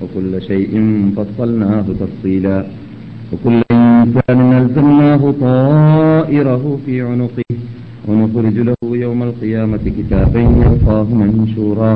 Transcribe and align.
وكل 0.00 0.42
شيء 0.42 0.72
فصلناه 1.16 1.86
تفصيلا 1.94 2.58
وكل 3.30 3.62
إنسان 3.72 4.40
ألزمناه 4.52 5.22
طائره 5.40 6.64
في 6.86 6.94
عنقه 7.02 7.50
ونخرج 8.08 8.56
له 8.60 8.76
يوم 8.84 9.20
القيامة 9.22 9.84
كتابا 9.98 10.40
يلقاه 10.40 11.08
منشورا 11.14 11.92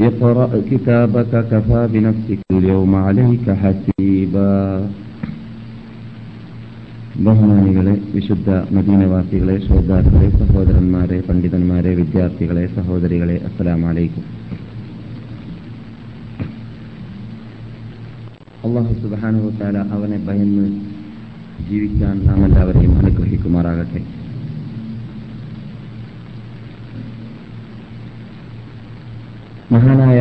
اقرأ 0.00 0.50
كتابك 0.70 1.32
كفى 1.50 1.80
بنفسك 1.92 2.40
اليوم 2.52 2.92
عليك 2.96 3.46
حسيبا 3.62 4.54
ബഹുമാനികളെ 7.26 7.94
വിശുദ്ധ 8.12 8.48
മദീനവാസികളെ 8.74 9.56
ശ്രോതാക്കളെ 9.64 10.28
സഹോദരന്മാരെ 10.40 11.18
പണ്ഡിതന്മാരെ 11.28 11.92
വിദ്യാർത്ഥികളെ 12.00 12.64
സഹോദരികളെ 12.76 13.36
അസ്സലാം 13.48 13.82
അള്ളാഹു 18.64 18.92
സുബാനുത്താല 18.94 19.78
അവനെ 19.94 20.18
ഭയന്ന് 20.26 20.64
ജീവിക്കാൻ 21.68 22.16
നാം 22.26 22.40
എല്ലാവരെയും 22.44 22.92
അനുഗ്രഹിക്കുമാറാകട്ടെ. 22.98 24.00
മഹാനായ 29.70 30.20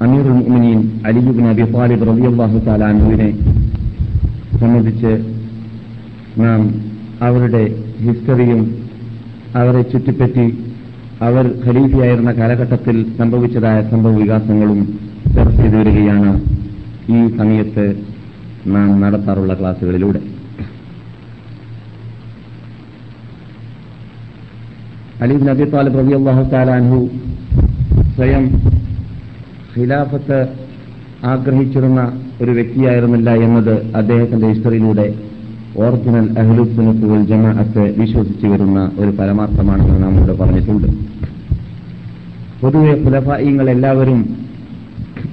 അമീറുൽ 0.00 0.34
മുഅ്മിനീൻ 0.38 0.78
അലിബിൻ 1.06 1.46
അബി 1.48 1.64
താലിബ് 1.72 2.06
റബി 2.08 2.24
അള്ളാഹു 2.26 2.58
താലാനുവിനെ 2.66 3.28
സംബന്ധിച്ച് 4.60 5.12
നാം 6.36 6.60
അവരുടെ 7.20 7.62
ഹിസ്റ്ററിയും 8.00 8.60
അവരെ 9.54 9.82
ചുറ്റിപ്പറ്റി 9.82 10.46
അവർ 11.20 11.44
ഖലീഫയായിരുന്ന 11.64 12.32
കാലഘട്ടത്തിൽ 12.32 12.96
സംഭവിച്ചതായ 13.18 13.78
സംഭവ 13.90 14.12
വികാസങ്ങളും 14.18 14.80
ചർച്ച 15.34 15.56
ചെയ്തു 15.60 15.76
വരികയാണ് 15.76 16.32
ഈ 17.08 17.20
സമയത്ത് 17.38 17.84
നാം 18.66 18.88
നടത്താറുള്ള 19.00 19.52
ക്ലാസുകളിലൂടെ 19.54 20.20
അലീബ് 25.20 25.46
നബി 25.48 25.64
താലിബ് 25.70 25.98
റബി 25.98 26.12
അള്ളാഹു 26.12 26.42
താലാൻഹു 26.50 26.98
സ്വയം 28.16 28.44
ഖിലാഫത്ത് 29.74 30.38
ആഗ്രഹിച്ചിരുന്ന 31.24 32.00
ഒരു 32.40 32.52
വ്യക്തിയായിരുന്നില്ല 32.52 33.30
എന്നത് 33.46 33.74
അദ്ദേഹത്തിന്റെ 33.94 34.46
ഹിസ്റ്ററിയിലൂടെ 34.46 35.06
ഓറിജിനൽ 35.76 36.26
അഹ്ലുസുനത്തുൽ 36.40 37.22
ജമാഅത്ത് 37.30 37.82
വിശ്വസിച്ചു 37.98 38.46
വരുന്ന 38.46 38.78
ഒരു 38.98 39.10
പരമാർത്ഥമാണെന്ന് 39.10 39.98
നാം 40.02 40.14
ഇവിടെ 40.18 40.34
പറഞ്ഞിട്ടുണ്ട്. 40.40 40.88
പൊതുവെ 42.60 42.92
ഖുലഫായിങ്ങൾ 43.02 43.66
എല്ലാവരും 43.70 44.20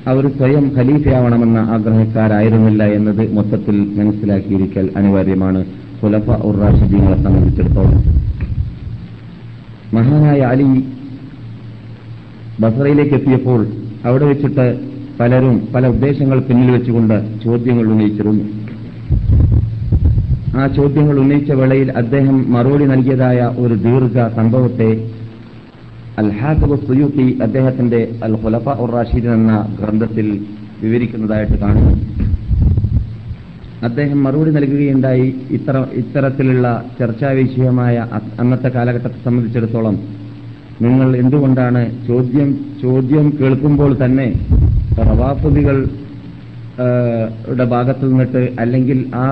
അവർ 0.08 0.28
സ്വയം 0.38 0.72
ഖലീഫയാവണമെന്ന 0.78 1.58
ആഗ്രഹക്കാരായിരുന്നില്ല 1.58 2.84
എന്നത് 2.84 3.34
മൊത്തത്തിൽ 3.36 3.78
മനസ്സിലാക്കിയിരിക്കൽ 4.00 4.90
അനിവാര്യമാണ്. 4.98 5.66
സുലഫ 6.02 6.30
ഉറാഷിദ്ദീങ്ങളെ 6.30 7.24
സംബന്ധിച്ചിടത്തോളം. 7.24 8.02
മഹാനായ 9.94 10.40
അലി 10.42 10.68
ബസറയിലേക്ക് 12.60 13.14
എത്തിയപ്പോൾ 13.14 13.68
അവിടെ 14.06 14.26
വെച്ചിട്ട് 14.26 14.66
പലരും 15.20 15.68
പല 15.76 15.88
ഉദ്ദേശങ്ങൾ 15.88 16.40
പിന്നിൽ 16.40 16.72
വെച്ചുകൊണ്ട് 16.72 17.18
ചോദ്യങ്ങൾ 17.44 17.86
ഉന്നയിച്ചിരുന്നു. 17.86 18.46
ആ 20.60 20.68
ചോദ്യങ്ങൾ 20.68 21.20
ഉന്നയിച്ച 21.20 21.52
വേളയിൽ 21.52 21.92
അദ്ദേഹം 21.92 22.52
മറുപടി 22.52 22.86
നൽകിയതായ 22.86 23.40
ഒരു 23.58 23.74
ദീർഘ 23.74 24.28
സംഭവത്തെ 24.36 24.90
അൽ 26.20 26.30
സുയൂത്തി 26.88 27.26
അദ്ദേഹത്തിന്റെ 27.42 28.00
അൽ 28.24 28.34
ഖുലഫ 28.44 28.68
ഉർ 28.84 28.90
റാഷീദ് 28.90 29.30
എന്ന 29.38 29.54
ഗ്രന്ഥത്തിൽ 29.80 30.28
വിവരിക്കുന്നതായിട്ട് 30.82 31.56
കാണുന്നു. 31.62 31.94
അദ്ദേഹം 33.84 34.24
മറുപടി 34.24 34.52
നൽകുകയുണ്ടായി. 34.52 35.28
ഇത്തര 35.50 35.78
ഇത്തരത്തിലുള്ള 36.02 36.68
ചർച്ചാ 37.00 37.30
വിഷയമായ 37.40 37.96
അന്നത്തെ 38.40 38.70
കാലഘട്ടത്തെ 38.70 39.20
സംബന്ധിച്ചിടത്തോളം 39.26 39.96
നിങ്ങൾ 40.82 41.10
എന്തുകൊണ്ടാണ് 41.16 41.82
ചോദ്യം 42.08 42.50
ചോദ്യം 42.82 43.28
കേൾക്കുമ്പോൾ 43.40 43.92
തന്നെ 44.04 44.28
റവാഫുദികൾ 45.10 45.78
ഭാഗത്തു 47.74 48.06
നിന്നിട്ട് 48.06 48.42
അല്ലെങ്കിൽ 48.60 49.00
ആ 49.16 49.28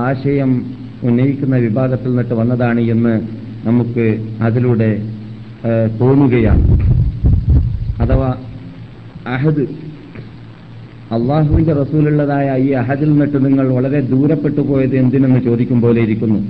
ആശയം 0.00 0.50
ഉന്നയിക്കുന്ന 1.02 1.56
വിഭാഗത്തിൽ 1.56 2.10
നിന്നിട്ട് 2.10 2.34
വന്നതാണ് 2.34 2.80
എന്ന് 2.94 3.14
നമുക്ക് 3.64 4.06
അതിലൂടെ 4.42 4.90
തോന്നുകയാണ്. 6.00 6.64
അഥവാ 8.02 8.28
അഹദ് 9.26 9.64
അള്ളാഹുവിന്റെ 11.12 11.72
റസൂലുള്ളതായ 11.72 12.48
ഈ 12.66 12.70
അഹദിൽ 12.70 13.08
നിന്നിട്ട് 13.10 13.38
നിങ്ങൾ 13.46 13.66
വളരെ 13.74 14.00
ദൂരപ്പെട്ടു 14.00 14.60
പോയത് 14.60 14.96
എന്തിനെന്ന് 14.96 15.40
ചോദിക്കും 15.40 15.80
പോലെ 15.80 16.00
ഇരിക്കുന്നു. 16.00 16.40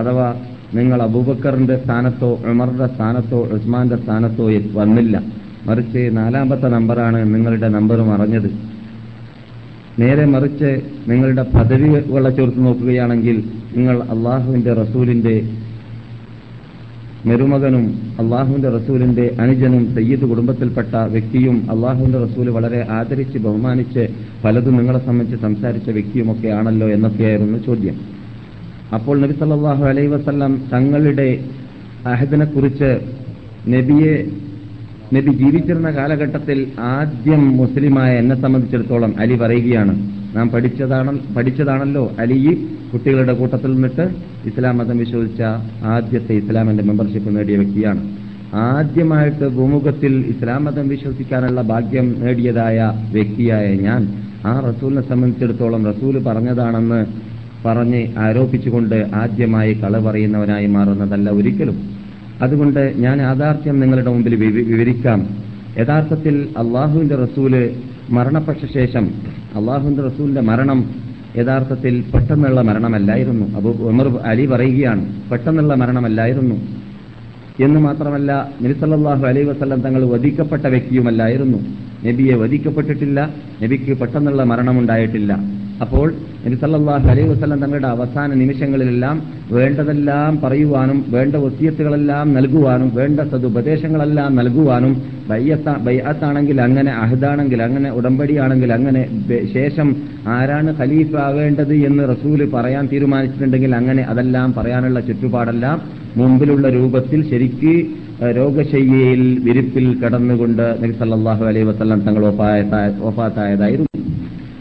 അഥവാ 0.00 0.26
നിങ്ങൾ 0.74 1.02
അബൂബക്കറിന്റെ 1.02 1.76
സ്ഥാനത്തോ 1.84 2.30
ഉമറിന്റെ 2.52 2.86
സ്ഥാനത്തോ 2.94 3.40
ഉസ്മാന്റെ 3.56 3.96
സ്ഥാനത്തോ 3.96 4.46
വന്നില്ല. 4.72 5.22
മറിച്ച് 5.66 6.16
നാലാമത്തെ 6.16 6.68
നമ്പറാണ് 6.68 7.34
നിങ്ങളുടെ 7.34 7.68
നമ്പർ 7.68 7.98
മറഞ്ഞത്. 8.02 8.48
നേരെ 9.98 10.24
മറിച്ച് 10.24 10.70
നിങ്ങളുടെ 11.08 11.42
പദവികളെ 11.42 12.30
ചേർത്ത് 12.30 12.66
നോക്കുകയാണെങ്കിൽ 12.66 13.36
നിങ്ങൾ 13.76 13.96
അള്ളാഹുവിന്റെ 14.14 14.72
റസൂലിന്റെ 14.72 15.36
മെരുമകനും 17.26 17.84
അള്ളാഹുവിന്റെ 18.20 18.70
റസൂലിന്റെ 18.70 19.36
അനുജനും 19.40 19.94
സയ്യിദ് 19.94 20.26
കുടുംബത്തിൽപ്പെട്ട 20.30 20.94
വ്യക്തിയും 21.10 21.56
അള്ളാഹുവിന്റെ 21.70 22.18
റസൂൽ 22.18 22.50
വളരെ 22.50 22.86
ആദരിച്ച് 22.90 23.38
ബഹുമാനിച്ച് 23.38 24.02
പലതും 24.44 24.76
നിങ്ങളെ 24.76 24.98
സംബന്ധിച്ച് 25.06 25.42
സംസാരിച്ച 25.42 25.90
വ്യക്തിയുമൊക്കെ 25.90 26.48
ആണല്ലോ 26.48 26.88
എന്നൊക്കെയായിരുന്നു 26.88 27.58
ചോദ്യം. 27.58 27.96
അപ്പോൾ 28.94 29.20
നബി 29.20 29.32
സല്ലാഹു 29.32 29.84
അലൈ 29.84 30.06
വസ്ല്ലാം 30.06 30.62
തങ്ങളുടെ 30.72 31.28
അഹദിനെക്കുറിച്ച് 32.06 32.90
നബിയെ 33.68 34.14
നബി 35.14 35.32
ജീവിച്ചിരുന്ന 35.40 35.90
കാലഘട്ടത്തിൽ 35.96 36.58
ആദ്യം 36.92 37.42
മുസ്ലിമായ 37.60 38.10
എന്നെ 38.18 38.36
സംബന്ധിച്ചിടത്തോളം 38.42 39.12
അലി 39.22 39.36
പറയുകയാണ് 39.42 39.94
നാം 40.36 40.46
പഠിച്ചതാണ് 40.54 41.10
പഠിച്ചതാണല്ലോ 41.36 42.04
അലി. 42.22 42.38
കുട്ടികളുടെ 42.92 43.32
കൂട്ടത്തിൽ 43.32 43.70
നിന്നിട്ട് 43.74 44.04
ഇസ്ലാം 44.48 44.76
മതം 44.78 44.98
വിശ്വസിച്ച 44.98 45.42
ആദ്യത്തെ 45.94 46.34
ഇസ്ലാമിന്റെ 46.34 46.84
മെമ്പർഷിപ്പ് 46.84 47.36
നേടിയ 47.36 47.56
വ്യക്തിയാണ്. 47.56 48.02
ആദ്യമായിട്ട് 48.68 49.46
ഭൂമുഖത്തിൽ 49.56 50.12
ഇസ്ലാം 50.32 50.64
മതം 50.64 50.88
വിശ്വസിക്കാനുള്ള 50.88 51.60
ഭാഗ്യം 51.72 52.08
നേടിയതായ 52.22 52.78
വ്യക്തിയായ 53.16 53.66
ഞാൻ 53.86 54.02
ആ 54.46 54.54
റസൂലിനെ 54.68 55.02
സംബന്ധിച്ചിടത്തോളം 55.10 55.84
റസൂൽ 55.90 56.16
പറഞ്ഞതാണെന്ന് 56.28 57.00
പറഞ്ഞ് 57.64 58.00
ആരോപിച്ചുകൊണ്ട് 58.18 58.96
ആദ്യമായി 59.22 59.74
കള 59.74 59.98
പറയുന്നവനായി 60.06 60.66
മാറുന്നതല്ല 60.76 61.28
ഒരിക്കലും. 61.30 61.76
അതുകൊണ്ട് 62.44 62.82
ഞാൻ 62.96 63.16
യാഥാർത്ഥ്യം 63.20 63.80
നിങ്ങളുടെ 63.80 64.10
മുമ്പിൽ 64.10 64.34
വിവരിക്കാം. 64.72 65.20
യഥാർത്ഥത്തിൽ 65.78 66.34
അള്ളാഹുവിന്റെ 66.58 67.14
റസൂൽ 67.14 67.52
മരണപ്പെട്ട 68.10 68.58
ശേഷം 68.74 69.04
അള്ളാഹുവിന്റെ 69.56 70.02
റസൂലിന്റെ 70.02 70.40
മരണം 70.40 70.80
യഥാർത്ഥത്തിൽ 71.36 71.94
പെട്ടെന്നുള്ള 72.14 72.60
മരണമല്ലായിരുന്നു. 72.62 73.46
അബൂ 73.56 73.70
ഉമർ 73.90 74.08
അലി 74.24 74.46
പറയുകയാണ് 74.46 75.02
പെട്ടെന്നുള്ള 75.30 75.74
മരണമല്ലായിരുന്നു. 75.74 76.56
എന്ന് 77.64 77.80
മാത്രമല്ല 77.80 78.30
നബിസല്ലാഹു 78.62 79.24
അലൈ 79.26 79.42
വസ്ലം 79.44 79.80
തങ്ങൾ 79.80 80.02
വധിക്കപ്പെട്ട 80.04 80.66
വ്യക്തിയുമല്ലായിരുന്നു. 80.66 81.58
നബിയെ 82.06 82.34
വധിക്കപ്പെട്ടിട്ടില്ല 82.34 83.18
നബിക്ക് 83.62 83.92
പെട്ടെന്നുള്ള 84.00 84.42
മരണമുണ്ടായിട്ടില്ല. 84.44 85.32
അപ്പോൾ 85.84 86.06
നബി 86.44 86.56
സല്ലാഹു 86.56 87.06
അലൈഹി 87.08 87.28
വസ്ലം 87.28 87.60
തങ്ങളുടെ 87.60 87.88
അവസാന 87.88 88.34
നിമിഷങ്ങളിലെല്ലാം 88.34 89.16
വേണ്ടതെല്ലാം 89.50 90.32
പറയുവാനും 90.42 90.98
വേണ്ട 91.10 91.34
വസ്യത്തുകളെല്ലാം 91.36 92.26
നൽകുവാനും 92.34 92.88
വേണ്ട 92.94 93.20
സതുപദേശങ്ങളെല്ലാം 93.32 94.30
നൽകുവാനും 94.36 94.92
ബയ്യത്താണെങ്കിൽ 95.86 96.58
അങ്ങനെ 96.60 96.92
അഹദാണെങ്കിൽ 96.94 97.60
അങ്ങനെ 97.62 97.90
ഉടമ്പടിയാണെങ്കിൽ 97.90 98.72
അങ്ങനെ 98.72 99.02
ശേഷം 99.54 99.90
ആരാണ് 100.28 100.72
ഖലീഫ 100.80 101.12
ആവേണ്ടത് 101.18 101.74
എന്ന് 101.86 102.04
റസൂൽ 102.08 102.42
പറയാൻ 102.54 102.86
തീരുമാനിച്ചിട്ടുണ്ടെങ്കിൽ 102.86 103.74
അങ്ങനെ 103.74 104.04
അതെല്ലാം 104.04 104.50
പറയാനുള്ള 104.52 105.00
ചുറ്റുപാടെല്ലാം 105.00 105.78
മുമ്പിലുള്ള 106.16 106.68
രൂപത്തിൽ 106.68 107.22
ശരിക്ക് 107.30 107.74
രോഗശയ്യയിൽ 108.36 109.22
വിരിപ്പിൽ 109.44 109.88
കടന്നുകൊണ്ട് 110.04 110.66
നബി 110.82 110.94
സല്ലാഹു 110.98 111.44
അലൈഹി 111.44 111.68
വസ്ലം 111.68 112.00
തങ്ങൾ 112.00 112.24
ഒഫാത്തായതായിരുന്നു 113.08 113.93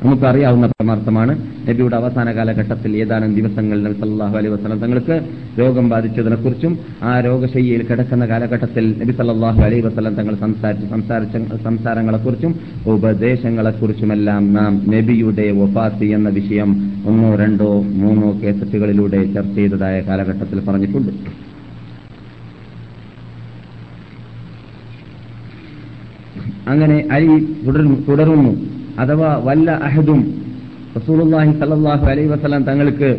നമുക്കറിയാവുന്ന 0.04 0.66
പരമാർത്ഥമാണ്. 0.72 1.34
നബിയുടെ 1.68 1.96
അവസാന 1.96 2.36
കാലഘട്ടത്തിൽ 2.36 2.98
ഏതാനും 2.98 3.36
ദിവസങ്ങൾ 3.36 3.78
നബി 3.84 3.94
സല്ലാഹു 3.94 4.36
അലൈഹി 4.38 4.54
വസ്ലം 4.54 4.80
തങ്ങൾക്ക് 4.80 5.16
രോഗം 5.60 5.90
ബാധിച്ചതിനെക്കുറിച്ചും 5.90 6.74
ആ 7.04 7.20
രോഗശയ്യയിൽ 7.20 7.88
കിടക്കുന്ന 7.90 8.26
കാലഘട്ടത്തിൽ 8.26 8.86
നബി 9.02 9.12
സല്ലാഹു 9.12 9.62
അലൈഹി 9.62 9.82
വസ്ലം 9.82 10.16
തങ്ങൾ 10.16 10.36
സംസാരിച്ച 10.36 10.86
സംസാരിച്ച 10.88 11.38
സംസാരങ്ങളെക്കുറിച്ചും 11.64 12.54
ഉപദേശങ്ങളെക്കുറിച്ചുമെല്ലാം 12.96 14.54
നാം 14.54 14.74
നബിയുടെ 14.94 15.52
വഫാത്ത് 15.62 16.06
എന്ന 16.18 16.30
വിഷയം 16.40 16.70
ഒന്നോ 17.08 17.36
രണ്ടോ 17.36 17.70
മൂന്നോ 18.02 18.32
കേസറ്റുകളിലൂടെ 18.44 19.22
ചർച്ച 19.34 19.56
ചെയ്തതായ 19.56 20.02
കാലഘട്ടത്തിൽ 20.02 20.60
പറഞ്ഞിട്ടുണ്ട്. 20.68 21.12
അങ്ങനെ 26.68 26.98
തുടരുന്നു. 27.66 27.98
തുടരുന്നു. 28.10 28.54
അഥവാ 29.02 29.30
വല്ല 29.48 29.70
അഹദും 29.88 30.20
റസൂലുള്ളാഹി 30.98 31.52
സ്വല്ലല്ലാഹു 31.60 32.06
അലൈഹി 32.12 32.30
വസല്ലം 32.34 32.64
തങ്ങൾക്ക് 32.64 33.10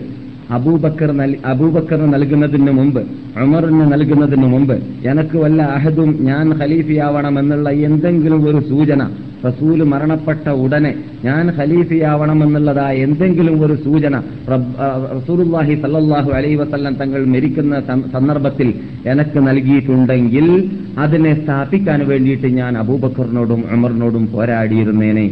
അബൂബക്കർ 0.57 1.11
അബൂബക്കറിന് 1.51 2.09
നൽകുന്നതിന് 2.15 2.73
മുമ്പ് 2.79 3.03
ഉമറിന് 3.45 3.85
നൽകുന്നതിന് 3.93 4.49
മുമ്പ് 4.55 4.75
എനക്ക് 5.11 5.37
വല്ല 5.45 5.61
അഹദും 5.77 6.11
ഞാൻ 6.29 6.49
ഖലീഫയാവണമെന്നുള്ള 6.61 7.69
എന്തെങ്കിലും 7.89 8.43
ഒരു 8.49 8.61
സൂചന 8.71 9.03
റസൂൽ 9.47 9.79
മരണപ്പെട്ട 9.93 10.47
ഉടനെ 10.65 10.93
ഞാൻ 11.25 11.47
ഖലീഫയാവണമെന്നുള്ളതായ 11.57 12.95
എന്തെങ്കിലും 13.07 13.57
ഒരു 13.65 13.75
സൂചന 13.87 14.15
റസൂലുല്ലാഹി 15.15 15.75
സല്ലാഹു 15.83 16.31
അലൈഹി 16.39 16.59
വസല്ലം 16.63 16.95
തങ്ങൾ 17.03 17.25
മരിക്കുന്ന 17.35 17.81
സന്ദർഭത്തിൽ 18.15 18.71
എനക്ക് 19.13 19.41
നൽകിയിട്ടുണ്ടെങ്കിൽ 19.49 20.47
അതിനെ 21.07 21.35
സ്ഥാപിക്കാൻ 21.43 22.01
വേണ്ടിയിട്ട് 22.13 22.51
ഞാൻ 22.61 22.79
അബൂബക്കറിനോടും 22.85 23.63
ഉമറിനോടും 23.77 24.27
പോരാടിയിരുന്നേനെ. 24.35 25.27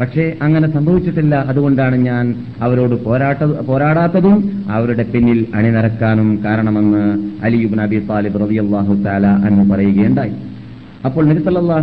പക്ഷേ 0.00 0.24
അങ്ങനെ 0.44 0.66
സംഭവിച്ചിട്ടില്ല. 0.72 1.34
അതുകൊണ്ടാണ് 1.50 1.96
ഞാൻ 2.08 2.24
അവരോട് 2.64 2.94
പോരാട്ട 3.04 3.42
പോരാടാത്തതും 3.68 4.36
അവരുടെ 4.76 5.04
പിന്നിൽ 5.12 5.38
അണിനിരക്കാനും 5.58 6.28
കാരണമെന്ന് 6.44 7.04
അലിയുബ് 7.46 7.78
നബി 7.80 8.00
താലിബ് 8.10 8.40
റബി 8.42 8.58
അള്ളാഹു 8.64 8.94
താല 9.06 9.26
എന്ന് 9.48 9.64
പറയുകയുണ്ടായി. 9.70 10.34
അപ്പോൾ 11.06 11.24
നബി 11.28 11.40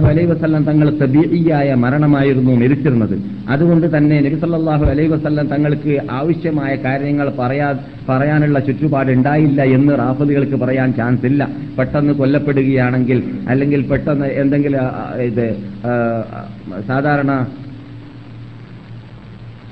അലൈ 0.09 0.23
വസ്ല്ലാം 0.31 0.63
തങ്ങൾ 0.69 0.87
തബീയായ 1.01 1.69
മരണമായിരുന്നു 1.83 2.53
മരിച്ചിരുന്നത്. 2.61 3.15
അതുകൊണ്ട് 3.53 3.87
തന്നെ 3.95 4.15
നബി 4.25 4.37
അലൈ 4.91 5.07
വസ്ല്ലാം 5.13 5.47
തങ്ങൾക്ക് 5.53 5.93
ആവശ്യമായ 6.19 6.71
കാര്യങ്ങൾ 6.85 7.27
പറയാ 7.39 7.67
പറയാനുള്ള 8.09 8.59
ചുറ്റുപാട് 8.67 9.11
ഉണ്ടായില്ല 9.17 9.61
എന്ന് 9.77 9.93
റാഫിലുകൾക്ക് 10.03 10.59
പറയാൻ 10.63 10.89
ചാൻസ് 10.99 11.25
ഇല്ല. 11.31 11.41
പെട്ടെന്ന് 11.79 12.15
കൊല്ലപ്പെടുകയാണെങ്കിൽ 12.21 13.19
അല്ലെങ്കിൽ 13.53 13.83
പെട്ടെന്ന് 13.91 14.29
എന്തെങ്കിലും 14.43 14.81
ഇത് 15.29 15.45
സാധാരണ 16.91 17.31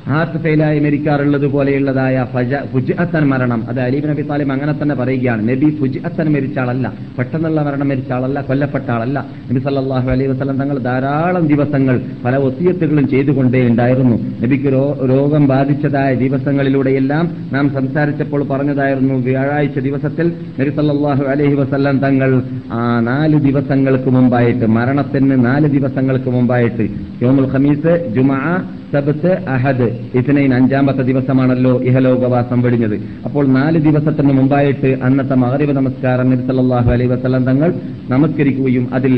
ഹാർട്ട് 0.09 0.38
ഫെയിലായി 0.38 0.80
മരിക്കാറുള്ളത് 0.80 1.48
പോലെയുള്ളതായ 1.48 2.27
ഫജ- 2.33 2.65
ഫുജ്അത്തൻ 2.74 3.24
മരണം. 3.24 3.69
അത് 3.69 3.80
അലീബ് 3.80 4.09
നബി 4.09 4.21
താലിം 4.21 4.51
അങ്ങനെ 4.51 4.74
തന്നെ 4.81 4.95
പറയുകയാണ്. 4.95 5.50
നബി 5.50 5.77
ഫുജ്അത്തൻ 5.80 6.33
മരിച്ച 6.33 6.59
ആളല്ല. 6.59 6.94
പെട്ടെന്നുള്ള 7.18 7.62
മരണം 7.62 7.89
മരിച്ച 7.89 8.12
ആളല്ല. 8.12 8.42
കൊല്ലപ്പെട്ട 8.42 8.92
ആളല്ല. 8.92 9.25
നബി 9.51 9.59
സല്ലാഹു 9.59 10.09
അലൈഹി 10.09 10.30
വസ്ലം 10.30 10.57
തങ്ങൾ 10.57 10.80
ധാരാളം 10.80 11.48
ദിവസങ്ങൾ 11.48 12.01
പല 12.25 12.38
ഒത്തിയത്തുകളും 12.38 13.07
ചെയ്തുകൊണ്ടേ 13.07 13.68
ഉണ്ടായിരുന്നു. 13.68 14.15
നബിക്ക് 14.42 14.74
രോഗം 15.09 15.48
ബാധിച്ചതായ 15.48 16.15
ദിവസങ്ങളിലൂടെയെല്ലാം 16.15 17.50
നാം 17.53 17.74
സംസാരിച്ചപ്പോൾ 17.74 18.44
പറഞ്ഞതായിരുന്നു 18.44 19.13
വ്യാഴാഴ്ച 19.13 19.80
ദിവസത്തിൽ 19.80 20.33
നബി 20.59 20.69
സല്ലാഹു 20.69 21.24
അലൈഹി 21.24 21.53
വസ്ലം 21.53 22.00
തങ്ങൾ 22.00 22.42
ആ 22.71 23.00
നാല് 23.00 23.38
ദിവസങ്ങൾക്ക് 23.38 24.09
മുമ്പായിട്ട് 24.09 24.65
മരണത്തിന് 24.65 25.45
നാല് 25.45 25.68
ദിവസങ്ങൾക്ക് 25.68 26.30
മുമ്പായിട്ട് 26.30 26.88
യോമുൽ 27.21 27.51
ഖമീസ് 27.53 28.07
ജുമാ 28.15 28.63
സബത്ത് 28.94 29.31
അഹദ് 29.50 29.91
ഇസ്നൈൻ 30.16 30.54
അഞ്ചാമത്തെ 30.54 31.04
ദിവസമാണല്ലോ 31.04 31.82
ഇഹലോകവാസം 31.82 32.62
വെടിഞ്ഞത്. 32.62 33.02
അപ്പോൾ 33.26 33.48
നാല് 33.48 33.80
ദിവസത്തിന് 33.80 34.34
മുമ്പായിട്ട് 34.34 34.98
അന്നത്തെ 35.04 35.36
മഗ്രിബ് 35.36 35.72
നമസ്കാരം 35.72 36.30
നബി 36.30 36.94
അലൈ 36.94 37.06
വസല്ലം 37.06 37.44
തങ്ങൾ 37.44 37.74
നമസ്കരിക്കുകയും 38.10 38.88
അതിൽ 38.94 39.14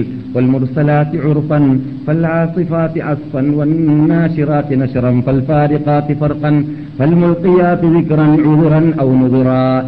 ഔ 9.04 9.06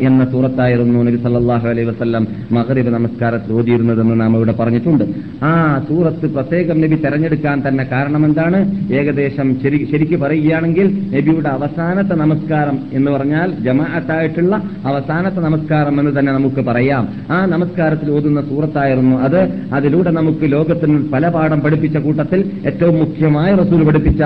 എന്ന 0.08 0.22
സൂറത്തായിരുന്നു 0.32 1.00
നബി 1.08 1.18
സല്ലല്ലാഹു 1.24 1.68
അലൈഹി 1.72 1.88
വസല്ലം 1.90 2.24
മഗ്രിബ് 2.52 2.92
നമസ്കാരത്തിൽ 2.94 3.54
ഓതിയിരുന്നതെന്ന് 3.54 4.16
നാം 4.22 4.36
ഇവിടെ 4.36 4.54
പറഞ്ഞിട്ടുണ്ട്. 4.60 5.04
ആ 5.46 5.52
സൂറത്ത് 5.90 6.28
പ്രത്യേകം 6.36 6.78
നബി 6.82 6.96
തെരഞ്ഞെടുക്കാൻ 6.96 7.64
തന്നെ 7.68 7.84
കാരണം 7.92 8.26
എന്താണ്? 8.26 8.60
ഏകദേശം 9.00 9.48
ശരി 9.64 9.80
ശരിക്ക് 9.92 10.18
പറയുകയാണെങ്കിൽ 10.24 10.88
നബിയുടെ 11.16 11.50
അവസാനത്തെ 11.50 12.16
നമസ്കാരം 12.24 12.80
എന്ന് 12.94 13.12
പറഞ്ഞാൽ 13.12 13.52
ജമാഅത്തായിട്ടുള്ള 13.68 14.56
അവസാനത്തെ 14.86 15.44
നമസ്കാരം 15.48 16.00
എന്ന് 16.00 16.14
തന്നെ 16.20 16.34
നമുക്ക് 16.34 16.64
പറയാം. 16.72 17.06
ആ 17.32 17.46
നമസ്കാരത്തിൽ 17.46 18.12
ഓതുന്ന 18.12 18.42
സൂറത്തായിരുന്നു 18.42 19.16
അത്. 19.28 19.40
അതിലൂടെ 19.74 20.12
നമുക്ക് 20.20 20.52
ലോകത്തിന് 20.56 20.98
പല 21.14 21.30
പാഠം 21.30 21.60
പഠിപ്പിച്ച 21.60 21.98
കൂട്ടത്തിൽ 21.98 22.44
ഏറ്റവും 22.66 22.98
മുഖ്യമായ 23.04 23.54
റസൂൽ 23.62 23.84
പഠിപ്പിച്ച 23.84 24.22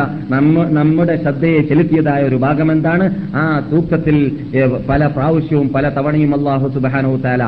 നമ്മുടെ 0.79 1.15
ശ്രദ്ധയെ 1.21 1.61
ചെലുത്തിയതായ 1.73 2.23
ഒരു 2.23 2.35
ഭാഗം 2.35 2.67
എന്താണ് 2.71 3.05
ആ 3.35 3.61
തൂക്കത്തിൽ 3.71 4.31
പല 4.89 5.07
പ്രാവശ്യവും 5.07 5.69
പല 5.69 5.89
തവണയും 5.89 6.35
അള്ളാഹു 6.39 6.67
സുബാനോ 6.69 7.15
താല 7.15 7.43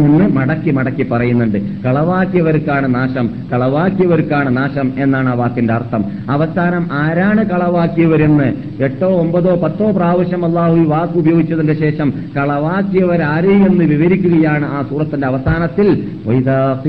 എന്ന് 0.00 0.36
മടക്കി 0.36 0.70
മടക്കി 0.70 1.02
പറയുന്നുണ്ട്. 1.02 1.58
കളവാക്കിയവർക്കാണ് 1.84 2.94
നാശം 2.94 3.30
കളവാക്കിയവർക്കാണ് 3.52 4.56
നാശം 4.56 4.92
എന്നാണ് 4.98 5.28
ആ 5.28 5.32
വാക്കിന്റെ 5.32 5.74
അർത്ഥം. 5.74 6.04
അവസാനം 6.30 6.88
ആരാണ് 6.92 7.44
കളവാക്കിയവരെന്ന്? 7.46 8.48
എട്ടോ 8.82 9.06
ഒമ്പതോ 9.06 9.54
പത്തോ 9.64 9.90
പ്രാവശ്യം 9.90 10.44
അള്ളാഹു 10.44 10.76
ഈ 10.76 10.84
വാക്ക് 10.84 11.18
ഉപയോഗിച്ചതിന്റെ 11.18 11.74
ശേഷം 11.74 12.12
കളവാക്കിയവരാരെയെന്ന് 12.36 13.84
വിവരിക്കുകയാണ് 13.84 14.66
ആ 14.66 14.82
സൂറത്തിന്റെ 14.82 15.26
അവസാനത്തിൽ. 15.26 15.88
വൈദാ 16.26 16.80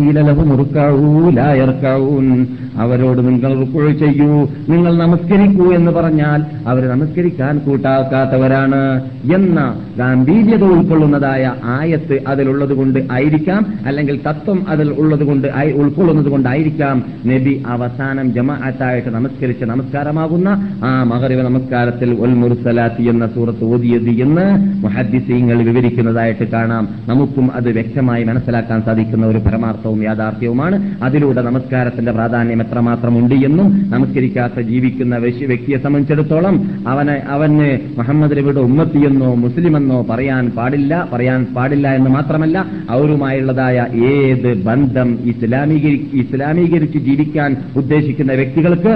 അവരോട് 2.77 3.19
നിങ്ങൾ 3.27 3.59
റുക്കുഴ 3.59 3.91
ചെയ്യൂ. 3.91 4.47
നിങ്ങൾ 4.69 4.97
നമസ്കരിക്കൂ 4.97 5.71
എന്ന് 5.73 5.91
പറഞ്ഞാൽ 5.91 6.45
അവർ 6.67 6.87
നമസ്കരിക്കാൻ 6.89 7.57
കൂട്ടാക്കാത്തവരാണ് 7.57 9.01
എന്ന 9.35 9.81
ഗാംഭീര്യത 9.97 10.63
ഉൾക്കൊള്ളുന്നതായ 10.63 11.53
ആയത്ത് 11.63 12.19
അതിലുള്ളത് 12.27 12.73
കൊണ്ട് 12.73 12.99
ആയിരിക്കാം. 13.11 13.65
അല്ലെങ്കിൽ 13.85 14.19
തത്വം 14.29 14.69
അതിൽ 14.69 14.89
ഉള്ളത് 14.91 15.23
കൊണ്ട് 15.23 15.47
ഉൾക്കൊള്ളുന്നത് 15.75 16.29
കൊണ്ടായിരിക്കാം 16.29 17.03
നബി 17.25 17.63
അവസാനം 17.67 18.33
ജമാഅത്തായിട്ട് 18.33 19.09
നമസ്കരിച്ച 19.09 19.63
നമസ്കാരമാകുന്ന 19.63 20.49
ആ 20.83 21.03
മകറിവ 21.03 21.41
നമസ്കാരത്തിൽ 21.41 22.13
ഒൽ 22.13 22.33
മുർസലാത്തി 22.33 23.03
എന്ന 23.03 23.27
സൂറത്ത് 23.27 23.63
ഓതിയത് 23.63 24.09
എന്ന് 24.09 24.47
മഹദ്ദിസീങ്ങൾ 24.85 25.63
വിവരിക്കുന്നതായിട്ട് 25.63 26.47
കാണാം. 26.51 26.87
നമുക്കും 27.07 27.51
അത് 27.55 27.69
വ്യക്തമായി 27.71 28.23
മനസ്സിലാക്കാൻ 28.23 28.81
സാധിക്കുന്ന 28.81 29.25
ഒരു 29.25 29.37
പരമാർത്ഥവും 29.37 30.03
യാഥാർത്ഥ്യവുമാണ്. 30.03 30.95
അതിലൂടെ 31.11 31.41
നമസ്കാരത്തിന്റെ 31.41 32.11
പ്രാധാന്യം 32.11 32.59
എത്രമാത്രം 32.63 33.13
ഉണ്ട് 33.17 33.33
എന്നും 33.45 33.67
നമസ്കരിക്കാത്ത 33.89 34.61
ജീവിക്കുന്ന 34.67 35.15
വ്യക്തിയെ 35.21 35.77
സംബന്ധിച്ചിടത്തോളം 35.77 36.55
അവനെ 36.87 37.15
അവന് 37.29 37.67
മുഹമ്മദ് 37.97 38.35
നബിയുടെ 38.37 38.61
ഉമ്മത്തിയെന്നോ 38.61 39.29
മുസ്ലിമെന്നോ 39.35 39.97
പറയാൻ 40.09 40.45
പാടില്ല 40.49 40.93
പറയാൻ 41.13 41.41
പാടില്ല 41.55 41.87
എന്ന് 41.91 42.09
മാത്രമല്ല 42.09 42.57
അവരുമായുള്ളതായ 42.89 43.77
ഏത് 44.11 44.49
ബന്ധം 44.63 45.09
ഇസ്ലാമീകരി 45.29 45.99
ഇസ്ലാമീകരിച്ച് 46.19 46.99
ജീവിക്കാൻ 46.99 47.51
ഉദ്ദേശിക്കുന്ന 47.75 48.31
വ്യക്തികൾക്ക് 48.33 48.93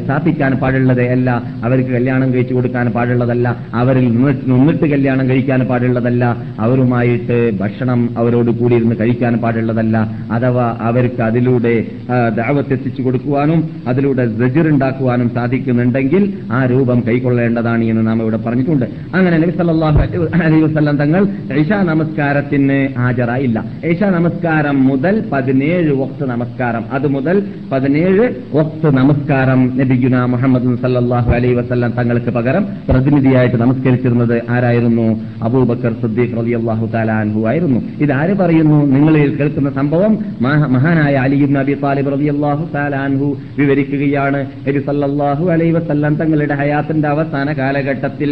സ്ഥാപിക്കാൻ 0.00 0.54
പാടുള്ളത് 0.54 1.04
അല്ല 1.08 1.30
അവർക്ക് 1.64 1.90
കല്യാണം 1.90 2.28
കഴിച്ചു 2.32 2.54
കൊടുക്കാൻ 2.54 2.86
പാടുള്ളതല്ല 2.90 3.46
അവരിൽ 3.74 4.06
നിന്നിട്ട് 4.48 4.86
കല്യാണം 4.86 5.28
കഴിക്കാൻ 5.28 5.62
പാടുള്ളതല്ല 5.68 6.24
അവരുമായിട്ട് 6.60 7.38
ഭക്ഷണം 7.60 8.02
അവരോട് 8.18 8.50
കൂടിയിരുന്ന് 8.50 8.96
കഴിക്കാൻ 8.96 9.34
പാടുള്ളതല്ല 9.38 9.96
അഥവാ 10.32 10.68
അവർക്ക് 11.06 11.22
അതിലൂടെ 11.22 11.84
ദാവത്തെത്തിച്ചു 12.36 13.02
കൊടുക്കുവാനും 13.02 13.64
അതിലൂടെ 13.88 14.22
ഉണ്ടാക്കുവാനും 14.68 15.30
സാധിക്കുന്നുണ്ടെങ്കിൽ 15.34 16.32
ആ 16.52 16.66
രൂപം 16.66 17.02
കൈക്കൊള്ളേണ്ടതാണ് 17.08 17.84
എന്ന് 17.84 18.06
നാം 18.06 18.22
ഇവിടെ 18.22 18.36
പറഞ്ഞിട്ടുണ്ട്. 18.36 18.86
അങ്ങനെ 19.14 19.38
നബി 19.38 19.50
സല്ലല്ലാഹു 19.50 19.98
അലൈഹി 20.42 20.62
വസല്ലം 20.62 20.96
തങ്ങൾ 20.96 21.26
ഇഷാ 21.52 21.82
നമസ്കാരത്തിന് 21.82 22.98
ഹാജരായില്ല. 22.98 23.64
ഇഷാ 23.84 24.10
നമസ്കാരം 24.10 24.84
മുതൽ 24.84 25.24
പതിനേഴ് 25.32 25.92
വക്ത് 25.92 26.24
നമസ്കാരം. 26.24 26.84
അത് 26.92 27.08
മുതൽ 27.08 27.42
പതിനേഴ് 27.72 28.34
വക്ത് 28.54 28.90
നമസ്കാരം 28.90 29.78
നബിഗുന 29.78 30.24
മുഹമ്മദ് 30.24 30.78
സല്ലാഹു 30.82 31.30
അലൈഹി 31.30 31.54
വസല്ലം 31.54 31.90
തങ്ങൾക്ക് 31.90 32.30
പകരം 32.30 32.66
പ്രതിനിധിയായിട്ട് 32.88 33.56
നമസ്കരിച്ചിരുന്നത് 33.56 34.42
ആരായിരുന്നു? 34.48 35.20
അബൂബക്കർ 35.42 35.92
സുദ്ദീഖ് 36.02 36.36
റളിയല്ലാഹു 36.36 36.86
തആല 36.86 37.10
അൻഹു 37.10 37.46
ആയിരുന്നു. 37.46 37.80
ഇത് 38.00 38.12
ആര് 38.12 38.36
പറയുന്നു? 38.36 38.86
നിങ്ങളിൽ 38.86 39.36
കേൾക്കുന്ന 39.36 39.70
സംഭവം 39.70 40.18
മഹാ- 40.40 40.66
മഹാനായ 40.96 41.16
അലിയും 41.24 41.50
നബി 41.56 41.74
താലിബ് 41.82 42.10
റളിയല്ലാഹു 42.14 42.62
തആല 42.74 42.94
അൻഹു 43.06 43.26
വിവരിക്കുകയാണ്. 43.58 44.40
എരി 44.68 44.80
സല്ലല്ലാഹു 44.86 45.44
അലൈഹി 45.54 45.72
വസല്ലം 45.78 46.12
തങ്ങളുടെ 46.20 46.54
ഹയാത്തിന്റെ 46.60 47.08
അവസാന 47.14 47.48
കാലഘട്ടത്തിൽ 47.58 48.30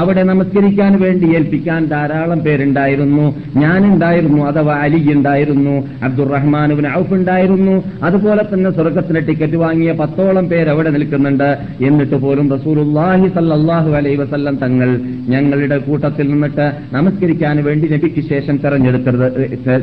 അവിടെ 0.00 0.22
നമസ്കരിക്കാൻ 0.28 0.92
വേണ്ടി 1.02 1.26
ഏൽപ്പിക്കാൻ 1.36 1.80
ധാരാളം 1.92 2.38
പേരുണ്ടായിരുന്നു. 2.44 3.24
ഞാനുണ്ടായിരുന്നു 3.62 4.40
അഥവാ 4.50 4.74
അലി 4.84 5.00
ഉണ്ടായിരുന്നു. 5.14 5.74
അബ്ദുറഹ്മാനുബിൻ 6.06 6.86
ഔഫ് 7.00 7.14
ഉണ്ടായിരുന്നു. 7.18 7.74
അതുപോലെ 8.08 8.42
തന്നെ 8.52 8.70
സ്വർഗത്തിന് 8.78 9.20
ടിക്കറ്റ് 9.28 9.58
വാങ്ങിയ 9.64 9.92
പത്തോളം 10.00 10.46
പേർ 10.52 10.68
അവിടെ 10.74 10.92
നിൽക്കുന്നുണ്ട്. 10.96 11.48
എന്നിട്ട് 11.88 12.18
പോലും 12.24 12.48
റസൂലുള്ളാഹി 12.56 13.28
സല്ലാഹു 13.36 13.92
അലൈഹി 14.00 14.18
വസല്ലം 14.22 14.56
തങ്ങൾ 14.64 14.90
ഞങ്ങളുടെ 15.34 15.78
കൂട്ടത്തിൽ 15.88 16.26
നിന്നിട്ട് 16.32 16.66
നമസ്കരിക്കാൻ 16.96 17.56
വേണ്ടി 17.68 17.88
നബിക്ക് 17.94 18.24
ശേഷം 18.32 18.56
തെരഞ്ഞെടുത്തത് 18.64 19.26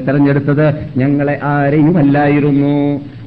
തെരഞ്ഞെടുത്തത് 0.07 0.65
ഞങ്ങളെ 1.03 1.37
ആരെയും 1.53 1.93
അല്ലായിരുന്നു 2.09 2.75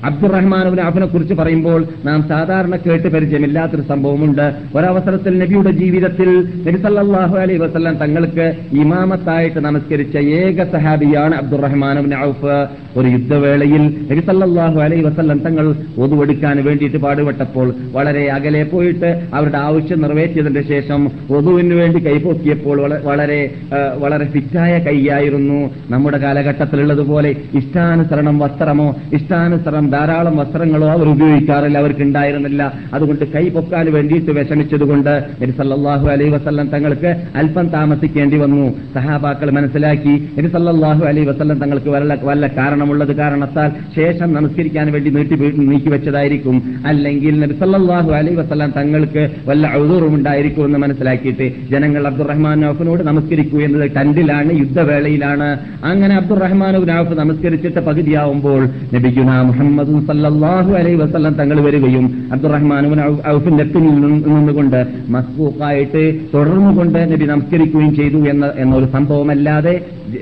അബ്ദുറഹ്മാനുബിൻ 0.04 0.80
അഫിനെ 0.80 1.06
കുറിച്ച് 1.06 1.34
പറയുമ്പോൾ 1.34 1.84
നാം 2.04 2.28
സാധാരണ 2.28 2.76
കേട്ട് 2.76 3.08
പരിചയമില്ലാത്തൊരു 3.08 3.82
സംഭവമുണ്ട്. 3.82 4.54
ഒരവസരത്തിൽ 4.76 5.38
നബിയുടെ 5.38 5.70
ജീവിതത്തിൽ 5.70 6.48
നബി 6.68 6.76
സല്ലാഹു 6.76 7.36
അലൈ 7.36 7.56
വസല്ലം 7.56 7.94
തങ്ങൾക്ക് 7.94 8.54
ഇമാമത്തായിട്ട് 8.72 9.64
നമസ്കരിച്ച 9.64 10.16
ഏക 10.16 10.64
സഹാബിയാണ് 10.64 11.34
അബ്ദുറഹ്മാനുബിൻ 11.34 12.18
ഔഫ്. 12.18 12.66
ഒരു 12.96 13.08
യുദ്ധവേളയിൽ 13.08 14.06
നബി 14.10 14.20
സല്ലാഹു 14.20 14.80
അലൈ 14.80 15.02
വസല്ലം 15.02 15.38
തങ്ങൾ 15.38 15.74
ഒതുവെടുക്കാൻ 15.98 16.64
വേണ്ടിയിട്ട് 16.64 16.96
പാടുപെട്ടപ്പോൾ 16.96 17.74
വളരെ 17.92 18.30
അകലെ 18.30 18.62
പോയിട്ട് 18.62 19.22
അവരുടെ 19.34 19.58
ആവശ്യം 19.58 20.02
നിറവേറ്റിയതിന്റെ 20.02 20.62
ശേഷം 20.62 21.10
ഒതുവിന് 21.30 21.74
വേണ്ടി 21.74 22.06
കൈപൊക്കിയപ്പോൾ 22.06 22.80
വള- 22.80 23.02
വളരെ 23.02 23.50
വളരെ 23.98 24.24
ഫിറ്റായ 24.24 24.78
കൈയായിരുന്നു. 24.78 25.70
നമ്മുടെ 25.90 26.18
കാലഘട്ടത്തിലുള്ളതുപോലെ 26.18 27.36
ഇഷ്ടാനുസരണം 27.54 28.38
വസ്ത്രമോ 28.38 28.96
ഇഷ്ടാനുസരണം 29.12 29.91
ധാരാളം 29.94 30.36
വസ്ത്രങ്ങളോ 30.40 30.88
അവർ 30.96 31.06
ഉപയോഗിക്കാറില്ല 31.14 31.78
അവർക്ക് 31.82 32.02
ഉണ്ടായിരുന്നില്ല 32.08 32.62
അതുകൊണ്ട് 32.94 33.24
കൈ 33.34 33.44
പൊക്കാൻ 33.48 33.86
വേണ്ടിയിട്ട് 33.92 34.30
വിഷമിച്ചതുകൊണ്ട് 34.30 35.12
നബി 35.42 35.52
സല്ലല്ലാഹു 35.58 36.06
അലൈഹി 36.14 36.32
വസല്ലം 36.36 36.66
തങ്ങൾക്ക് 36.74 37.10
അല്പം 37.36 37.66
താമസിക്കേണ്ടി 37.76 38.36
വന്നു. 38.42 38.64
സഹാബാക്കൾ 38.94 39.50
മനസ്സിലാക്കി 39.58 40.14
നബി 40.38 40.48
സല്ലല്ലാഹു 40.56 41.04
അലൈഹി 41.10 41.26
വസല്ലം 41.30 41.58
തങ്ങൾക്ക് 41.62 41.90
വല്ല 41.96 42.18
വല്ല 42.30 42.46
കാരണമുള്ളത് 42.58 43.12
കാരണത്താൽ 43.16 43.70
ശേഷം 43.96 44.28
നമസ്കരിക്കാൻ 44.32 44.86
വേണ്ടി 44.92 45.10
നീട്ടി 45.10 45.34
നീക്കി 45.70 45.90
വെച്ചതായിരിക്കും. 45.94 46.56
അല്ലെങ്കിൽ 46.86 47.34
നബിസല്ലാഹു 47.44 48.10
അലൈ 48.18 48.34
വസല്ലം 48.40 48.70
തങ്ങൾക്ക് 48.78 49.22
വല്ല 49.48 49.70
ഔദൂറും 49.80 50.14
ഉണ്ടായിരിക്കും 50.14 50.64
എന്ന് 50.66 50.78
മനസ്സിലാക്കിയിട്ട് 50.78 51.46
ജനങ്ങൾ 51.72 52.02
അബ്ദുറഹ്മാൻ 52.10 52.56
നൌഫിനോട് 52.60 53.02
നമസ്കരിക്കൂ 53.10 53.58
എന്നത് 53.66 53.86
ടണ്ടിലാണ് 53.96 54.52
യുദ്ധവേളയിലാണ്. 54.62 55.48
അങ്ങനെ 55.90 56.14
അബ്ദുറഹ്മാൻ 56.20 56.74
നൌഫ് 56.90 57.14
നമസ്കരിച്ചിട്ട് 57.20 57.80
പകുതിയാവുമ്പോൾ 57.88 58.62
നബിഗുന 58.94 59.30
മുഹമ്മദ് 59.48 59.81
സല്ലല്ലാഹു 60.06 60.72
അലൈ 60.72 60.94
വസല്ലം 60.94 61.32
തങ്ങൾ 61.32 61.60
വരികയും 61.60 62.28
അബ്ദുറഹ്മാൻ 62.32 62.84
ഔഫിന്റെ 63.28 63.64
പിന്നിൽ 63.64 63.94
നിന്ന് 64.00 64.28
നിന്നുകൊണ്ട് 64.28 64.86
മസ്ബൂക്കായിട്ട് 65.08 66.02
തുടർന്നുകൊണ്ട് 66.34 67.12
നബി 67.12 67.24
നമസ്കരിക്കുകയും 67.24 67.94
ചെയ്തു 67.94 68.18
എന്ന 68.26 68.52
എന്നൊരു 68.56 68.86
സംഭവമല്ലാതെ 68.86 69.74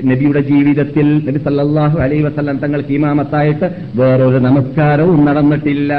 നബിയുടെ 0.05 0.41
ജീവിതത്തിൽ 0.41 1.23
നബി 1.29 1.39
സല്ലാഹു 1.39 1.99
അലൈ 1.99 2.21
വസല്ലം 2.21 2.59
തങ്ങൾക്ക് 2.59 2.93
ഇമാമത്തായിട്ട് 2.93 3.67
വേറൊരു 3.95 4.39
നമസ്കാരവും 4.39 5.25
നടന്നിട്ടില്ല. 5.25 5.93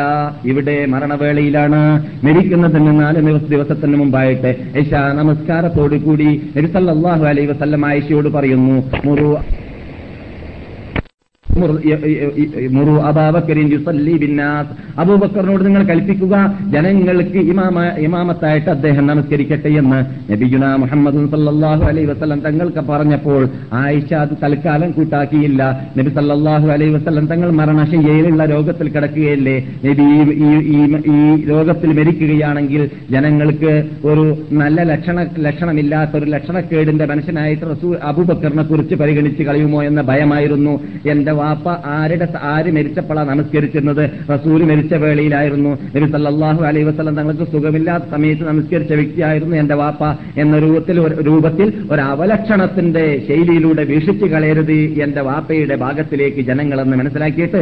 ഇവിടെ 0.43 0.85
മരണവേളയിലാണ് 0.85 1.81
മരിക്കുന്നതിന് 2.23 2.99
നാല് 3.01 3.19
ദിവസ 3.19 3.43
ദിവസത്തിന് 3.49 3.97
മുമ്പായിട്ട് 3.97 4.51
ഐഷ 4.79 4.93
നമസ്കാരത്തോടു 4.93 5.95
കൂടി 5.95 6.41
നബി 6.57 6.67
സല്ലാഹു 6.67 7.25
അലൈ 7.25 7.45
വസ്ലം 7.45 7.85
ആയിഷയോട് 7.85 8.29
പറയുന്നു 8.29 8.77
അബൂബക്കറിനോട് 14.97 15.65
നിങ്ങൾ 15.65 15.83
കൽപ്പിക്കുക 15.83 16.59
ജനങ്ങൾക്ക് 16.67 17.37
ഇമാമ 17.37 17.83
ഇമാമത്തായിട്ട് 17.83 18.69
അദ്ദേഹം 18.69 19.07
നമസ്കരിക്കട്ടെ 19.07 19.67
എന്ന് 19.67 20.31
നബിയുന 20.31 20.75
മുഹമ്മദ് 20.75 21.29
സല്ലാഹു 21.29 21.83
അലൈ 21.83 22.05
വസ്ലം 22.05 22.39
തങ്ങൾക്ക് 22.39 22.79
പറഞ്ഞപ്പോൾ 22.79 23.49
ആയിഷ 23.73 24.13
അത് 24.13 24.29
തൽക്കാലം 24.43 24.91
കൂട്ടാക്കിയില്ല. 24.91 25.89
നബി 25.97 26.09
സല്ലാഹു 26.09 26.67
അലൈ 26.67 26.89
വസ്ലം 26.89 27.27
തങ്ങൾ 27.27 27.51
മരണശയ്യയിലുള്ള 27.51 28.45
രോഗത്തിൽ 28.45 28.89
കിടക്കുകയല്ലേ? 28.89 29.67
നബി 29.85 30.01
ഈ- 31.11 31.49
രോഗത്തിൽ 31.49 31.87
മരിക്കുകയാണെങ്കിൽ 31.87 32.89
ജനങ്ങൾക്ക് 33.11 33.89
ഒരു 34.05 34.37
നല്ല 34.51 34.83
ലക്ഷണ 34.83 35.27
ലക്ഷണമില്ലാത്ത 35.39 36.11
ഒരു 36.15 36.25
ലക്ഷണക്കേടിന്റെ 36.25 37.05
മനുഷ്യനായിട്ട് 37.05 37.65
റസൂൽ 37.71 37.97
അബൂബക്കറിനെ 38.03 38.63
കുറിച്ച് 38.63 38.95
പരിഗണിച്ച് 38.95 39.43
കളയുമോ 39.43 39.83
എന്ന 39.83 40.01
ഭയമായിരുന്നു. 40.01 40.79
എന്റെ 41.09 41.31
വാപ്പ 41.41 41.65
ആരുടെ 41.93 42.25
ആര് 42.51 42.69
മരിച്ചപ്പോഴാണ് 42.75 43.29
നമസ്കരിച്ചിരുന്നത്? 43.31 44.03
റസൂൽ 44.31 44.61
മരിച്ച 44.67 44.93
വേളയിലായിരുന്നു. 45.03 45.71
നബി 45.93 46.07
സല്ലാഹു 46.13 46.39
അലൈഹി 46.67 46.85
വസ്ലം 46.87 47.15
തങ്ങൾക്ക് 47.17 47.45
സുഖമില്ലാത്ത 47.51 48.05
സമയത്ത് 48.11 48.43
നമസ്കരിച്ച 48.47 48.93
വ്യക്തിയായിരുന്നു 48.99 49.55
എന്റെ 49.61 49.75
വാപ്പ 49.79 50.01
എന്ന 50.41 50.59
രൂപത്തിൽ 50.61 50.97
രൂപത്തിൽ 51.27 51.67
ഒരു 51.91 52.01
അവലക്ഷണത്തിന്റെ 52.11 53.03
ശൈലിയിലൂടെ 53.27 53.83
വീക്ഷിച്ചു 53.89 54.25
കളയരുത് 54.31 54.75
എന്റെ 55.03 55.21
വാപ്പയുടെ 55.27 55.75
ഭാഗത്തിലേക്ക് 55.81 56.09
ജനങ്ങളെന്ന് 56.47 56.95
മനസ്സിലാക്കിയിട്ട് 56.99 57.59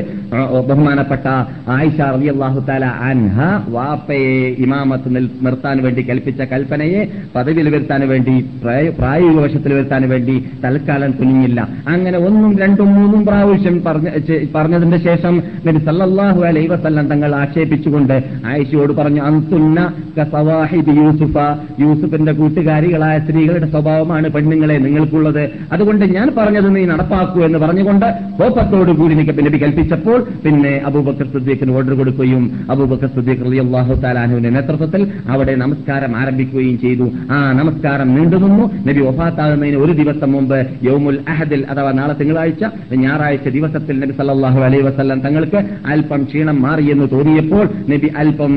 ബഹുമാനപ്പെട്ട 0.70 1.26
ആയിഷ 1.74 1.98
റളിയല്ലാഹു 2.10 2.38
താല 2.68 2.84
അൻഹ 3.08 3.38
വാപ്പയെ 3.74 4.34
ഇമാമത്ത് 4.64 5.10
നിർത്താൻ 5.46 5.78
വേണ്ടി 5.84 6.02
കൽപ്പിച്ച 6.08 6.42
കൽപ്പനയെ 6.52 7.02
പദവിയിൽ 7.36 7.70
വരുത്താൻ 7.70 8.02
വേണ്ടി 8.10 8.34
പ്രായ- 8.62 8.94
പ്രായോഗിക 8.98 9.40
വശത്തിൽ 9.44 9.74
വരുത്താൻ 9.74 10.04
വേണ്ടി 10.10 10.36
തൽക്കാലം 10.64 11.12
തുനിഞ്ഞില്ല 11.14 11.60
അങ്ങനെ 11.90 12.18
ഒന്നും 12.28 12.52
രണ്ടും 12.60 12.90
മൂന്നും 12.96 13.22
പ്രാവശ്യം 13.26 13.69
പറഞ്ഞ 13.78 14.10
പറഞ്ഞതിന് 14.56 14.98
ശേഷം 14.98 15.44
നബി 15.68 15.78
സല്ലാഹു 15.78 16.42
അലൈ 16.42 16.68
വസല്ലം 16.68 17.08
തങ്ങൾ 17.08 17.36
ആക്ഷേപിച്ചുകൊണ്ട് 17.36 18.24
ആയിഷയോട് 18.46 18.94
പറഞ്ഞു 18.94 19.22
അന്തുന്ന 19.22 19.94
കസവാഹിദ് 20.18 20.96
യൂസുഫ. 20.98 21.38
യൂസുഫിന്റെ 21.80 22.32
കൂട്ടുകാരികളായ 22.32 23.20
സ്ത്രീകളുടെ 23.20 23.68
സ്വഭാവമാണ് 23.68 24.30
പെണ്ണുങ്ങളെ 24.30 24.78
നിങ്ങൾക്കുള്ളത്. 24.78 25.50
അതുകൊണ്ട് 25.72 26.06
ഞാൻ 26.06 26.28
പറഞ്ഞത് 26.38 26.76
നീ 26.76 26.86
നടപ്പാക്കൂ 26.86 27.40
എന്ന് 27.46 27.60
പറഞ്ഞുകൊണ്ട് 27.60 28.06
കോപ്പത്തോടു 28.40 28.92
കൂടി 28.92 29.14
നബി 29.16 29.58
കൽപ്പിച്ചപ്പോൾ 29.58 30.26
പിന്നെ 30.46 30.82
അബൂബക്കർ 30.86 31.28
സുദ്ദീഖിന് 31.28 31.72
ഓർഡർ 31.72 31.94
കൊടുക്കുകയും 31.94 32.52
അബൂബക്കർ 32.70 33.08
സുദ്ദീഖ് 33.08 33.48
അലി 33.48 33.58
അള്ളാഹു 33.58 33.94
താലാഹുവിന്റെ 33.94 34.50
നേതൃത്വത്തിൽ 34.50 35.08
അവിടെ 35.30 35.56
നമസ്കാരം 35.56 36.18
ആരംഭിക്കുകയും 36.18 36.80
ചെയ്തു. 36.80 37.12
ആ 37.32 37.52
നമസ്കാരം 37.52 38.16
നീണ്ടുനിന്നു. 38.16 38.66
നബി 38.88 39.00
ഒഫാത്താകുന്നതിന് 39.00 39.78
ഒരു 39.78 39.92
ദിവസം 39.92 40.32
മുമ്പ് 40.32 40.68
യൗമുൽ 40.84 41.20
അഹദിൽ 41.30 41.66
അഥവാ 41.70 41.92
നാളെ 41.92 42.14
തിങ്കളാഴ്ച 42.14 42.66
ഞായറാഴ്ച 42.94 43.48
ദിവസത്തിൽ 43.60 44.00
നബി 44.00 44.14
സല്ലാഹു 44.14 44.60
അലൈ 44.62 44.82
വസല്ലം 44.82 45.20
തങ്ങൾക്ക് 45.20 45.60
അല്പം 45.88 46.24
ക്ഷീണം 46.24 46.62
മാറിയെന്ന് 46.62 47.08
തോന്നിയപ്പോൾ 47.12 47.64
നബി 47.90 48.10
അല്പം 48.18 48.54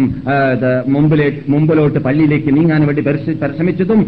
മുമ്പിലോട്ട് 1.53 1.99
പള്ളിയിലേക്ക് 1.99 2.57
നീങ്ങാൻ 2.57 2.87
വേണ്ടി 2.87 3.03
പരിശ്ര- 3.03 3.37
പരിശ്രമിച്ചതും 3.43 4.01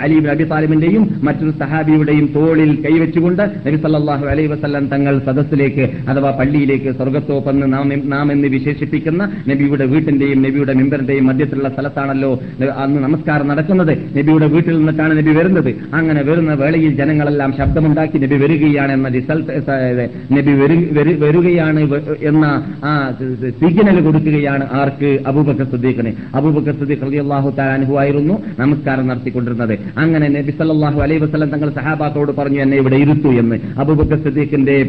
അലി 0.00 0.18
നബി 0.26 0.44
സാലിമിന്റെയും 0.44 1.02
മറ്റൊരു 1.22 1.50
സഹാബിയുടെയും 1.58 2.26
തോളിൽ 2.36 2.70
കൈവച്ചുകൊണ്ട് 2.84 3.42
നബി 3.66 3.76
സല്ലാഹു 3.76 4.26
അലൈ 4.26 4.46
വസല്ലം 4.46 4.86
തങ്ങൾ 4.86 5.14
സദസ്സിലേക്ക് 5.20 5.84
അഥവാ 6.08 6.30
പള്ളിയിലേക്ക് 6.32 6.92
സ്വർഗത്തോപ്പെന്ന് 6.92 7.66
നാം 8.12 8.26
എന്ന് 8.32 8.48
വിശേഷിപ്പിക്കുന്ന 8.48 9.22
നബിയുടെ 9.48 9.84
വീട്ടിന്റെയും 9.86 10.42
നബിയുടെ 10.42 10.72
മെമ്പറിന്റെയും 10.74 11.26
മധ്യത്തിലുള്ള 11.26 11.68
സ്ഥലത്താണല്ലോ 11.68 12.30
അന്ന് 12.76 13.00
നമസ്കാരം 13.00 13.48
നടക്കുന്നത്. 13.48 13.92
നബിയുടെ 14.16 14.46
വീട്ടിൽ 14.46 14.74
നിന്നിട്ടാണ് 14.76 15.12
നബി 15.18 15.32
വരുന്നത്. 15.32 15.70
അങ്ങനെ 15.94 16.22
വരുന്ന 16.22 16.52
വേളയിൽ 16.54 16.92
ജനങ്ങളെല്ലാം 16.96 17.50
ശബ്ദമുണ്ടാക്കി 17.58 18.18
നബി 18.18 18.36
വരികയാണ് 18.36 18.92
എന്ന 18.92 19.08
റിസൾട്ട് 19.08 19.52
നബി 20.32 20.52
വരു- 20.52 20.98
വരു- 20.98 21.18
വരികയാണ് 21.18 21.80
എന്ന 22.22 22.44
ആ 22.84 23.12
സിഗ്നൽ 23.60 24.00
കൊടുക്കുകയാണ് 24.00 24.68
ആർക്ക്? 24.72 25.18
അബൂബക്കർ 25.26 25.64
സുദ്ദീഖിന്. 25.64 26.12
അബൂബക്കർ 26.34 26.74
സുദ്ദീഖ് 26.74 27.02
റളിയല്ലാഹു 27.02 27.50
തആല 27.50 27.68
അൻഹു 27.68 27.96
ആയിരുന്നു 27.96 28.42
നമസ്കാരം 28.60 29.08
നടത്തിക്കൊണ്ടിരുന്നത്. 29.08 29.78
അങ്ങനെ 29.98 30.28
നബി 30.28 30.50
സല്ലല്ലാഹു 30.50 31.00
അലൈഹി 31.00 31.20
വസല്ലം 31.20 31.48
തങ്ങൾ 31.48 31.70
സഹാബാത്തോട് 31.70 32.32
പറഞ്ഞു 32.32 32.60
എന്നെ 32.60 32.76
ഇവിടെ 32.76 32.96
ഇരുത്തു 32.96 33.28
എന്ന്. 33.28 33.56
അബൂബക്കർ 33.78 34.16
സിദ്ദീഖിന്റെ 34.16 34.86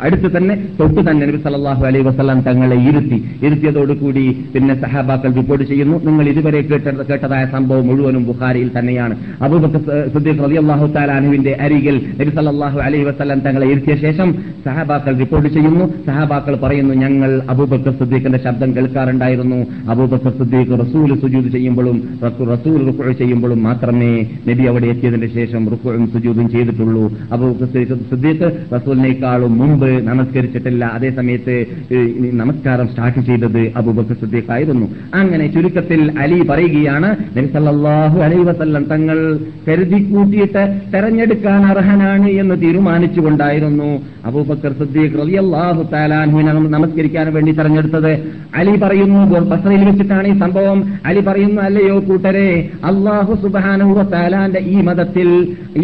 അടുത്ത് 0.00 0.36
തന്നെ 0.36 0.54
തൊട്ട് 0.80 1.10
തന്നെ 1.10 1.26
നബി 1.26 1.36
സല്ലല്ലാഹു 1.36 1.84
അലൈഹി 1.84 2.04
വസല്ലം 2.04 2.40
തങ്ങളെ 2.40 2.76
ഇരുത്തി. 2.76 3.24
ഇരുത്തിയതോടുകൂടി 3.42 4.44
പിന്നെ 4.54 4.80
സഹാബാക്കൾ 4.80 5.32
റിപ്പോർട്ട് 5.32 5.64
ചെയ്യുന്നു. 5.64 6.04
നിങ്ങൾ 6.04 6.28
ഇതുവരെ 6.28 6.60
കേട്ട 6.60 6.84
കേട്ടതായ 6.84 7.46
സംഭവം 7.52 7.86
മുഴുവനും 7.86 8.26
ബുഖാരിയിൽ 8.26 8.70
തന്നെയാണ്. 8.78 9.16
അബൂബക്കർ 9.42 10.08
സിദ്ദീഖ് 10.12 10.44
റളിയല്ലാഹു 10.44 10.86
തആല 10.86 11.10
അൻഹുവിന്റെ 11.12 11.56
അരികിൽ 11.60 12.06
നബി 12.20 12.30
സല്ലല്ലാഹു 12.30 12.78
അലൈഹി 12.78 13.04
വസല്ലം 13.04 13.40
തങ്ങളെ 13.40 13.66
ഇരുത്തിയ 13.66 13.94
ശേഷം 14.02 14.34
സഹാബാക്കൾ 14.66 15.18
റിപ്പോർട്ട് 15.18 15.48
ചെയ്യുന്നു. 15.48 15.92
സഹാബാക്കൾ 16.06 16.56
പറയുന്നു 16.56 16.94
ഞങ്ങൾ 16.94 17.42
അബൂബക്കർ 17.50 17.92
സുദ്ദീഖിന്റെ 17.92 18.38
ശബ്ദം 18.44 18.76
കേൾക്കാറുണ്ടായിരുന്നു. 18.76 19.90
അബൂബക്കർ 19.90 20.30
സുദ്ദീഖ് 20.30 20.80
റസൂൽ 20.80 21.20
സുജൂദ് 21.20 21.52
ചെയ്യുമ്പോഴും 21.52 22.08
റസൂ- 22.26 22.48
റസൂൽ 22.48 22.86
റുക്കുഴ 22.86 23.12
ചെയ്യുമ്പോഴും 23.12 23.62
മാത്രമേ 23.62 24.26
നബി 24.48 24.62
അവിടെ 24.62 24.86
എത്തിയതിന്റെ 24.86 25.26
ശേഷം 25.26 25.70
റുക്കുഴും 25.70 26.12
സുജൂദും 26.12 26.50
ചെയ്തിട്ടുള്ളൂ. 26.50 27.12
അബൂബക്കർ 27.32 27.84
സിദ്ദീഖ് 27.94 28.50
റസൂലിനേക്കാളും 28.74 29.58
മുമ്പ് 29.58 30.06
നമസ്കരിച്ചിട്ടില്ല. 30.06 30.84
അതേ 30.84 31.10
സമയത്ത് 31.10 31.66
ഈ 31.92 32.30
നമസ്കാരം 32.32 32.88
സ്റ്റാർട്ട് 32.88 33.20
ചെയ്തത് 33.20 33.72
അബൂബക്കർ 33.76 34.14
സുദ്ദീഖ് 34.14 34.52
ആയിരുന്നു. 34.52 34.86
അങ്ങനെ 35.14 35.52
ചുരുക്കത്തിൽ 35.52 36.12
അലി 36.18 36.42
പറയുകയാണ് 36.42 37.16
നബി 37.38 37.46
സല്ലല്ലാഹു 37.46 38.20
അലൈഹി 38.20 38.42
വസല്ലം 38.42 38.84
തങ്ങൾ 38.84 39.38
കരുതി 39.68 40.12
കൂട്ടിയിട്ട് 40.12 40.80
തെരഞ്ഞെടുക്കാൻ 40.94 41.66
അർഹനാണ് 41.66 42.28
എന്ന് 42.28 42.62
തീരുമാനിച്ചുകൊണ്ടായിരുന്നു. 42.62 43.91
അബൂബക്കർ 44.28 44.72
സിദ്ദീഖ് 44.80 45.18
റളിയല്ലാഹു 45.20 45.82
തആലാഹുവിനെ 45.92 46.52
നമസ്കരിക്കാൻ 46.74 47.26
വേണ്ടി 47.36 47.52
തെരഞ്ഞെടുത്തത് 47.52 48.12
അലി 48.60 48.74
പറയുന്നു 48.82 49.20
ബസ്രയിൽ 49.52 49.82
വെച്ചിട്ടാണ് 49.88 50.26
ഈ 50.28 50.34
സംഭവം. 50.42 50.78
അലി 51.08 51.20
പറയുന്നു 51.20 51.60
അല്ലയോ 51.62 51.96
കൂട്ടരെ 52.08 52.48
അള്ളാഹു 52.90 53.32
സുബ്ഹാനഹു 53.42 54.04
താലാന്റെ 54.14 54.60
ഈ 54.72 54.76
മതത്തിൽ 54.88 55.28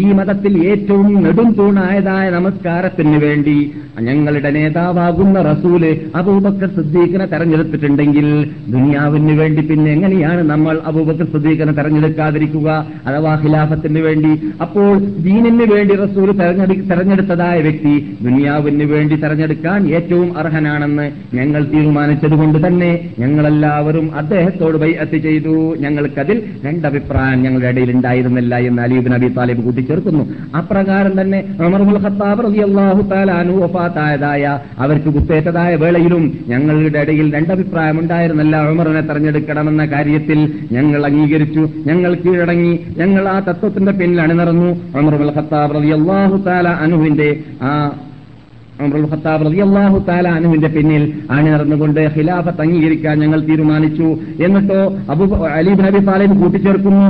ഈ 0.01 0.07
മതത്തിൽ 0.19 0.53
ഏറ്റവും 0.71 1.07
നെടും 1.25 1.49
തൂണായതായ 1.59 2.25
നമസ്കാരത്തിന് 2.37 3.19
വേണ്ടി 3.25 3.57
ഞങ്ങളുടെ 4.07 4.49
നേതാവാകുന്ന 4.55 5.37
റസൂൽ 5.49 5.83
അബൂബക്കർ 6.19 6.69
സുദ്ദീഖിനെ 6.75 7.25
തെരഞ്ഞെടുത്തിട്ടുണ്ടെങ്കിൽ 7.31 8.27
ദുനിയാവിന് 8.73 9.33
വേണ്ടി 9.39 9.61
പിന്നെ 9.69 9.89
എങ്ങനെയാണ് 9.95 10.41
നമ്മൾ 10.51 10.75
അബൂബക്കർ 10.89 11.27
സുദ്ദീഖിനെ 11.33 11.73
തെരഞ്ഞെടുക്കാതിരിക്കുക 11.79 12.67
അഥവാ 13.07 13.33
ഖിലാഫത്തിന് 13.43 14.01
വേണ്ടി? 14.07 14.31
അപ്പോൾ 14.65 14.87
ദീനിന് 15.25 15.65
വേണ്ടി 15.73 15.93
റസൂൽ 16.03 16.29
തെരഞ്ഞെടു 16.39 16.75
തെരഞ്ഞെടുത്തതായ 16.91 17.57
വ്യക്തി 17.67 17.93
ദുനിയാവിന് 18.25 18.85
വേണ്ടി 18.93 19.15
തെരഞ്ഞെടുക്കാൻ 19.15 19.87
ഏറ്റവും 19.97 20.37
അർഹനാണെന്ന് 20.39 21.05
ഞങ്ങൾ 21.37 21.63
തീരുമാനിച്ചതുകൊണ്ട് 21.73 22.67
തന്നെ 22.67 22.91
ഞങ്ങളെല്ലാവരും 23.21 24.15
അദ്ദേഹത്തോട് 24.19 24.77
ബൈഅത്ത് 24.83 25.17
ചെയ്തു. 25.25 25.55
ഞങ്ങൾക്കതിൽ 25.83 26.37
രണ്ടഭിപ്രായം 26.65 27.41
ഞങ്ങളുടെ 27.45 27.69
ഇടയിൽ 27.69 27.91
ഉണ്ടായിരുന്നില്ല 27.95 28.55
എന്ന് 28.69 28.81
അലീബ് 28.85 29.11
നബി 29.13 29.27
താലിബ് 29.37 29.61
കൂട്ടിച്ചേർക്കുന്നു. 29.65 30.23
അപ്രകാരം 30.59 31.13
തന്നെ 31.19 31.39
ഉമറുൽ 31.67 31.99
ഖത്താബ് 32.05 32.43
റളിയല്ലാഹു 32.45 33.01
തആല 33.11 33.31
അവർക്ക് 34.83 35.09
കുത്തേറ്റതായ 35.15 35.71
വേളയിലും 35.75 36.23
ഞങ്ങളുടെ 36.51 36.99
ഇടയിൽ 37.03 37.27
രണ്ടഭിപ്രായം 37.35 37.99
ഉണ്ടായിരുന്നില്ല. 37.99 38.55
ഉമറിനെ 38.71 39.01
തെരഞ്ഞെടുക്കണമെന്ന 39.09 39.85
കാര്യത്തിൽ 39.93 40.39
ഞങ്ങൾ 40.71 41.01
അംഗീകരിച്ചു. 41.09 41.63
ഞങ്ങൾ 41.89 42.13
കീഴടങ്ങി. 42.23 42.73
ഞങ്ങൾ 43.01 43.23
ആ 43.29 43.39
തത്വത്തിന്റെ 43.47 43.91
പിന്നിൽ 43.99 44.21
അണിനിറന്നു 44.21 44.69
ഉമറുൽ 44.99 45.31
ഖത്താബ് 45.37 45.75
റളിയല്ലാഹു 45.77 46.37
തആല 46.47 46.67
അനുവിന്റെ 46.85 47.29
ആ 47.61 47.71
ഖത്താബ് 48.79 49.43
റളിയല്ലാഹു 49.45 49.97
തആല 50.07 50.27
അനുവിന്റെ 50.39 50.69
പിന്നിൽ 50.75 51.03
അണിനിറന്നുകൊണ്ട് 51.35 51.99
ഖിലാഫത്ത് 52.15 52.61
അംഗീകരിക്കാൻ 52.65 53.15
ഞങ്ങൾ 53.23 53.39
തീരുമാനിച്ചു. 53.47 54.07
എന്നിട്ടോ 54.45 54.79
അബു 55.13 55.25
അലി 55.57 55.71
ബിൻ 55.79 55.85
അബി 55.89 55.99
താലിബ് 56.09 56.35
കൂട്ടിച്ചേർക്കുന്നു. 56.41 57.07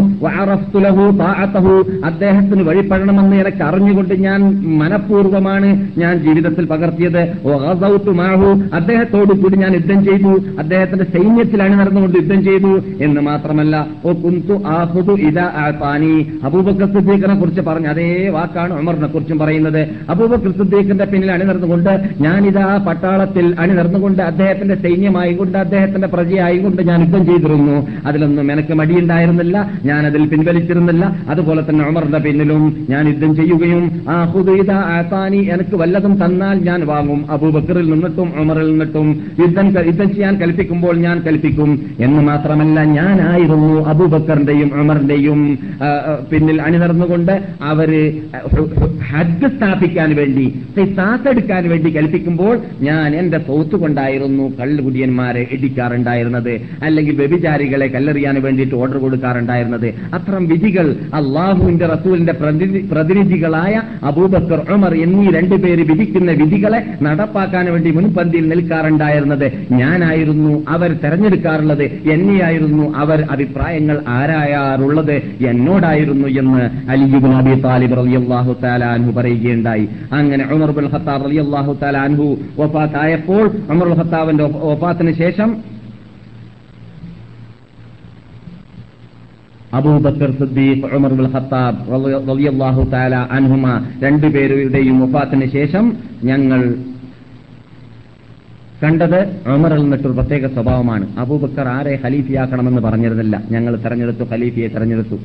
അദ്ദേഹത്തിന് 2.09 2.63
വഴിപ്പെടണമെന്ന് 2.69 3.35
എനിക്ക് 3.43 3.63
അറിഞ്ഞുകൊണ്ട് 3.67 4.13
ഞാൻ 4.25 4.39
മനഃപൂർവമാണ് 4.81 5.69
ഞാൻ 6.01 6.13
ജീവിതത്തിൽ 6.25 6.65
പകർത്തിയത്. 6.71 7.21
അദ്ദേഹത്തോട് 8.79 9.33
കൂടി 9.41 9.55
ഞാൻ 9.63 9.71
യുദ്ധം 9.79 10.01
ചെയ്തു. 10.09 10.33
അദ്ദേഹത്തിന്റെ 10.63 11.07
സൈന്യത്തിൽ 11.13 11.63
അണിനിറന്നുകൊണ്ട് 11.67 12.17
യുദ്ധം 12.21 12.41
ചെയ്തു. 12.49 12.73
എന്ന് 13.07 13.21
മാത്രമല്ല 13.29 13.85
ഓ 14.05 14.13
കുന്തു 14.25 14.57
ആഹുദു 14.77 15.15
ഇദാ 15.29 15.47
ആതാനി 15.65 16.13
അബൂബക്കർ 16.49 16.89
സിദ്ദീഖിനെ 16.97 17.37
കുറിച്ച് 17.43 17.61
പറഞ്ഞു 17.69 17.91
അതേ 17.93 18.09
വാക്കാണ് 18.37 18.73
ഉമറിനെ 18.81 19.11
കുറിച്ചും 19.13 19.39
പറയുന്നത്. 19.45 19.81
അബൂബക്കർ 20.15 20.51
സിദ്ദീഖിന്റെ 20.59 21.05
പിന്നിൽ 21.13 21.31
അണിനിർന്നുകൊണ്ട് 21.59 22.23
ഞാനിതാ 22.23 22.65
പട്ടാളത്തിൽ 22.87 23.45
അണിനിരന്നുകൊണ്ട് 23.59 24.21
അദ്ദേഹത്തിന്റെ 24.23 24.75
സൈന്യമായി 24.83 25.33
കൊണ്ട് 25.33 25.57
അദ്ദേഹത്തിന്റെ 25.57 26.07
പ്രജയായി 26.07 26.57
കൊണ്ട് 26.57 26.81
ഞാൻ 26.89 26.99
യുദ്ധം 27.01 27.23
ചെയ്തിരുന്നു. 27.25 27.77
അതിലൊന്നും 28.05 28.47
എനിക്ക് 28.53 28.73
മടിയുണ്ടായിരുന്നില്ല. 28.73 29.55
ഞാൻ 29.85 30.01
അതിൽ 30.09 30.23
പിൻവലിച്ചിരുന്നില്ല. 30.31 31.05
അതുപോലെ 31.29 31.61
തന്നെ 31.69 31.83
ഉമറിന്റെ 31.89 32.19
പിന്നിലും 32.25 32.63
ഞാൻ 32.89 33.03
യുദ്ധം 33.07 33.31
ചെയ്യുകയും 33.35 33.83
ആ 34.09 34.17
ഹുദൈദ 34.31 34.71
ആസാനി 34.95 35.41
എനിക്ക് 35.55 35.75
വല്ലതും 35.81 36.13
തന്നാൽ 36.23 36.57
ഞാൻ 36.69 36.79
വാങ്ങും. 36.91 37.21
അബൂബക്കറിൽ 37.31 37.87
നിന്നിട്ടും 37.91 38.29
ഉമറിൽ 38.41 38.67
നിന്നിട്ടും 38.71 39.07
യുദ്ധം 39.39 39.67
യുദ്ധം 39.89 40.09
ചെയ്യാൻ 40.15 40.33
കൽപ്പിക്കുമ്പോൾ 40.41 40.95
ഞാൻ 41.07 41.17
കൽപ്പിക്കും. 41.27 41.71
എന്ന് 41.99 42.21
മാത്രമല്ല 42.29 42.79
ഞാനായിരുന്നു 42.97 43.73
അബൂബക്കറിന്റെയും 43.91 44.69
ഉമറിന്റെയും 44.81 45.39
പിന്നിൽ 46.31 46.57
അണിനിർന്നുകൊണ്ട് 46.61 47.35
അവർ 47.71 47.89
ഹജ്ജ് 49.09 49.47
സ്ഥാപിക്കാൻ 49.55 50.09
വേണ്ടി. 50.15 50.45
എടുക്കാൻ 51.49 51.69
വേണ്ടി 51.71 51.89
കൽപ്പിക്കുമ്പോൾ 51.97 52.55
ഞാൻ 52.87 53.09
എന്റെ 53.19 53.37
സൗത്ത് 53.47 53.75
കൊണ്ടായിരുന്നു 53.81 54.45
കള്ളുകുടിയന്മാരെ 54.59 55.43
ഇടിക്കാറുണ്ടായിരുന്നത് 55.55 56.51
അല്ലെങ്കിൽ 56.85 57.13
വ്യഭിചാരികളെ 57.21 57.87
കല്ലെറിയാൻ 57.95 58.35
വേണ്ടിയിട്ട് 58.45 58.75
ഓർഡർ 58.81 58.97
കൊടുക്കാറുണ്ടായിരുന്നത്. 59.03 59.87
അത്തരം 60.17 60.43
വിധികൾ 60.51 60.87
അള്ളാഹുവിന്റെ 61.19 61.85
റസൂലിന്റെ 61.93 62.33
പ്രതിനിധികളായ 62.91 63.73
അബൂബക്കർ 64.09 64.61
ഉമർ 64.75 64.93
എന്നീ 65.05 65.25
രണ്ടുപേര് 65.37 65.85
വിധിക്കുന്ന 65.91 66.35
വിധികളെ 66.41 66.81
നടപ്പാക്കാൻ 67.07 67.65
വേണ്ടി 67.73 67.89
മുൻപന്തിയിൽ 67.97 68.45
നിൽക്കാറുണ്ടായിരുന്നത്. 68.53 69.47
ഞാനായിരുന്നു 69.81 70.53
അവർ 70.75 70.89
തെരഞ്ഞെടുക്കാറുള്ളത് 71.05 71.85
എന്നെയായിരുന്നു 72.15 72.85
അവർ 73.03 73.19
അഭിപ്രായങ്ങൾ 73.37 73.97
ആരായാറുള്ളത് 74.19 75.15
എന്നോടായിരുന്നു 75.51 76.29
എന്ന് 76.43 76.63
അലിയുബിൻ 76.93 77.33
അബി 77.41 77.55
താലിബ് 77.67 77.97
റളിയല്ലാഹു 78.01 78.53
തആല 78.63 78.83
അൻഹു 78.97 79.11
പറയുകയുണ്ടായി. 79.17 79.85
അങ്ങനെ 80.19 80.43
ഉമർ 80.55 80.71
ബിൻ 80.77 80.85
ഖത്താബ് 80.93 81.25
റളിയല്ലാഹു 81.39 81.77
തആല 81.81 81.97
അൻഹു 81.97 82.27
വഫാത്തായപ്പോൾ 82.59 83.45
ബിൻ 83.71 83.93
ഖത്താബിന്റെ 83.93 84.43
വഫാത്തിന് 84.43 85.11
ശേഷം 85.11 85.49
അബൂബക്കർ 89.73 90.31
സിദ്ദീഖ് 90.31 90.95
ഉമർ 90.95 91.13
ബിൻ 91.13 91.27
ഖത്താബ് 91.31 91.91
റളി- 91.91 92.27
റളിയല്ലാഹു 92.29 92.83
തആല 92.83 93.27
അൻഹുമ 93.31 93.65
രണ്ടുപേരുടെയും 94.03 94.99
വഫാത്തിന് 94.99 95.45
ശേഷം 95.49 95.85
ഞങ്ങൾ 96.23 96.61
കണ്ടത് 98.83 99.19
ഉമറിൽ 99.55 99.81
നിന്നിട്ടൊരു 99.81 100.13
പ്രത്യേക 100.13 100.47
സ്വഭാവമാണ്. 100.47 101.19
അബൂബക്കർ 101.19 101.67
ആരെ 101.67 101.99
ഖലീഫിയാക്കണമെന്ന് 102.03 102.81
പറഞ്ഞിരുന്നില്ല. 102.81 103.43
ഞങ്ങൾ 103.51 103.75
തെരഞ്ഞെടുത്തു 103.75 104.23
ഖലീഫിയെ 104.23 104.67
തെരഞ്ഞെടുത്തു. 104.67 105.17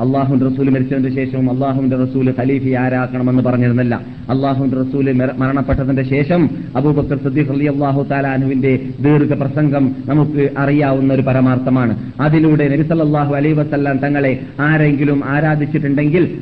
അള്ളാഹുന്റെ 0.00 0.48
റസൂൽ 0.48 0.68
മരിച്ചതിന്റെ 0.68 1.14
ശേഷവും 1.14 1.50
അള്ളാഹുന്റെ 1.50 1.96
റസൂൽ 1.96 2.34
ഖലീഫി 2.38 2.70
ആരാക്കണമെന്ന് 2.70 3.42
പറഞ്ഞിരുന്നില്ല. 3.42 3.94
അള്ളാഹുന്റെ 4.30 4.76
റസൂൽ 4.76 5.12
മര- 5.12 5.34
മരണപ്പെട്ടതിന്റെ 5.38 6.02
ശേഷം 6.02 6.50
അബൂബക്കർ 6.76 7.18
സദ്ദീഖ് 7.18 7.50
അലി 7.50 7.64
അള്ളാഹു 7.64 8.06
താലാനുവിന്റെ 8.10 8.80
ദീർഘ 9.00 9.34
പ്രസംഗം 9.34 9.96
നമുക്ക് 10.06 10.50
അറിയാവുന്ന 10.58 11.14
ഒരു 11.14 11.22
പരമാർത്ഥമാണ്. 11.22 11.96
അതിലൂടെ 12.20 12.68
നബിസല്ലാഹു 12.68 13.34
അലൈ 13.34 13.52
വസ്ല്ലാം 13.52 13.98
തങ്ങളെ 13.98 14.40
ആരെങ്കിലും 14.60 15.24
ആരാധിച്ചിട്ടുണ്ടെങ്കിൽ 15.24 16.38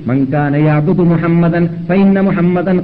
മുഹമ്മദൻ 1.05 1.69
മുഹമ്മദൻ 2.21 2.81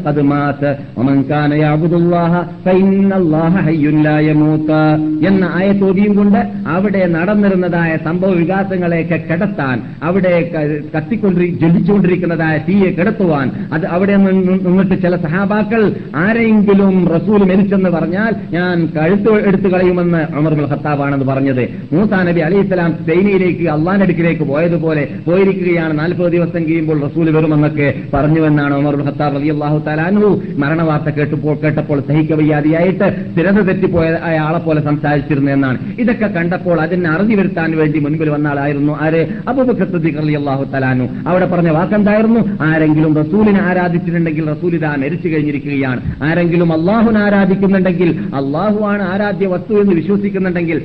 എന്ന 5.27 5.51
ആയത്തോതിയും 5.53 6.15
കൊണ്ട് 6.15 6.39
അവിടെ 6.67 7.07
നടന്നിരുന്നതായ 7.07 7.97
സംഭവ 8.05 8.31
വികാസങ്ങളെയൊക്കെ 8.31 9.17
കിടത്താൻ 9.17 9.83
അവിടെ 10.03 10.51
ക- 10.65 10.83
കത്തിക്കൊണ്ടിരി 10.97 11.47
ജ്വലിച്ചുകൊണ്ടിരിക്കുന്നതായ 11.47 12.59
തീയെ 12.69 12.91
കിടത്തുവാൻ. 12.91 13.51
അത് 13.73 13.87
അവിടെ 13.87 14.17
നിന്ന് 14.17 14.53
നിന്നിട്ട് 14.67 15.03
ചില 15.03 15.17
സഹാബാക്കൾ 15.17 15.83
ആരെങ്കിലും 16.17 17.09
റസൂൽ 17.09 17.45
മരിച്ചെന്ന് 17.45 17.91
പറഞ്ഞാൽ 17.91 18.33
ഞാൻ 18.51 18.93
കഴുത്ത് 18.97 19.49
എടുത്തു 19.49 19.69
കളയുമെന്ന് 19.69 20.37
അമർ 20.37 20.55
ഖത്താബാണെന്ന് 20.55 21.25
പറഞ്ഞത്. 21.25 21.69
മൂസാ 21.93 22.23
നബി 22.23 22.41
അലൈഹി 22.41 22.67
സ്വലാം 22.67 22.97
ചൈനയിലേക്ക് 23.07 23.69
അള്ളാനടുക്കിലേക്ക് 23.69 24.43
പോയതുപോലെ 24.43 25.09
പോയിരിക്കുകയാണ്. 25.27 25.99
നാൽപ്പത് 25.99 26.33
ദിവസം 26.33 26.65
കഴിയുമ്പോൾ 26.65 27.01
റസൂൽ 27.01 27.37
വരുമെന്നൊക്കെ 27.37 27.95
പറഞ്ഞുവെന്നാണ് 28.15 28.75
ഉമർ 28.75 28.97
മുൽ 28.97 29.07
ഖത്താബ് 29.07 29.37
അലി 29.37 29.49
അള്ളാഹു 29.49 29.79
താലാനു 29.87 30.21
മരണവാർത്ത 30.57 31.17
കേട്ടപ്പോൾ 31.17 31.57
കേട്ടപ്പോൾ 31.57 32.01
സഹിക്കവയ്യാതെയായിട്ട് 32.01 33.27
സ്ഥിരത 33.33 33.61
തെറ്റിപ്പോയ 33.61 34.09
ആളെ 34.41 34.59
പോലെ 34.59 34.81
സംസാരിച്ചിരുന്നു 34.81 35.53
എന്നാണ് 35.53 35.79
ഇതൊക്കെ 35.99 36.27
കണ്ടപ്പോൾ 36.27 36.81
അതിനെ 36.81 37.11
അറിഞ്ഞു 37.11 37.37
വരുത്താൻ 37.37 37.77
വേണ്ടി 37.77 37.99
മുൻപിൽ 37.99 38.29
വന്ന 38.29 38.49
ആളായിരുന്നു 38.49 38.99
ആര്? 39.01 39.27
അബൂബക്കർ 39.49 39.87
റളി 40.17 40.35
അള്ളാഹു 40.51 40.73
തലാനു 40.73 41.05
അവിടെ 41.29 41.47
പറഞ്ഞ 41.47 41.71
വാക്കെന്തായിരുന്നു? 41.71 42.41
ആരെങ്കിലും 42.69 43.13
റസൂലിനെ 43.17 43.61
ആരാധിച്ചിട്ടുണ്ടെങ്കിൽ 43.63 44.45
റസൂൽ 44.51 44.73
ഇതാ 44.75 44.93
മരിച്ചു 45.03 45.29
കഴിഞ്ഞിരിക്കുകയാണ്. 45.29 46.01
ആരെങ്കിലും 46.23 46.71
അള്ളാഹുനെ 46.73 47.21
ആരാധിക്കുന്നുണ്ടെങ്കിൽ 47.21 48.11
അള്ളാഹുവാണ് 48.39 49.03
ആരാധ്യ 49.13 49.47
വസ്തു 49.47 49.75
എന്ന് 49.83 49.95
വിശ്വസിക്കുന്നുണ്ടെങ്കിൽ. 49.95 50.79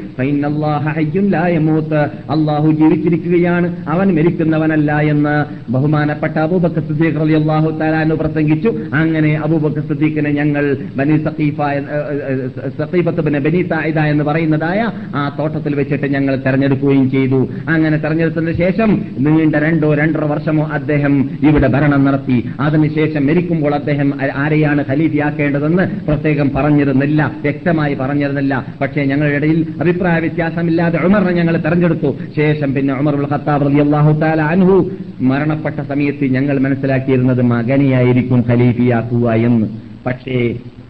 അള്ളാഹു 2.36 2.70
ജീവിച്ചിരിക്കുകയാണ്. 2.82 3.68
അവൻ 3.90 4.08
മരിക്കുന്നവനല്ല 4.18 4.92
എന്ന് 5.14 5.36
ബഹുമാനപ്പെട്ട 5.72 6.38
അബൂബക്കർ 6.38 6.84
സിദ്ദീഖ് 6.90 7.22
അലി 7.26 7.36
അള്ളാഹു 7.42 7.72
തലാനു 7.82 8.16
പ്രസംഗിച്ചു. 8.22 8.70
അങ്ങനെ 9.02 9.32
അബൂബക്കർ 9.46 9.84
സിദ്ദീഖിനെ 9.90 10.32
ഞങ്ങൾ 10.40 10.64
സഖീഫ 11.28 11.58
സഖീഫത്ത് 12.80 13.22
എന്ന് 14.12 14.24
പറയുന്നതായ 14.24 14.82
ആ 15.16 15.24
തോട്ടത്തിൽ 15.40 15.74
വെച്ചിട്ട് 15.76 16.08
ഞങ്ങൾ 16.14 16.36
തെരഞ്ഞെടുക്കുകയും 16.46 17.08
ചെയ്തു. 17.12 17.42
അങ്ങനെ 17.70 17.98
തെരഞ്ഞെടുത്തതിന് 17.98 18.54
ശേഷം 18.64 18.90
നീണ്ട 19.26 19.55
രണ്ടോ 19.60 19.94
രണ്ടര 19.94 20.24
വർഷമോ 20.24 20.66
അദ്ദേഹം 20.78 21.30
ഇവിടെ 21.44 21.68
ഭരണം 21.68 22.06
നടത്തി. 22.06 22.38
അതിനുശേഷം 22.60 23.26
മരിക്കുമ്പോൾ 23.28 23.76
അദ്ദേഹം 23.76 24.12
ആരെയാണ് 24.44 24.86
ഖലീഫിയാക്കേണ്ടതെന്ന് 24.90 25.84
പ്രത്യേകം 26.08 26.52
പറഞ്ഞിരുന്നില്ല 26.56 27.32
വ്യക്തമായി 27.42 27.94
പറഞ്ഞിരുന്നില്ല. 27.94 28.66
പക്ഷേ 28.82 29.04
ഞങ്ങളുടെ 29.04 29.36
ഇടയിൽ 29.36 29.66
അഭിപ്രായ 29.82 30.20
വ്യത്യാസമില്ലാതെ 30.20 31.00
ഉമറിനെ 31.08 31.32
ഞങ്ങൾ 31.32 31.58
തെരഞ്ഞെടുത്തു. 31.58 32.16
ശേഷം 32.36 32.74
പിന്നെ 32.74 32.94
ഉമർ 32.94 33.16
ഖത്താബ് 33.34 33.80
അള്ളാഹു 33.86 34.12
തആല 34.20 34.42
അൻഹു 34.42 34.92
മരണപ്പെട്ട 35.22 35.80
സമയത്ത് 35.90 36.26
ഞങ്ങൾ 36.26 36.60
മനസ്സിലാക്കിയിരുന്നത് 36.60 37.42
മകനെയായിരിക്കും 37.42 38.44
ഖലീഫിയാക്കുക 38.50 39.32
എന്ന്. 39.32 39.68
പക്ഷേ 40.06 40.40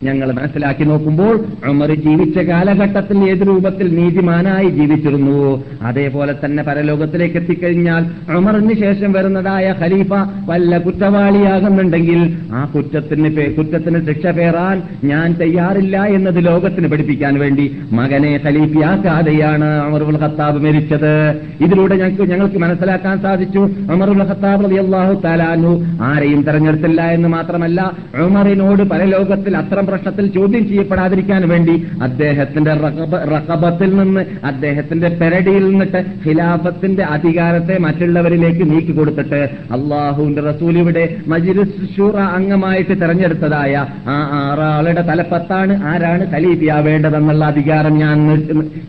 ഞങ്ങൾ 0.03 0.31
മനസ്സിലാക്കി 0.31 0.83
നോക്കുമ്പോൾ 0.83 1.45
ഉമർ 1.69 1.93
ജീവിച്ച 1.93 2.37
കാലഘട്ടത്തിൽ 2.37 3.17
ഏത് 3.17 3.47
രൂപത്തിൽ 3.47 3.95
നീതിമാനായി 3.95 4.69
ജീവിച്ചിരുന്നു. 4.69 5.65
അതേപോലെ 5.81 6.35
തന്നെ 6.45 6.63
പരലോകത്തിലേക്ക് 6.63 7.37
എത്തിക്കഴിഞ്ഞാൽ 7.37 8.05
ഉമറിന് 8.37 8.73
ശേഷം 8.73 9.11
വരുന്നതായ 9.11 9.75
ഖലീഫ 9.81 10.13
വല്ല 10.49 10.77
കുറ്റവാളിയാകുന്നുണ്ടെങ്കിൽ 10.77 12.37
ആ 12.53 12.71
കുറ്റത്തിന് 12.75 13.51
കുറ്റത്തിന് 13.57 14.05
ശിക്ഷ 14.05 14.27
പേറാൻ 14.27 14.81
ഞാൻ 15.03 15.33
തയ്യാറില്ല 15.33 16.03
എന്നത് 16.03 16.45
ലോകത്തിന് 16.45 16.87
പഠിപ്പിക്കാൻ 16.87 17.39
വേണ്ടി 17.39 17.77
മകനെ 17.91 18.39
ഖലീഫിയാക്കാതെയാണ് 18.45 19.87
ഉമറുൽ 19.87 20.17
ഖത്താബ് 20.17 20.59
മരിച്ചത്. 20.65 21.39
ഇതിലൂടെ 21.61 21.95
ഞങ്ങൾക്ക് 21.95 22.31
ഞങ്ങൾക്ക് 22.31 22.57
മനസ്സിലാക്കാൻ 22.57 23.19
സാധിച്ചു 23.19 23.59
ഉമറുൽ 23.93 24.23
ഖത്താബ് 24.23 24.73
അള്ളാഹു 24.79 25.21
താലാനു 25.25 25.85
ആരെയും 26.01 26.41
തെരഞ്ഞെടുത്തില്ല 26.41 27.01
എന്ന് 27.01 27.27
മാത്രമല്ല 27.27 27.91
ഉമറിനോട് 28.25 28.83
പരലോകത്തിൽ 28.83 29.57
അത്ര 29.57 29.84
ചെറുപ്പത്തം 29.85 29.95
പ്രശ്നത്തിൽ 29.95 30.33
ചോദ്യം 30.33 30.67
ചെയ്യപ്പെടാതിരിക്കാൻ 30.67 31.49
വേണ്ടി 31.49 31.87
അദ്ദേഹത്തിന്റെ 32.01 32.71
റഹബത്തിൽ 32.73 33.95
നിന്ന് 33.95 34.25
അദ്ദേഹത്തിന്റെ 34.43 35.09
പെരടിയിൽ 35.21 35.69
നിന്നിട്ട് 35.69 36.03
ഖിലാഫത്തിന്റെ 36.27 37.03
അധികാരത്തെ 37.03 37.77
മറ്റുള്ളവരിലേക്ക് 37.79 38.71
നീക്കി 38.71 38.91
കൊടുത്തിട്ട് 38.91 39.41
അള്ളാഹുവിന്റെ 39.71 40.41
റസൂൽ 40.41 40.77
ഇവിടെ 40.77 41.15
മജിലിസ് 41.27 42.01
അംഗമായിട്ട് 42.35 43.01
തെരഞ്ഞെടുത്തതായ 43.01 43.73
ആ 44.07 44.15
ആറാളുടെ 44.43 45.01
തലപ്പത്താണ്. 45.01 45.83
ആരാണ് 45.83 46.31
ഖലീഫിയാവേണ്ടതെന്നുള്ള 46.31 47.45
അധികാരം 47.45 47.93
ഞാൻ 47.97 48.27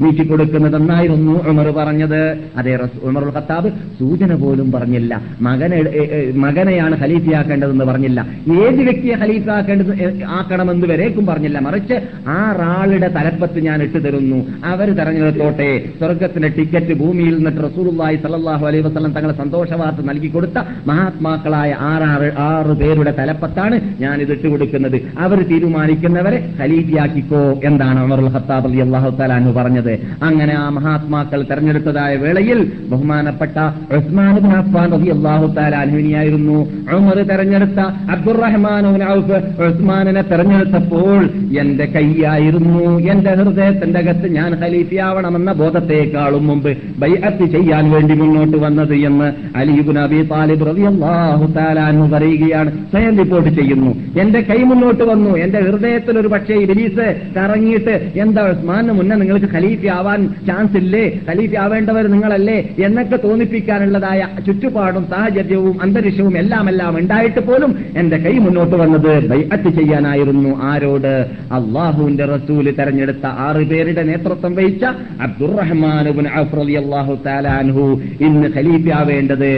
നീക്കി 0.00 0.24
കൊടുക്കുന്നതെന്നായിരുന്നു 0.24 1.32
ഉമർ 1.48 1.70
പറഞ്ഞത്. 1.70 2.20
അതേ 2.56 2.78
ഉമർ 3.02 3.24
ഖത്താബ് 3.36 3.68
സൂചന 3.98 4.34
പോലും 4.34 4.72
പറഞ്ഞില്ല. 4.72 5.12
മകനെ 5.40 5.78
മകനെയാണ് 6.34 7.00
ഖലീഫിയാക്കേണ്ടതെന്ന് 7.00 7.84
പറഞ്ഞില്ല. 7.84 8.20
ഏത് 8.62 8.80
വ്യക്തിയെ 8.82 9.16
ഖലീഫാക്കേണ്ടത് 9.16 9.92
എ- 9.94 10.24
ആക്കണമെന്ന് 10.28 10.85
വരേക്കും 10.86 11.26
പറഞ്ഞില്ല. 11.26 11.58
മറിച്ച് 11.58 11.96
ആറാളുടെ 12.28 13.08
തലപ്പത്ത് 13.16 13.60
ഞാൻ 13.66 13.82
ഇട്ടു 13.82 13.98
തരുന്നു. 13.98 14.38
അവർ 14.64 14.88
തെരഞ്ഞെടുത്തോട്ടെ. 14.98 15.70
സ്വർഗത്തിന്റെ 15.98 16.48
ടിക്കറ്റ് 16.58 16.94
ഭൂമിയിൽ 17.00 17.34
നിന്നിട്ട് 17.36 17.60
റസൂലുള്ളാഹി 17.68 18.16
സലല്ലാഹു 18.16 18.66
അലൈഹി 18.66 18.84
വസ്ലം 18.88 19.12
തങ്ങളെ 19.12 19.34
സന്തോഷവാർത്ത 19.42 20.06
നൽകി 20.06 20.28
കൊടുത്ത 20.28 20.58
മഹാത്മാക്കളായ 20.86 21.70
ആറാറ് 21.90 22.28
ആറ് 22.48 22.72
പേരുടെ 22.80 23.12
തലപ്പത്താണ് 23.18 23.76
ഞാൻ 24.00 24.16
ഇത് 24.24 24.34
കൊടുക്കുന്നത്. 24.48 24.96
അവർ 25.18 25.38
തീരുമാനിക്കുന്നവരെ 25.50 26.38
ഖലീഫിയാക്കിക്കോ 26.60 27.42
എന്താണ് 27.64 28.00
ഉമറുൽ 28.04 28.30
ഹത്താബ് 28.36 28.68
അലി 28.70 28.80
അള്ളാഹു 28.86 29.10
താലാനു 29.20 29.52
പറഞ്ഞത്. 29.52 29.92
അങ്ങനെ 30.22 30.54
ആ 30.54 30.68
മഹാത്മാക്കൾ 30.78 31.42
തെരഞ്ഞെടുത്തതായ 31.50 32.12
വേളയിൽ 32.16 32.60
ബഹുമാനപ്പെട്ട 32.90 33.58
ഉസ്മാൻ 33.98 34.34
അഫ്ഫാൻ 34.60 34.90
ഉമർ 36.96 37.16
തെരഞ്ഞെടുത്ത 37.30 37.80
അബ്ദുറഹ്മാൻ 38.14 38.84
ഔഫ് 39.12 39.38
ഉസ്മാനിനെ 39.68 40.22
തെരഞ്ഞെടുത്തപ്പോൾ 40.76 41.20
എന്റെ 41.60 41.84
കൈയായിരുന്നു. 41.84 43.00
എന്റെ 43.12 43.30
ഹൃദയത്തിന്റെ 43.30 43.98
അകത്ത് 44.00 44.28
ഞാൻ 44.34 44.50
ഖലീഫിയാവണമെന്ന 44.62 45.52
ബോധത്തെക്കാളും 45.52 46.46
മുമ്പ് 46.46 46.70
ബൈഅത്ത് 46.98 47.44
ചെയ്യാൻ 47.44 47.90
വേണ്ടി 47.90 48.14
മുന്നോട്ട് 48.14 48.56
വന്നത് 48.56 48.94
എന്ന് 49.08 49.28
അലിബുൻ 49.56 49.98
അബി 49.98 50.20
താലിബ് 50.22 50.66
റളിയല്ലാഹു 50.66 51.46
താലാന്ന് 51.56 52.06
പറയുകയാണ്. 52.12 52.70
സ്വയം 52.90 53.18
റിപ്പോർട്ട് 53.18 53.48
ചെയ്യുന്നു. 53.48 53.90
എന്റെ 54.20 54.40
കൈ 54.40 54.58
മുന്നോട്ട് 54.62 55.04
വന്നു. 55.04 55.32
എന്റെ 55.36 55.58
ഹൃദയത്തിൽ 55.58 56.18
ഒരു 56.18 56.28
പക്ഷേ 56.28 56.54
ഇബലീസ് 56.54 57.06
കറങ്ങിയിട്ട് 57.36 57.94
എന്താ 58.14 58.44
ഉസ്മാന് 58.50 58.92
മുന്നേ 58.92 59.16
നിങ്ങൾക്ക് 59.16 59.46
ഖലീഫി 59.54 59.86
ആവാൻ 59.86 60.20
ചാൻസ് 60.46 60.76
ഇല്ലേ? 60.76 61.04
ഖലീഫി 61.30 61.56
ആവേണ്ടവർ 61.56 62.06
നിങ്ങളല്ലേ? 62.06 62.58
എന്നൊക്കെ 62.84 63.18
തോന്നിപ്പിക്കാനുള്ളതായ 63.24 64.20
ചുറ്റുപാടും 64.46 65.04
സാഹചര്യവും 65.10 65.82
അന്തരീക്ഷവും 65.82 66.38
എല്ലാം 66.38 66.68
എല്ലാം 66.68 66.98
ഉണ്ടായിട്ട് 66.98 67.40
പോലും 67.40 67.70
എന്റെ 67.96 68.16
കൈ 68.16 68.34
മുന്നോട്ട് 68.38 68.76
വന്നത് 68.76 69.28
ബൈഅത്ത് 69.28 69.70
ചെയ്യാനായിരുന്നു. 69.78 70.50
ആരോട് 70.68 71.12
അള്ളാഹുവിന്റെ 71.58 72.24
റസൂൽ 72.32 72.66
തെരഞ്ഞെടുത്ത 72.78 73.26
ആറ് 73.46 73.62
പേരുടെ 73.70 74.02
നേതൃത്വം 74.10 74.52
വഹിച്ച 74.58 74.84
അബ്ദുറഹ്മാൻ 75.26 76.04
ഇബ്നു 76.12 76.30
ഔഫ് 76.40 76.56
റളിയല്ലാഹു 76.60 77.14
തആല 77.26 77.46
അൻഹു. 77.60 77.86
ഇന്ന് 78.26 78.48
ഖലീഫയാവേണ്ടത് 78.56 79.50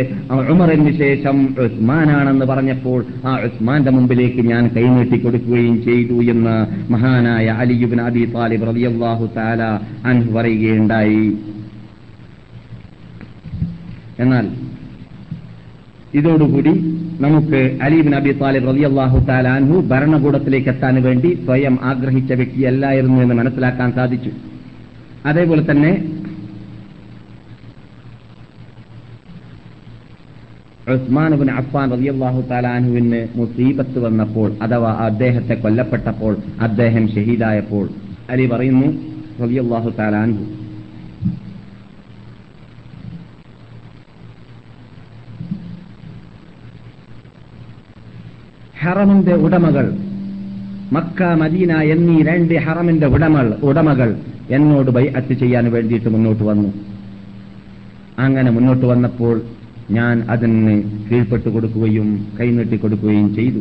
ഉമറിന് 0.52 0.92
ശേഷം 1.02 1.36
ഉസ്മാനാണെന്ന് 1.66 2.48
പറഞ്ഞപ്പോൾ 2.52 3.00
ആ 3.28 3.34
ഉസ്മാന്റെ 3.48 3.92
മുമ്പിലേക്ക് 3.96 4.44
ഞാൻ 4.52 4.64
കൈനീട്ടി 4.76 5.18
കൊടുക്കുകയും 5.18 5.76
ചെയ്തു 5.86 6.18
എന്ന് 6.34 6.56
മഹാനായ 6.94 7.56
അലിയുബിൻ 7.62 8.02
അബി 8.08 8.24
താലിബ് 8.34 8.68
റളിയല്ലാഹു 8.70 9.26
തആല 9.36 9.60
അൻഹു 10.10 10.30
പറയുകയുണ്ടായി. 10.36 11.24
എന്നാൽ 14.24 14.46
ഇതോടുകൂടി 16.14 16.72
നമുക്ക് 17.20 17.58
അലീബിൻ 17.80 18.14
അബി 18.14 18.32
താലിബ് 18.32 18.68
റളിയല്ലാഹു 18.68 18.90
അള്ളാഹു 18.90 19.26
താലാൻഹു 19.26 19.74
ഭരണകൂടത്തിലേക്ക് 19.80 20.68
എത്താൻ 20.68 21.02
വേണ്ടി 21.02 21.34
സ്വയം 21.44 21.78
ആഗ്രഹിച്ച 21.82 22.32
വ്യക്തിയല്ലായിരുന്നു 22.32 23.22
എന്ന് 23.22 23.34
മനസ്സിലാക്കാൻ 23.34 23.92
സാധിച്ചു. 23.92 24.30
അതേപോലെ 25.24 25.62
തന്നെ 25.70 25.92
ഉസ്മാൻ 30.94 31.34
ബിൻ 31.34 31.50
അഫ്ഫാൻ 31.50 31.90
റളിയല്ലാഹു 31.90 32.40
തആല 32.40 32.66
അൻഹുവിന് 32.66 33.28
മുസീബത്ത് 33.36 33.98
വന്നപ്പോൾ 33.98 34.52
അഥവാ 34.62 34.90
അദ്ദേഹത്തെ 34.90 35.54
കൊല്ലപ്പെട്ടപ്പോൾ 35.54 36.34
അദ്ദേഹം 36.60 37.08
ഷഹീദായപ്പോൾ 37.08 37.84
അലി 38.30 38.46
പറയുന്നു 38.46 38.88
റളിയല്ലാഹു 39.42 39.90
അള്ളാഹു 39.98 40.20
അൻഹു 40.22 40.44
ഹറമിന്റെ 48.82 49.34
ഉടമകൾ. 49.34 49.86
മക്ക 50.92 51.22
മദീന 51.22 51.72
എന്നീ 51.78 52.22
രണ്ട് 52.22 52.54
ഹറമിന്റെ 52.54 53.06
ഉടമകൾ 53.06 53.56
ഉടമകൾ 53.62 54.16
എന്നോട് 54.50 54.90
ബൈഅത്ത് 54.90 55.32
ചെയ്യാൻ 55.32 55.72
വേണ്ടിയിട്ട് 55.72 56.08
മുന്നോട്ട് 56.08 56.44
വന്നു. 56.44 56.68
അങ്ങനെ 58.18 58.50
മുന്നോട്ട് 58.50 58.86
വന്നപ്പോൾ 58.86 59.42
ഞാൻ 59.90 60.22
അതിന് 60.30 60.82
കീഴ്പ്പെട്ടു 61.08 61.48
കൊടുക്കുകയും 61.48 62.08
കൈനീട്ടി 62.40 62.76
കൊടുക്കുകയും 62.76 63.34
ചെയ്തു. 63.34 63.60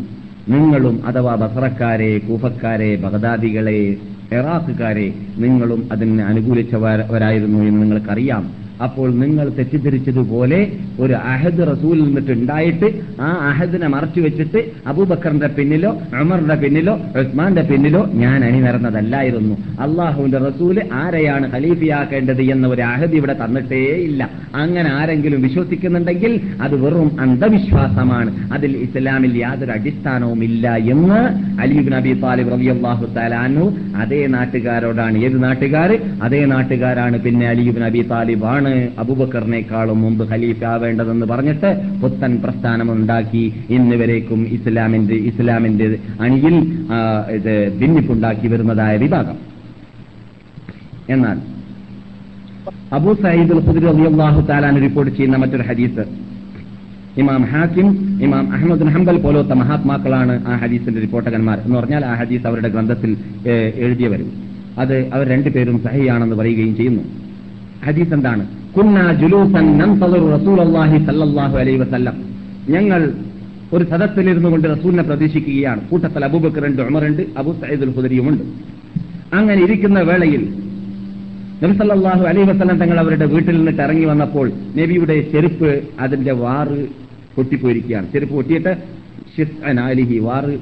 നിങ്ങളും 0.49 0.95
അഥവാ 1.07 1.35
ബസറക്കാരെ 1.35 2.17
കൂഫക്കാരെ 2.17 2.95
ബഗദാദികളെ 2.95 3.97
ഇറാഖുകാരെ 4.33 5.13
നിങ്ങളും 5.37 5.89
അതിന് 5.91 6.21
അനുകൂലിച്ചവരായിരുന്നു 6.21 7.59
എന്ന് 7.59 7.81
നിങ്ങൾക്കറിയാം. 7.81 8.66
അപ്പോൾ 8.83 9.07
നിങ്ങൾ 9.13 9.49
തെറ്റിദ്ധരിച്ചതുപോലെ 9.49 10.59
ഒരു 10.99 11.13
അഹദ് 11.13 11.63
റസൂലിൽ 11.71 12.03
നിന്നിട്ട് 12.03 12.31
ഉണ്ടായിട്ട് 12.31 12.87
ആ 13.21 13.29
അഹദിനെ 13.49 13.87
മറച്ചു 13.87 14.19
വെച്ചിട്ട് 14.21 14.59
അബൂബക്കറിന്റെ 14.87 15.47
പിന്നിലോ 15.47 15.91
അമറിന്റെ 16.19 16.55
പിന്നിലോ 16.55 16.93
ഉസ്മാന്റെ 17.21 17.61
പിന്നിലോ 17.61 18.01
ഞാൻ 18.13 18.45
അണിനിരന്നതല്ലായിരുന്നു. 18.45 19.55
അള്ളാഹുവിന്റെ 19.79 20.37
റസൂൽ 20.37 20.81
ആരെയാണ് 20.93 21.51
ഖലീഫിയാക്കേണ്ടത് 21.53 22.41
എന്ന 22.41 22.67
ഒരു 22.67 22.81
അഹദ് 22.81 23.15
ഇവിടെ 23.19 23.35
തന്നിട്ടേ 23.41 23.81
ഇല്ല. 24.09 24.29
അങ്ങനെ 24.55 24.89
ആരെങ്കിലും 24.89 25.41
വിശ്വസിക്കുന്നുണ്ടെങ്കിൽ 25.41 26.33
അത് 26.61 26.75
വെറും 26.83 27.09
അന്ധവിശ്വാസമാണ്. 27.19 28.31
അതിൽ 28.53 28.77
ഇസ്ലാമിൽ 28.77 29.37
യാതൊരു 29.37 29.71
അടിസ്ഥാനവും 29.71 30.43
ഇല്ല 30.43 30.75
എന്ന് 30.75 31.19
അലീബ് 31.61 31.91
നബി 31.93 32.13
താലിബ് 32.25 32.51
റബി 32.51 32.65
അള്ളാഹു 32.75 33.05
താലാനു 33.17 33.65
അതേ 34.01 34.21
നാട്ടുകാരോടാണ്. 34.27 35.17
ഏത് 35.17 35.43
നാട്ടുകാർ 35.43 35.91
അതേ 36.23 36.45
നാട്ടുകാരാണ് 36.45 37.19
പിന്നെ 37.27 37.47
അലീബ് 37.47 37.81
നബി 37.81 38.01
താലിബാണ് 38.13 38.66
അബൂബക്കറിനേക്കാളും 38.99 40.01
മുമ്പ് 40.01 40.29
ഖലീഫ 40.29 40.63
ആവേണ്ടതെന്ന് 40.63 41.25
പറഞ്ഞിട്ട് 41.25 41.81
പുത്തൻ 42.03 42.41
പ്രസ്ഥാനമുണ്ടാക്കി 42.43 43.53
ഇന്ന് 43.69 43.95
വരേക്കും 43.95 44.47
ഇസ്ലാമിന്റെ 44.47 45.15
ഇസ്ലാമിന്റെ 45.15 45.97
അണിയിൽ 46.21 46.85
ഇത് 47.31 47.79
ഭിന്നിപ്പുണ്ടാക്കി 47.79 48.47
വരുന്നതായ 48.47 48.97
വിഭാഗം. 48.97 49.37
എന്നാൽ 51.09 51.37
അബൂ 52.93 53.13
സയ്യിദ് 53.13 53.53
അള്ളാഹു 53.53 54.41
താലാൻ 54.41 54.81
റിപ്പോർട്ട് 54.81 55.13
ചെയ്യുന്ന 55.15 55.37
മറ്റൊരു 55.37 55.61
ഹദീസ്. 55.61 56.05
ഇമാം 57.17 57.43
ഹാക്കിം 57.43 58.19
ഇമാം 58.23 58.51
അഹമ്മദ് 58.53 58.83
ഹംബൽ 58.83 59.21
പോലത്തെ 59.21 59.53
മഹാത്മാക്കളാണ് 59.53 60.45
ആ 60.47 60.55
ഹദീസിന്റെ 60.55 61.01
റിപ്പോർട്ടകന്മാർ 61.01 61.59
എന്ന് 61.59 61.77
പറഞ്ഞാൽ 61.79 62.05
ആ 62.05 62.13
ഹദീസ് 62.13 62.47
അവരുടെ 62.47 62.67
ഗ്രന്ഥത്തിൽ 62.67 63.17
എഴുതിയവരും. 63.75 64.31
അത് 64.79 65.07
അവർ 65.13 65.27
രണ്ടുപേരും 65.27 65.83
സഹിയാണെന്ന് 65.83 66.35
പറയുകയും 66.35 66.75
ചെയ്യുന്നു. 66.75 67.03
ഹദീസ് 67.85 68.13
എന്താണ്? 68.13 68.56
ഞങ്ങൾ 72.69 73.13
ഒരു 73.73 73.83
സദസ്സിലിരുന്നു 73.83 74.49
കൊണ്ട് 74.49 74.67
റസൂലിനെ 74.67 75.03
പ്രതീക്ഷിക്കുകയാണ്. 75.03 75.89
കൂട്ടത്തിൽ 75.89 76.25
അബൂബക്കറുണ്ട് 76.25 76.81
ഉമറുണ്ട് 76.81 77.21
അബു 77.37 77.51
സയ്യിദ് 77.51 77.95
ഹുദരിയുമുണ്ട് 77.95 78.43
അങ്ങനെ 79.35 79.63
ഇരിക്കുന്ന 79.63 79.99
വേളയിൽ 79.99 80.43
നബിസല്ലാഹു 81.63 82.23
അലൈ 82.23 82.43
വസ്ലം 82.43 82.77
തങ്ങൾ 82.77 82.99
അവരുടെ 82.99 83.25
വീട്ടിൽ 83.25 83.57
നിന്നിട്ട് 83.57 83.81
ഇറങ്ങി 83.81 84.05
വന്നപ്പോൾ 84.05 84.51
നബിയുടെ 84.75 85.31
ചെരുപ്പ് 85.31 85.83
അതിന്റെ 85.99 86.31
വാറ് 86.31 86.87
പൊട്ടിപ്പോയിരിക്കുകയാണ്. 87.35 88.11
ചെരുപ്പ് 88.13 88.35
പൊട്ടിയിട്ട് 88.35 88.77
വാറ് 90.19 90.53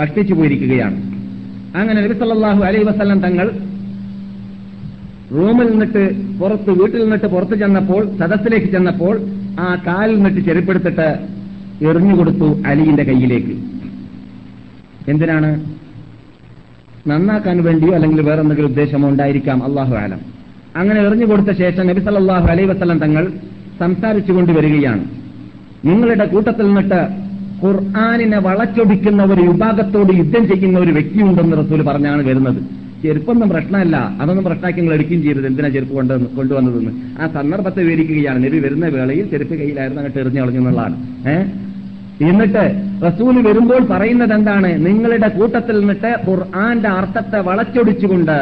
കഷ്ടിച്ചു 0.00 0.34
പോയിരിക്കുകയാണ്. 0.34 1.25
അങ്ങനെ 1.74 2.00
നബി 2.00 2.14
സല്ലല്ലാഹു 2.14 2.62
അലൈഹി 2.62 2.84
വസല്ലം 2.84 3.20
തങ്ങൾ 3.20 3.46
റൂമിൽ 5.30 5.68
നിന്നിട്ട് 5.70 6.02
പുറത്ത് 6.38 6.70
വീട്ടിൽ 6.70 7.02
നിന്നിട്ട് 7.02 7.26
പുറത്ത് 7.26 7.54
ചെന്നപ്പോൾ 7.54 8.08
സദസ്സിലേക്ക് 8.18 8.66
ചെന്നപ്പോൾ 8.66 9.14
ആ 9.60 9.74
കാലിൽ 9.86 10.16
നിന്നിട്ട് 10.16 10.40
ചെരുപ്പെടുത്തിട്ട് 10.40 11.08
എറിഞ്ഞുകൊടുത്തു 11.84 12.62
അലിയുടെ 12.66 13.02
കയ്യിലേക്ക്. 13.02 13.54
എന്തിനാണ്? 15.08 15.50
നന്നാക്കാൻ 17.06 17.64
വേണ്ടിയോ 17.64 17.94
അല്ലെങ്കിൽ 17.94 18.20
വേറെ 18.20 18.40
എന്തെങ്കിലും 18.40 18.70
ഉദ്ദേശമോ 18.70 19.08
ഉണ്ടായിരിക്കാം 19.08 19.64
അള്ളാഹു 19.64 19.94
ആലം 19.94 20.20
അങ്ങനെ 20.76 21.00
എറിഞ്ഞു 21.00 21.26
കൊടുത്ത 21.26 21.50
ശേഷം 21.50 21.86
നബി 21.86 22.00
സല്ലല്ലാഹു 22.00 22.46
അലൈഹി 22.46 22.68
വസല്ലം 22.68 22.98
തങ്ങൾ 22.98 23.32
സംസാരിച്ചു 23.78 24.32
കൊണ്ടുവരികയാണ് 24.32 25.04
നിങ്ങളുടെ 25.84 26.24
കൂട്ടത്തിൽ 26.24 26.66
നിന്നിട്ട് 26.66 27.25
ഖുർആാനിനെ 27.64 28.38
വളച്ചൊടിക്കുന്ന 28.38 29.24
ഒരു 29.24 29.40
വിഭാഗത്തോട് 29.40 30.12
യുദ്ധം 30.16 30.48
ചെയ്യുന്ന 30.48 30.78
ഒരു 30.78 30.92
വ്യക്തിയുണ്ടെന്ന് 30.92 31.56
റസൂൽ 31.56 31.82
പറഞ്ഞാണ് 31.82 32.26
വരുന്നത്. 32.28 32.86
ചെരുപ്പൊന്നും 33.02 33.48
പ്രശ്നമല്ല. 33.48 33.96
അതൊന്നും 34.20 34.44
പ്രശ്നമാക്കി 34.44 34.78
നിങ്ങൾ 34.78 34.94
എടുക്കുകയും 34.94 35.22
ചെയ്യരുത്. 35.22 35.46
എന്തിനാ 35.46 35.68
ചെരുപ്പ് 35.68 35.94
കൊണ്ട് 35.94 36.36
കൊണ്ടുവന്നതെന്ന്. 36.36 36.90
ആ 37.20 37.26
സന്ദർഭത്തെ 37.26 37.82
വിവരിക്കുകയാണ്. 37.82 38.44
നബി 38.44 38.58
വരുന്ന 38.58 38.86
വേളയിൽ 38.86 39.30
ചെരുപ്പ് 39.30 39.54
കയ്യിലായിരുന്നു 39.54 40.02
അങ്ങോട്ട് 40.02 40.20
എറിഞ്ഞു 40.20 40.40
കളഞ്ഞു 40.40 40.58
എന്നുള്ളതാണ്. 40.58 41.28
ഏഹ്? 41.28 41.65
എന്നിട്ട് 42.20 42.62
റസൂൽ 43.06 43.34
വരുമ്പോൾ 43.46 43.86
പറയുന്നത് 43.90 44.34
എന്താണ് 44.34 44.68
നിങ്ങളുടെ 44.86 45.28
കൂട്ടത്തിൽ 45.28 45.80
നിന്നിട്ട് 45.80 46.10
ഖുർആന്റെ 46.26 46.88
അർത്ഥത്തെ 46.88 47.40
വളച്ചൊടിച്ചുകൊണ്ട് 47.40 48.36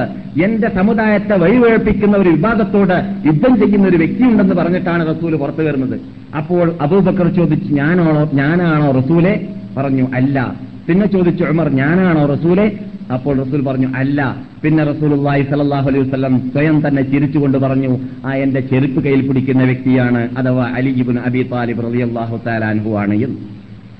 എന്റെ 0.46 0.68
സമുദായത്തെ 0.68 1.34
വഴിവഴപ്പിക്കുന്ന 1.34 2.16
ഒരു 2.16 2.28
വിഭാഗത്തോട് 2.28 2.96
യുദ്ധം 3.26 3.58
ചെയ്യുന്ന 3.60 3.88
ഒരു 3.88 3.96
വ്യക്തിയുണ്ടെന്ന് 3.96 4.54
പറഞ്ഞിട്ടാണ് 4.54 5.06
റസൂൽ 5.06 5.36
പുറത്തു 5.36 5.62
വരുന്നത്. 5.62 5.96
അപ്പോൾ 6.36 6.72
അബൂബക്കർ 6.80 7.28
ചോദിച്ചു 7.34 7.74
ഞാനാണോ 7.74 8.30
ഞാനാണോ 8.32 8.92
റസൂലെ? 9.00 9.34
പറഞ്ഞു 9.76 10.06
അല്ല. 10.14 10.52
പിന്നെ 10.86 11.06
ചോദിച്ചു 11.06 11.44
ഉമർ 11.44 11.68
ഞാനാണോ 11.72 12.26
റസൂലെ? 12.26 12.66
അപ്പോൾ 13.10 13.34
റസൂൽ 13.42 13.66
പറഞ്ഞു 13.68 13.88
അല്ല. 13.94 14.36
പിന്നെ 14.62 14.84
റസൂലുള്ളാഹി 14.84 15.42
സ്വല്ലല്ലാഹു 15.42 15.88
അലൈഹി 15.88 16.04
വസല്ലം 16.04 16.50
സ്വയം 16.52 16.86
തന്നെ 16.86 17.02
ചിരിച്ചുകൊണ്ട് 17.02 17.58
പറഞ്ഞു 17.58 18.00
ആ 18.24 18.34
എന്റെ 18.34 18.60
ചെരുപ്പ് 18.60 19.04
കയ്യിൽ 19.04 19.28
പിടിക്കുന്ന 19.28 19.64
വ്യക്തിയാണ് 19.64 20.28
അഥവാ 20.36 20.66
അലി 20.78 20.88
ഇബ്നു 20.88 21.20
അബി 21.20 21.42
താലിബ് 21.52 21.82
റളിയല്ലാഹു 21.88 22.40
തആല 22.46 22.64
അൻഹു 22.64 22.90
ആണ് 22.96 23.16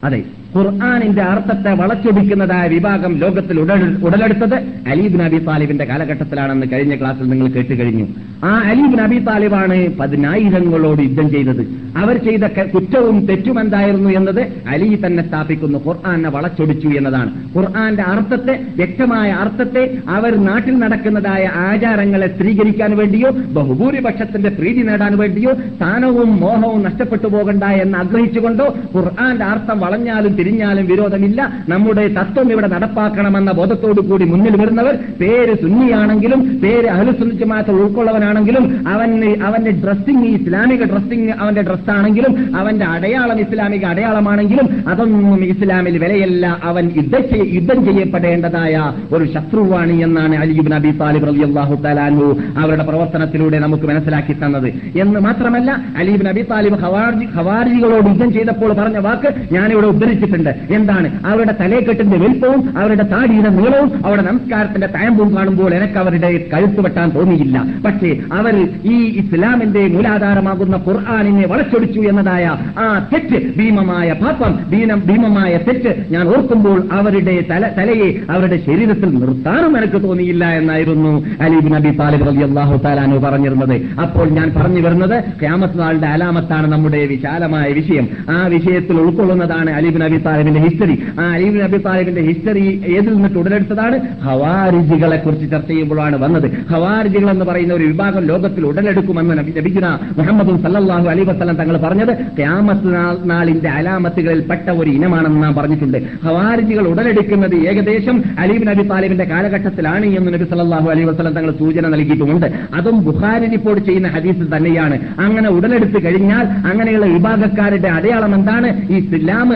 അതെ 0.05 0.21
ഖുർആാനിന്റെ 0.57 1.23
അർത്ഥത്തെ 1.23 1.73
വളച്ചൊടിക്കുന്നതായ 1.73 2.69
വിഭാഗം 2.69 3.13
ലോകത്തിൽ 3.19 3.61
ഉടലെടുത്തത് 4.07 4.55
അലീബ് 4.89 5.21
നബി 5.21 5.39
താലിബിന്റെ 5.39 5.85
കാലഘട്ടത്തിലാണെന്ന് 5.85 6.67
കഴിഞ്ഞ 6.73 6.95
ക്ലാസ്സിൽ 7.01 7.29
നിങ്ങൾ 7.29 7.49
കേട്ട് 7.49 7.75
കഴിഞ്ഞു. 7.81 8.07
ആ 8.45 8.51
അലീബ് 8.71 8.99
നബി 8.99 9.19
താലിബാണ് 9.19 9.79
പതിനായിരങ്ങളോട് 10.01 11.03
യുദ്ധം 11.03 11.31
ചെയ്തത്. 11.31 11.63
അവർ 11.97 12.17
ചെയ്ത 12.27 12.45
കുറ്റവും 12.75 13.27
തെറ്റും 13.27 13.61
എന്തായിരുന്നു 13.61 14.11
എന്നത് 14.11 14.41
അലി 14.69 15.01
തന്നെ 15.07 15.23
സ്ഥാപിക്കുന്നു. 15.29 15.79
ഖുർആാനെ 15.87 16.31
വളച്ചൊടിച്ചു 16.31 16.89
എന്നതാണ്. 16.89 17.31
ഖുർആാന്റെ 17.57 18.03
അർത്ഥത്തെ 18.03 18.55
വ്യക്തമായ 18.77 19.31
അർത്ഥത്തെ 19.31 19.83
അവർ 20.09 20.33
നാട്ടിൽ 20.45 20.79
നടക്കുന്നതായ 20.79 21.45
ആചാരങ്ങളെ 21.67 22.29
സ്ത്രീകരിക്കാൻ 22.37 22.97
വേണ്ടിയോ 22.97 23.31
ബഹുഭൂരിപക്ഷത്തിന്റെ 23.31 24.49
പ്രീതി 24.49 24.83
നേടാൻ 24.83 25.19
വേണ്ടിയോ 25.19 25.55
സ്ഥാനവും 25.77 26.31
മോഹവും 26.37 26.83
നഷ്ടപ്പെട്ടു 26.83 27.29
പോകണ്ട 27.29 27.65
എന്ന് 27.65 27.99
ആഗ്രഹിച്ചുകൊണ്ടോ 27.99 28.67
ഖുർആാന്റെ 28.97 29.45
അർത്ഥം 29.45 29.79
വളഞ്ഞാലും 29.81 30.33
തിരിഞ്ഞാലും 30.45 30.87
വിരോധമില്ല. 30.87 31.65
നമ്മുടെ 31.69 32.09
തത്വം 32.09 32.53
ഇവിടെ 32.53 32.69
നടപ്പാക്കണമെന്ന 32.69 33.53
ബോധത്തോടു 33.53 34.01
കൂടി 34.01 34.25
മുന്നിൽ 34.25 34.63
വരുന്നവർ 34.63 34.99
പേര് 35.21 35.55
സുന്നിയാണെങ്കിലും 35.55 36.61
പേര് 36.61 36.87
അഹലുസുന്നിജമാത്ത 36.87 37.71
ഉൾക്കൊള്ളവനാണെങ്കിലും 37.71 38.89
അവന് 38.89 39.43
അവന്റെ 39.43 39.71
ഡ്രസ്സിംഗ് 39.71 40.29
ഇസ്ലാമിക 40.29 40.85
ഡ്രസ്സിംഗ് 40.85 41.33
അവന്റെ 41.41 41.63
ഡ്രസ്സാണെങ്കിലും 41.63 42.57
അവന്റെ 42.57 42.85
അടയാളം 42.85 43.41
ഇസ്ലാമിക 43.41 43.85
അടയാളമാണെങ്കിലും 43.85 44.85
അതൊന്നും 44.89 45.45
ഇസ്ലാമിൽ 45.45 45.99
വിലയല്ല. 45.99 46.61
അവൻ 46.65 46.91
യുദ്ധ 46.97 47.19
ചെയ്യ- 47.19 47.55
യുദ്ധം 47.55 47.85
ചെയ്യപ്പെടേണ്ടതായ 47.85 48.93
ഒരു 49.13 49.25
ശത്രുവാണ് 49.25 49.93
എന്നാണ് 49.93 50.37
അലിബിൻ 50.37 50.75
അബി 50.75 50.91
താലിബ് 50.91 51.29
അള്ളാഹു 51.29 51.75
തആലാൻഹു 51.75 52.37
അവരുടെ 52.59 52.83
പ്രവർത്തനത്തിലൂടെ 52.83 53.59
നമുക്ക് 53.59 53.85
മനസ്സിലാക്കി 53.85 54.33
തന്നത്. 54.33 54.99
എന്ന് 54.99 55.21
മാത്രമല്ല 55.21 55.85
അലീബിൻ 55.99 56.29
അബി 56.29 56.43
താലിബ് 56.43 56.75
ഹവാർജി 56.75 57.27
ഖവാരിജികളോട് 57.37 58.07
യുദ്ധം 58.07 58.33
ചെയ്തപ്പോൾ 58.33 58.73
പറഞ്ഞ 58.73 58.99
വാക്ക് 58.99 59.55
ഞാനിവിടെ 59.55 59.87
ഉദ്ധരിച്ചിട്ടുണ്ട് 59.87 60.34
എന്താണ്? 60.71 61.09
അവരുടെ 61.27 61.55
തലേക്കെട്ടിന്റെ 61.61 62.17
വലിപ്പവും 62.17 62.79
അവരുടെ 62.79 63.05
താടിയുടെ 63.13 63.49
നീളവും 63.49 63.91
അവരുടെ 64.07 64.25
നമസ്കാരത്തിന്റെ 64.31 64.87
തയമ്പും 64.87 65.37
കാണുമ്പോൾ 65.37 65.75
എനിക്ക് 65.75 65.99
അവരുടെ 65.99 66.31
കഴുത്ത് 66.53 66.81
വെട്ടാൻ 66.87 67.09
തോന്നിയില്ല. 67.11 67.57
പക്ഷേ 67.85 68.11
അവർ 68.33 68.55
ഈ 68.85 68.97
ഇസ്ലാമിന്റെ 69.21 69.83
മൂലാധാരമാകുന്ന 69.87 70.77
ഖുർആാനിനെ 70.89 71.47
വളച്ചൊടിച്ചു 71.47 72.01
എന്നതായ 72.01 72.45
ആ 72.79 72.87
തെറ്റ് 73.13 73.41
ഭീമമായ 73.59 74.13
പാപം 74.13 74.53
ഭീനം 74.71 75.01
ഭീമമായ 75.09 75.53
തെറ്റ് 75.69 75.93
ഞാൻ 76.11 76.25
ഓർക്കുമ്പോൾ 76.29 76.81
അവരുടെ 76.93 77.47
തല 77.51 77.65
തലയെ 77.79 78.09
അവരുടെ 78.31 78.59
ശരീരത്തിൽ 78.67 79.11
നിർത്താനും 79.19 79.79
എനിക്ക് 79.79 80.03
തോന്നിയില്ല 80.03 80.45
എന്നായിരുന്നു 80.61 81.13
അലീബ് 81.41 81.73
നബി 81.75 81.91
താലിബ് 82.01 82.27
റബി 82.29 82.43
അള്ളാഹു 82.49 82.77
താലാനു 82.85 83.19
പറഞ്ഞിരുന്നത്. 83.19 83.77
അപ്പോൾ 84.01 84.27
ഞാൻ 84.31 84.49
പറഞ്ഞു 84.57 84.81
വരുന്നത് 84.81 85.17
ക്യാമത്ത് 85.41 85.79
നാളിന്റെ 85.81 86.09
അലാമത്താണ് 86.09 86.67
നമ്മുടെ 86.73 87.07
വിശാലമായ 87.07 87.69
വിഷയം. 87.73 88.09
ആ 88.31 88.47
വിഷയത്തിൽ 88.47 88.97
ഉൾക്കൊള്ളുന്നതാണ് 89.01 89.71
അലീബ് 89.71 90.01
നബി 90.01 90.19
താലിബിന്റെ 90.27 90.61
ഹിസ്റ്ററി 90.67 90.97
ആ 91.21 91.25
അലീബ് 91.35 91.61
അബി 91.67 91.79
താലിബിന്റെ 91.87 92.23
ഹിസ്റ്ററി 92.29 92.65
ഏതിൽ 92.97 93.13
നിന്ന് 93.15 93.39
ഉടലെടുത്തതാണ് 93.43 93.97
ഹവാരിജികളെ 94.27 95.17
കുറിച്ച് 95.17 95.47
ചർച്ച 95.51 95.71
ചെയ്യുമ്പോഴാണ് 95.71 96.17
വന്നത്. 96.25 96.47
ഹവാരിജികൾ 96.73 97.29
എന്ന് 97.31 97.45
പറയുന്ന 97.51 97.75
ഒരു 97.79 97.85
വിഭാഗം 97.85 98.23
ലോകത്തിൽ 98.33 98.63
ഉടലെടുക്കുമെന്ന് 98.67 99.35
ലഭിക്കുന്ന 99.57 99.89
മുഹമ്മദ് 100.19 100.55
സല്ലല്ലാഹു 100.65 101.07
അലൈഹി 101.13 101.29
വസല്ലം 101.31 101.57
തങ്ങൾ 101.61 101.77
പറഞ്ഞത് 101.85 102.13
ക്യാമത്ത് 102.39 102.91
നാളിന്റെ 103.31 103.71
അലാമത്തുകളിൽ 103.79 104.43
പെട്ട 104.51 104.69
ഒരു 104.81 104.91
ഇനമാണെന്ന് 104.91 105.43
നാം 105.43 105.55
പറഞ്ഞിട്ടുണ്ട്. 105.55 105.99
ഹവാരിജികൾ 106.27 106.85
ഉടലെടുക്കുന്നത് 106.93 107.57
ഏകദേശം 107.71 108.17
അലീബിൻ 108.39 108.71
അബി 108.75 108.85
താലിബിന്റെ 108.93 109.27
കാലഘട്ടത്തിലാണ് 109.33 110.07
എന്ന് 110.19 110.33
നബി 110.35 110.47
സല്ലല്ലാഹു 110.53 110.89
അലൈഹി 110.95 111.09
വസ്ലം 111.11 111.33
തങ്ങൾ 111.39 111.53
സൂചന 111.63 111.89
നൽകിയിട്ടുമുണ്ട്. 111.95 112.47
അതും 112.75 112.97
ബുഹാരി 113.05 113.47
റിപ്പോർട്ട് 113.55 113.83
ചെയ്യുന്ന 113.87 114.09
ഹദീസ് 114.17 114.47
തന്നെയാണ്. 114.57 114.99
അങ്ങനെ 115.27 115.49
ഉടലെടുത്ത് 115.57 115.99
കഴിഞ്ഞാൽ 116.05 116.45
അങ്ങനെയുള്ള 116.71 117.07
വിഭാഗക്കാരുടെ 117.15 117.89
അടയാളം 117.89 118.35
എന്താണ്? 118.35 118.69
ഇസ്ലാം 118.99 119.49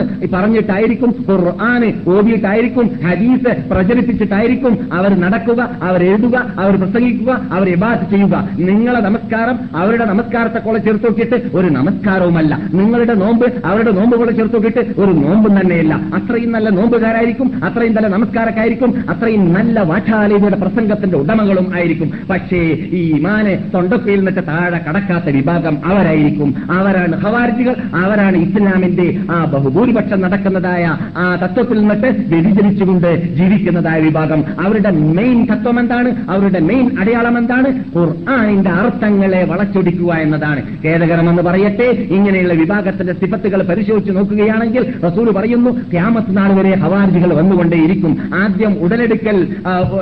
പറഞ്ഞിട്ടായിരിക്കും 0.49 1.11
ഖുർആാന് 1.29 1.87
ഓതിയിട്ടായിരിക്കും 2.13 2.85
ഹദീസ് 3.05 3.51
പ്രചരിപ്പിച്ചിട്ടായിരിക്കും 3.71 4.73
അവർ 4.97 5.11
നടക്കുക 5.23 5.61
അവർ 5.87 6.01
എഴുതുക 6.09 6.37
അവർ 6.61 6.73
പ്രസംഗിക്കുക 6.81 7.31
അവർ 7.55 7.67
ഇബാദ് 7.73 8.05
ചെയ്യുക. 8.11 8.35
നിങ്ങളെ 8.69 9.01
നമസ്കാരം 9.07 9.57
അവരുടെ 9.81 10.05
നമസ്കാരത്തെ 10.11 10.59
കൊള 10.65 10.77
ചേർത്ത് 10.85 11.05
നോക്കിയിട്ട് 11.07 11.37
ഒരു 11.57 11.67
നമസ്കാരവുമല്ല. 11.77 12.53
നിങ്ങളുടെ 12.79 13.15
നോമ്പ് 13.23 13.45
അവരുടെ 13.71 13.93
നോമ്പ് 13.99 14.15
കൊള 14.21 14.29
ചേർത്ത് 14.39 14.55
നോക്കിയിട്ട് 14.57 14.83
ഒരു 15.01 15.11
നോമ്പും 15.19 15.53
തന്നെയല്ല. 15.59 15.93
അത്രയും 16.19 16.51
നല്ല 16.55 16.69
നോമ്പുകാരായിരിക്കും 16.77 17.47
അത്രയും 17.69 17.93
നല്ല 17.97 18.09
നമസ്കാരക്കായിരിക്കും 18.15 18.91
അത്രയും 19.13 19.45
നല്ല 19.57 19.79
വാഠാലയുടെ 19.91 20.59
പ്രസംഗത്തിന്റെ 20.63 21.17
ഉടമകളും 21.21 21.69
ആയിരിക്കും. 21.77 22.09
പക്ഷേ 22.31 22.63
ഈ 22.99 23.03
ഇമാനെ 23.19 23.55
തൊണ്ടക്കയിൽ 23.75 24.19
നിന്നിട്ട് 24.23 24.45
താഴെ 24.51 24.81
കടക്കാത്ത 24.87 25.35
വിഭാഗം 25.37 25.77
അവരായിരിക്കും. 25.91 26.49
അവരാണ് 26.79 27.15
ഹവാർജികൾ 27.25 27.75
അവരാണ് 28.03 28.37
ഇസ്ലാമിന്റെ 28.47 29.07
ആ 29.35 29.39
ബഹുഭൂരിപക്ഷം 29.53 30.21
നടക്കുന്നതായ 30.39 30.83
ആ 31.21 31.23
തത്വത്തിൽ 31.43 31.77
നിന്നിട്ട് 31.79 32.09
വ്യതിചരിച്ചുകൊണ്ട് 32.31 33.09
ജീവിക്കുന്നതായ 33.37 33.99
വിഭാഗം. 34.07 34.41
അവരുടെ 34.65 34.91
മെയിൻ 35.17 35.39
തത്വം 35.51 35.77
എന്താണ്? 35.79 36.09
അവരുടെ 36.29 36.59
മെയിൻ 36.69 36.85
അടയാളം 36.99 37.35
എന്താണ്? 37.37 37.69
ഖുർആാനിന്റെ 37.95 38.71
അർത്ഥങ്ങളെ 38.81 39.41
വളച്ചൊടിക്കുക 39.51 40.11
എന്നതാണ്. 40.25 40.61
ഖേദകരമെന്ന് 40.85 41.43
പറയട്ടെ 41.47 41.87
ഇങ്ങനെയുള്ള 42.17 42.53
വിഭാഗത്തിന്റെ 42.61 43.13
സിഫത്തുകൾ 43.21 43.59
പരിശോധിച്ച് 43.71 44.13
നോക്കുകയാണെങ്കിൽ 44.17 44.83
റസൂൽ 45.07 45.27
പറയുന്നു 45.39 45.71
ക്യാമത്ത് 45.91 46.31
നാൾ 46.37 46.49
വരെ 46.59 46.73
ഹവാർജികൾ 46.83 47.33
വന്നുകൊണ്ടേയിരിക്കും. 47.39 48.13
ആദ്യം 48.43 48.73
ഉടലെടുക്കൽ 48.85 49.37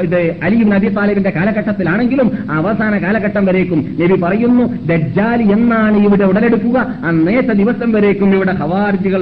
ഇത് 0.05 0.21
അലി 0.43 0.59
നബി 0.73 0.89
താലിബിന്റെ 0.99 1.33
കാലഘട്ടത്തിലാണെങ്കിലും 1.35 2.29
അവസാന 2.59 2.93
കാലഘട്ടം 3.05 3.43
വരേക്കും. 3.49 3.81
നബി 4.01 4.15
പറയുന്നു 4.25 4.63
ദജ്ജാൽ 4.91 5.39
എന്നാണ് 5.57 5.97
ഇവിടെ 6.05 6.25
ഉടലെടുക്കുക? 6.31 6.77
അന്നേത്തെ 7.09 7.53
ദിവസം 7.63 7.89
വരേക്കും 7.97 8.29
ഇവിടെ 8.35 8.53
ഹവാർജികൾ 8.61 9.21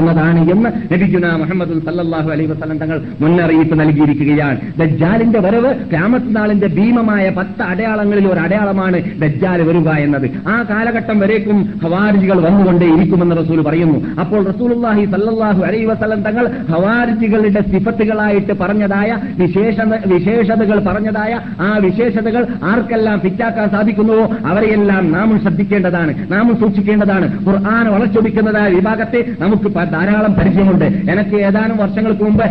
ഉടലെടുത്തുകൊണ്ടേയിരിക്കുന്നതാണ് 0.00 0.50
എന്ന് 0.50 0.70
നബിജുന 0.94 1.26
മുഹമ്മദ് 1.36 1.74
സല്ലാഹു 1.86 2.30
അലൈ 2.30 2.46
വസ്ലം 2.46 2.78
തങ്ങൾ 2.78 3.00
മുന്നറിയിപ്പ് 3.20 3.80
നൽകിയിരിക്കുകയാണ്. 3.80 4.60
ദജ്ജാലിന്റെ 4.78 5.40
വരവ് 5.40 5.74
രാമത്നാളിന്റെ 5.94 6.34
നാളിന്റെ 6.36 6.66
ഭീമമായ 6.66 7.30
പത്ത് 7.30 7.62
അടയാളങ്ങളിൽ 7.62 8.26
ഒരു 8.28 8.40
അടയാളമാണ് 8.40 8.98
ദജ്ജാൽ 9.20 9.62
വരിക 9.62 9.88
എന്നത്. 9.88 10.26
ആ 10.48 10.64
കാലഘട്ടം 10.70 11.18
വരേക്കും 11.20 11.58
ഹവാരിജികൾ 11.82 12.38
വന്നുകൊണ്ടേ 12.40 12.86
ഇരിക്കുമെന്ന് 12.96 13.36
റസൂൽ 13.36 13.60
പറയുന്നു. 13.62 13.98
അപ്പോൾ 14.20 14.40
റസൂലുള്ളാഹി 14.50 15.04
സല്ലാഹു 15.04 15.62
അലൈ 15.62 15.84
വസ്ലം 15.84 16.22
തങ്ങൾ 16.22 16.44
ഹവാരിജികളുടെ 16.70 17.62
സിഫത്തുകളായിട്ട് 17.72 18.52
പറഞ്ഞതായ 18.52 19.18
വിശേഷ 19.38 19.76
വിശേഷതകൾ 20.06 20.78
പറഞ്ഞതായ 20.88 21.40
ആ 21.60 21.78
വിശേഷതകൾ 21.82 22.46
ആർക്കെല്ലാം 22.64 23.20
ഫിറ്റാക്കാൻ 23.20 23.68
സാധിക്കുന്നുവോ 23.70 24.24
അവരെയെല്ലാം 24.46 25.12
നാമും 25.12 25.40
ശ്രദ്ധിക്കേണ്ടതാണ് 25.40 26.32
നാമും 26.32 26.56
സൂക്ഷിക്കേണ്ടതാണ്. 26.60 27.26
ഖുർആൻ 27.46 27.86
വളച്ചൊടിക്കുന്നതായ 27.88 28.68
വിഭാഗത്തെ 28.68 29.24
നമുക്ക് 29.40 29.68
ധാരാളം 29.90 30.34
പരിചയമുണ്ട് 30.34 30.84
എനിക്ക് 30.84 31.36
ഏതാനും 31.42 31.76
വർഷങ്ങൾക്ക് 31.76 32.22
മുമ്പ് 32.22 32.44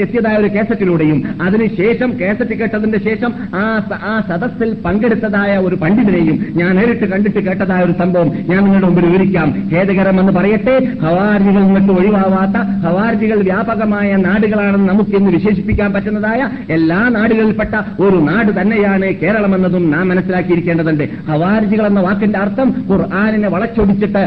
എത്തിയതായ 0.00 0.36
ഒരു 0.36 0.46
കേസറ്റിലൂടെയും 0.46 1.18
അതിനുശേഷം 1.42 2.10
കേസറ്റ് 2.20 2.54
കേട്ടതിന്റെ 2.58 2.98
ശേഷം 2.98 3.30
ആ 3.54 3.64
ആ 4.10 4.14
സദസ്സിൽ 4.28 4.76
പങ്കെടുത്തതായ 4.84 5.56
ഒരു 5.58 5.74
പണ്ഡിതനെയും 5.74 6.46
ഞാൻ 6.56 6.76
നേരിട്ട് 6.76 7.04
കണ്ടിട്ട് 7.04 7.38
കേട്ടതായ 7.38 7.84
ഒരു 7.84 7.92
സംഭവം 7.92 8.28
ഞാൻ 8.48 8.64
നിങ്ങളുടെ 8.64 8.86
മുമ്പിൽ 8.86 9.06
വിവരിക്കാം. 9.06 9.48
ഖേദകരമെന്ന് 9.72 10.32
പറയട്ടെ 10.32 10.74
ഹവാർജികൾ 11.02 11.62
നിന്നിട്ട് 11.62 11.92
ഒഴിവാവാത്ത 11.92 12.56
ഹവാർജികൾ 12.86 13.38
വ്യാപകമായ 13.40 14.16
നാടുകളാണെന്ന് 14.16 14.88
നമുക്ക് 14.88 15.16
ഇന്ന് 15.16 15.30
വിശേഷിപ്പിക്കാൻ 15.30 15.92
പറ്റുന്നതായ 15.92 16.40
എല്ലാ 16.70 17.08
നാടുകളിൽപ്പെട്ട 17.08 17.74
ഒരു 18.00 18.16
നാട് 18.28 18.60
തന്നെയാണ് 18.60 19.08
കേരളമെന്നതും 19.22 19.90
നാം 19.90 20.08
മനസ്സിലാക്കിയിരിക്കേണ്ടതുണ്ട്. 20.08 21.04
ഹവാർജികൾ 21.30 21.86
എന്ന 21.86 22.00
വാക്കിന്റെ 22.00 22.38
അർത്ഥം 22.38 22.68
ഖുർആാനിനെ 22.90 23.48
വളച്ചൊടിച്ചിട്ട് 23.48 24.22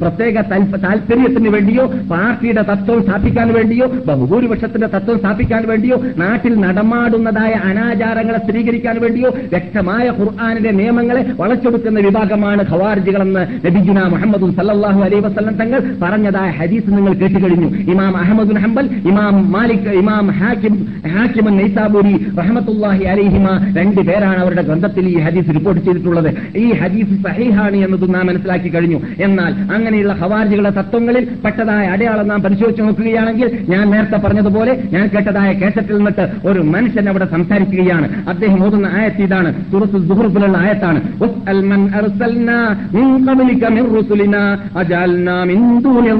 പ്രത്യേക 0.00 0.34
താല്പര്യത്തിന് 0.50 0.82
താല്പര്യത്തിന് 0.82 1.50
വേണ്ടിയോ? 1.60 1.84
പാർട്ടിയുടെ 2.10 2.62
തത്വം 2.62 3.02
സ്ഥാപിക്കാൻ 3.02 3.48
വേണ്ടിയോ? 3.52 3.86
ബഹുഭൂരിപക്ഷത്തിന്റെ 4.06 4.86
തത്വം 4.86 5.18
സ്ഥാപിക്കാൻ 5.18 5.62
വേണ്ടിയോ? 5.68 5.96
നാട്ടിൽ 6.16 6.54
നടമാടുന്നതായ 6.60 7.52
അനാചാരങ്ങളെ 7.70 8.38
സ്ഥിരീകരിക്കാൻ 8.38 9.00
വേണ്ടിയോ? 9.00 9.30
വ്യക്തമായ 9.52 10.06
ഖുർആാനിന്റെ 10.20 10.70
നിയമങ്ങളെ 10.70 11.22
വളച്ചൊടുക്കുന്ന 11.40 12.00
വിഭാഗമാണ് 12.00 12.62
ഖവാർജികളെന്ന് 12.70 13.42
നബിജുന 13.66 13.98
മുഹമ്മദ് 14.14 14.56
സല്ലാഹു 14.56 15.00
അലൈ 15.02 15.20
വസ്ലം 15.20 15.54
തങ്ങൾ 15.54 15.80
പറഞ്ഞതായ 16.02 16.50
ഹദീസ് 16.50 16.90
നിങ്ങൾ 16.90 17.12
കേട്ടുകഴിഞ്ഞു. 17.12 17.68
ഇമാം 17.92 18.16
അഹമ്മദ് 18.16 18.56
ഹംബൽ 18.56 18.86
ഇമാം 19.08 19.52
മാലിക് 19.52 19.90
ഇമാം 20.02 20.26
ഹാക്കിം 20.40 20.74
ഹാക്കിമൻ 21.08 21.56
നൈസാബൂരി 21.56 22.14
റഹ്മത്തുല്ലാഹി 22.38 23.04
അലൈഹിമ 23.04 23.46
രണ്ട് 23.78 24.00
പേരാണ് 24.00 24.40
അവരുടെ 24.40 24.62
ഗ്രന്ഥത്തിൽ 24.62 25.08
ഈ 25.08 25.18
ഹദീസ് 25.18 25.54
റിപ്പോർട്ട് 25.54 25.84
ചെയ്തിട്ടുള്ളത്. 25.84 26.30
ഈ 26.56 26.72
ഹദീസ് 26.72 27.14
സഹീഹാണ് 27.28 27.76
എന്നതും 27.76 28.12
നാം 28.12 28.26
മനസ്സിലാക്കി 28.26 28.68
കഴിഞ്ഞു. 28.68 29.00
എന്നാൽ 29.20 29.52
അങ്ങനെയുള്ള 29.76 30.12
ഹവാർജികളുടെ 30.12 30.70
തത്വങ്ങളിൽ 30.70 31.24
പെട്ടതായ 31.50 31.86
അടയാളം 31.86 32.28
നാം 32.28 32.42
പരിശോധിച്ച് 32.42 32.82
നോക്കുകയാണെങ്കിൽ 32.82 33.58
ഞാൻ 33.68 33.90
നേരത്തെ 33.90 34.16
പറഞ്ഞതുപോലെ 34.16 34.82
ഞാൻ 34.92 35.10
കേട്ടതായ 35.14 35.52
കേസറ്റിൽ 35.52 35.96
നിന്നിട്ട് 35.96 36.30
ഒരു 36.44 36.60
മനുഷ്യൻ 36.60 37.08
അവിടെ 37.08 37.24
സംസാരിക്കുകയാണ്. 37.24 38.28
അദ്ദേഹം 38.28 38.64
ഓതുന്ന 38.64 38.86
ആയത്ത് 38.92 39.22
ഇതാണ്. 39.22 39.54
സുറത്ത് 39.72 40.08
സുഹൃത്തിലുള്ള 40.08 40.58
ആയത്താണ്. 40.58 41.00
"വസ്അൽ 41.20 41.60
മൻ 41.64 41.90
അർസൽനാ 41.94 42.58
മിൻ 42.92 43.26
ഖബ്ലിക 43.26 43.68
മിൻ 43.68 43.94
റുസുലിനാ 43.96 44.58
അജഅൽനാ 44.76 45.44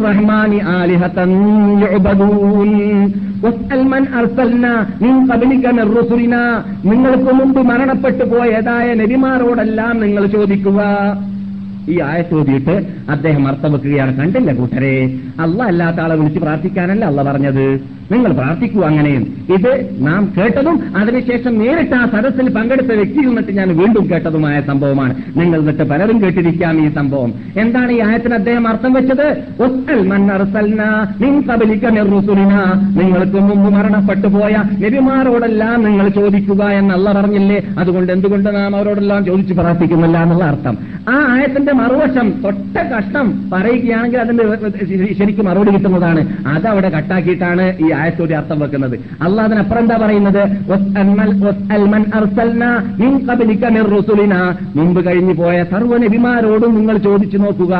റഹ്മാനി 0.04 0.60
ആലിഹതൻ 0.66 1.32
യുഅബദൂൻ 1.80 2.70
വസ്അൽ 3.44 3.82
മൻ 3.82 4.06
അർസൽനാ 4.14 4.72
മിൻ 5.02 5.28
ഖബ്ലിക 5.28 5.68
മിൻ 5.70 5.96
റുസുലിനാ. 5.96 6.42
നിങ്ങൾക്ക് 6.84 7.32
മുമ്പ് 7.34 7.62
മരണപ്പെട്ടു 7.62 8.24
പോയതായ 8.24 8.94
നബിമാരോടെല്ലാം 8.94 10.00
നിങ്ങൾ 10.00 10.26
ചോദിക്കുക. 10.26 10.80
ഈ 11.92 11.96
ആയത്തോതിയിട്ട് 12.00 12.74
അദ്ദേഹം 13.10 13.44
അർത്ഥം 13.48 13.72
വെക്കുകയാണ് 13.72 14.12
കണ്ടില്ല 14.18 14.52
കൂട്ടരെ. 14.52 14.94
അല്ല 15.40 15.62
അല്ലാത്ത 15.62 16.00
ആളെ 16.00 16.14
വിളിച്ച് 16.14 16.40
പ്രാർത്ഥിക്കാനല്ല 16.40 17.04
അല്ല 17.04 17.22
പറഞ്ഞത്. 17.22 17.66
നിങ്ങൾ 18.12 18.32
പ്രാർത്ഥിക്കൂ 18.32 18.80
അങ്ങനെയും 18.82 19.24
ഇത് 19.54 19.72
നാം 19.98 20.32
കേട്ടതും 20.36 20.96
അതിനുശേഷം 20.96 21.58
നേരിട്ട് 21.58 21.94
ആ 21.94 22.04
സദസ്സിൽ 22.06 22.48
പങ്കെടുത്ത 22.54 22.92
വ്യക്തി 22.92 23.20
എന്നിട്ട് 23.28 23.52
ഞാൻ 23.52 23.68
വീണ്ടും 23.78 24.10
കേട്ടതുമായ 24.10 24.60
സംഭവമാണ്. 24.60 25.14
നിങ്ങൾ 25.36 25.58
എന്നിട്ട് 25.58 25.82
പലരും 25.82 26.22
കേട്ടിരിക്കാം 26.22 26.86
ഈ 26.86 26.88
സംഭവം. 26.94 27.34
എന്താണ് 27.56 27.92
ഈ 27.92 28.00
ആയത്തിന് 28.00 28.34
അദ്ദേഹം 28.34 28.68
അർത്ഥം 28.68 28.92
വെച്ചത്. 28.92 29.28
നിങ്ങൾക്ക് 33.00 33.40
മുമ്പ് 33.40 33.70
മരണപ്പെട്ടു 33.74 34.28
പോയ 34.28 34.54
നബിമാരോടെല്ലാം 34.84 35.84
നിങ്ങൾ 35.84 36.08
ചോദിക്കുക 36.08 36.64
എന്നല്ല 36.64 37.12
പറഞ്ഞില്ലേ 37.12 37.58
അതുകൊണ്ട് 37.78 38.12
എന്തുകൊണ്ട് 38.12 38.48
നാം 38.56 38.76
അവരോടെല്ലാം 38.76 39.24
ചോദിച്ചു 39.24 39.54
പ്രാർത്ഥിക്കുന്നില്ല 39.54 40.22
എന്നുള്ള 40.22 40.44
അർത്ഥം. 40.44 40.78
ആ 41.08 41.16
ആയത്തിന്റെ 41.30 41.72
മറുവശം 41.72 42.30
തൊട്ട 42.44 42.76
കഷ്ടം 42.92 43.50
പറയുകയാണെങ്കിൽ 43.50 44.18
അതിന്റെ 44.18 44.44
ശരിക്കും 45.18 45.46
മറുപടി 45.46 45.70
കിട്ടുന്നതാണ്. 45.70 46.22
അതവിടെ 46.48 46.88
കട്ടാക്കിയിട്ടാണ് 46.88 47.66
ഈ 47.86 47.90
ആയത്തോടെ 48.00 48.34
അർത്ഥം 48.34 48.60
വെക്കുന്നത്. 48.60 48.96
അള്ളാഹിനപ്പുറം 49.22 49.80
എന്താ 49.80 49.96
പറയുന്നത്. 49.96 50.42
മുമ്പ് 54.76 55.06
കഴിഞ്ഞു 55.06 55.34
പോയ 55.34 55.64
സർവ 55.70 55.96
നബിമാരോടും 55.96 56.74
നിങ്ങൾ 56.74 56.96
ചോദിച്ചു 56.96 57.38
നോക്കുക. 57.38 57.74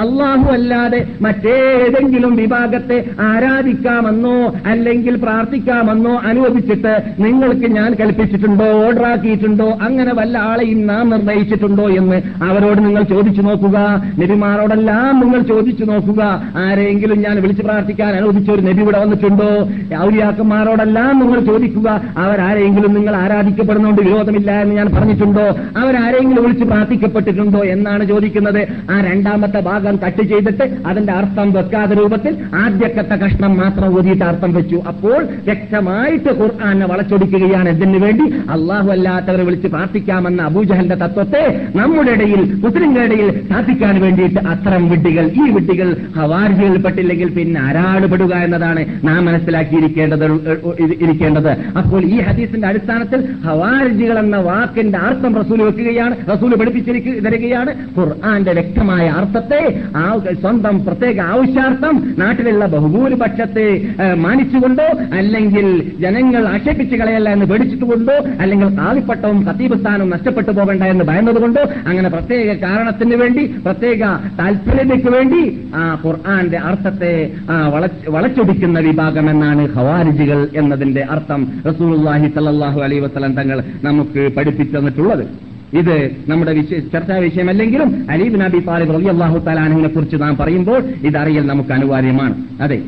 അള്ളാഹു 0.00 0.52
അല്ലാതെ 0.52 1.00
മറ്റേതെങ്കിലും 1.20 2.36
വിഭാഗത്തെ 2.36 2.98
ആരാധിക്കാമെന്നോ 3.20 4.52
അല്ലെങ്കിൽ 4.66 5.14
പ്രാർത്ഥിക്കാമെന്നോ 5.16 6.14
അനുവദിച്ചിട്ട് 6.26 6.94
നിങ്ങൾക്ക് 7.18 7.66
ഞാൻ 7.76 7.94
കൽപ്പിച്ചിട്ടുണ്ടോ 8.00 8.86
ഓർഡറാക്കിയിട്ടുണ്ടോ 8.86 9.78
അങ്ങനെ 9.82 10.14
വല്ല 10.14 10.38
ആളെയും 10.38 10.86
നാം 10.86 11.10
നിർണയിച്ചിട്ടുണ്ടോ 11.10 11.88
എന്ന് 11.88 12.18
അവരോട് 12.44 12.78
നിങ്ങൾ 12.78 13.02
ചോദിച്ചു 13.02 13.42
നോക്കുക. 13.42 13.78
നബിമാരോടെല്ലാം 14.78 15.20
നിങ്ങൾ 15.20 15.40
ചോദിച്ചു 15.42 15.84
നോക്കുക. 15.84 16.22
ആരെങ്കിലും 16.56 17.18
ഞാൻ 17.22 17.36
വിളിച്ചു 17.42 17.62
പ്രാർത്ഥിക്കാൻ 17.62 18.10
അനുവദിച്ച 18.14 18.50
ഒരു 18.50 18.62
നബി 18.62 18.80
ഇവിടെ 18.82 18.98
വന്നിട്ടുണ്ടോ? 19.02 19.50
ഔലിയാക്കന്മാരോടെല്ലാം 20.04 21.12
നിങ്ങൾ 21.18 21.40
ചോദിക്കുക. 21.40 21.88
അവരാരെങ്കിലും 22.18 22.92
നിങ്ങൾ 22.94 23.14
ആരാധിക്കപ്പെടുന്നതുകൊണ്ട് 23.16 24.02
വിരോധമില്ല 24.02 24.50
എന്ന് 24.62 24.74
ഞാൻ 24.74 24.88
പറഞ്ഞിട്ടുണ്ടോ? 24.96 25.46
അവരാരെങ്കിലും 25.78 26.42
വിളിച്ച് 26.44 26.64
പ്രാർത്ഥിക്കപ്പെട്ടിട്ടുണ്ടോ 26.64 27.60
എന്നാണ് 27.74 28.04
ചോദിക്കുന്നത്. 28.04 28.60
ആ 28.90 28.96
രണ്ടാമത്തെ 29.10 29.60
ഭാഗം 29.60 29.96
കട്ട് 30.06 30.22
ചെയ്തിട്ട് 30.22 30.64
അതിന്റെ 30.86 31.12
അർത്ഥം 31.12 31.48
വെക്കാത്ത 31.52 31.92
രൂപത്തിൽ 32.00 32.32
ആദ്യക്കത്തെ 32.54 33.16
കഷ്ണം 33.24 33.52
മാത്രം 33.62 33.88
ഊതിയിട്ട് 33.98 34.24
അർത്ഥം 34.24 34.52
വെച്ചു. 34.54 34.78
അപ്പോൾ 34.88 35.20
വ്യക്തമായിട്ട് 35.48 36.30
ഖുർആാനെ 36.40 36.86
വളച്ചൊടിക്കുകയാണ്. 36.92 37.68
ഇതിനു 37.68 37.98
വേണ്ടി 37.98 38.26
അള്ളാഹു 38.56 38.88
അല്ലാത്തവരെ 38.96 39.44
വിളിച്ച് 39.48 39.68
പ്രാർത്ഥിക്കാമെന്ന 39.68 40.42
അബൂജഹലിന്റെ 40.50 40.98
തത്വത്തെ 41.04 41.42
നമ്മുടെ 41.76 42.10
ഇടയിൽ 42.16 42.42
മുസ്ലിങ്ങളുടെ 42.64 43.06
ഇടയിൽ 43.08 43.28
സ്ഥാപിക്കാൻ 43.46 43.94
വേണ്ടിയിട്ട് 44.04 44.40
അത്തരം 44.58 44.84
വിട്ടികൾ 44.90 45.24
ഈ 45.40 45.44
വിട്ടികൾ 45.56 45.88
ഹവാർജികളിൽ 46.16 46.80
പെട്ടില്ലെങ്കിൽ 46.84 47.28
പിന്നെ 47.36 47.58
ആരാടുപെടുക 47.60 48.34
എന്നതാണ് 48.46 48.82
നാം 49.08 49.20
മനസ്സിലാക്കിയിരിക്കേണ്ടത് 49.28 50.24
ഇരിക്കേണ്ടത്. 51.02 51.50
അപ്പോൾ 51.80 52.00
ഈ 52.12 52.16
ഹദീസിന്റെ 52.26 52.66
അടിസ്ഥാനത്തിൽ 52.70 53.20
ഹവാർജികൾ 53.46 54.16
എന്ന 54.18 54.38
വാക്കിന്റെ 54.48 54.98
അർത്ഥം 55.08 55.32
റസൂൽ 55.40 55.60
വെക്കുകയാണ് 55.62 56.14
റസൂൽ 56.30 56.52
പഠിപ്പിച്ചിരിക്കുക 56.60 57.24
തരികയാണ് 57.26 57.70
ഖുർആന്റെ 57.96 58.52
വ്യക്തമായ 58.58 59.06
അർത്ഥത്തെ 59.18 59.60
സ്വന്തം 60.42 60.76
പ്രത്യേക 60.86 61.18
ആവശ്യാർത്ഥം 61.32 61.94
നാട്ടിലുള്ള 62.18 62.66
ബഹുഭൂരിപക്ഷത്തെ 62.66 63.66
മാനിച്ചുകൊണ്ടോ 64.24 64.88
അല്ലെങ്കിൽ 65.18 65.68
ജനങ്ങൾ 66.04 66.42
ആക്ഷേപിച്ചു 66.48 66.96
കളയല്ല 66.96 67.28
എന്ന് 67.28 67.48
പേടിച്ചിട്ടുകൊണ്ടോ 67.52 68.16
അല്ലെങ്കിൽ 68.42 68.70
കാലിപ്പട്ടവും 68.80 69.40
കത്തീപസ്ഥാനവും 69.48 70.10
നഷ്ടപ്പെട്ടു 70.10 70.52
പോകണ്ട 70.58 70.82
എന്ന് 70.94 71.04
ഭയന്നതുകൊണ്ടോ 71.04 71.64
അങ്ങനെ 71.86 72.08
പ്രത്യേക 72.08 72.56
കാരണത്തിന് 72.64 73.18
വേണ്ടി 73.22 73.44
പ്രത്യേക 73.66 74.02
താല്പര്യതയ്ക്ക് 74.48 75.10
വേണ്ടി 75.16 75.40
ആ 75.80 75.82
ഖുർആന്റെ 76.02 76.58
അർത്ഥത്തെ 76.68 77.12
വളച്ചൊടിക്കുന്ന 78.14 78.78
വിഭാഗം 78.86 79.26
എന്നാണ് 79.32 79.62
ഖവാരിജികൾ 79.76 80.40
എന്നതിന്റെ 80.60 81.02
അർത്ഥം 81.14 81.40
റസൂലുള്ളാഹി 81.68 82.28
സ്വല്ലല്ലാഹു 82.34 82.78
അലൈഹി 82.86 83.02
വസല്ലം 83.06 83.32
തങ്ങൾ 83.40 83.58
നമുക്ക് 83.86 84.22
പഠിപ്പിച്ചു 84.36 84.74
തന്നിട്ടുള്ളത്. 84.78 85.24
ഇത് 85.80 85.96
നമ്മുടെ 86.30 86.52
ചർച്ചാ 86.92 87.16
വിഷയമല്ലെങ്കിലും 87.24 87.88
അലീബ് 88.12 88.38
നബി 88.42 88.60
താലിബ് 88.68 88.94
റളിയല്ലാഹു 88.96 89.38
തആലാനെ 89.48 89.90
കുറിച്ച് 89.96 90.16
നാം 90.22 90.36
പറയുമ്പോൾ 90.42 90.80
ഇതറിയൽ 91.08 91.44
നമുക്ക് 91.52 91.72
അനിവാര്യമാണ്. 91.76 92.36
അതെ 92.66 92.78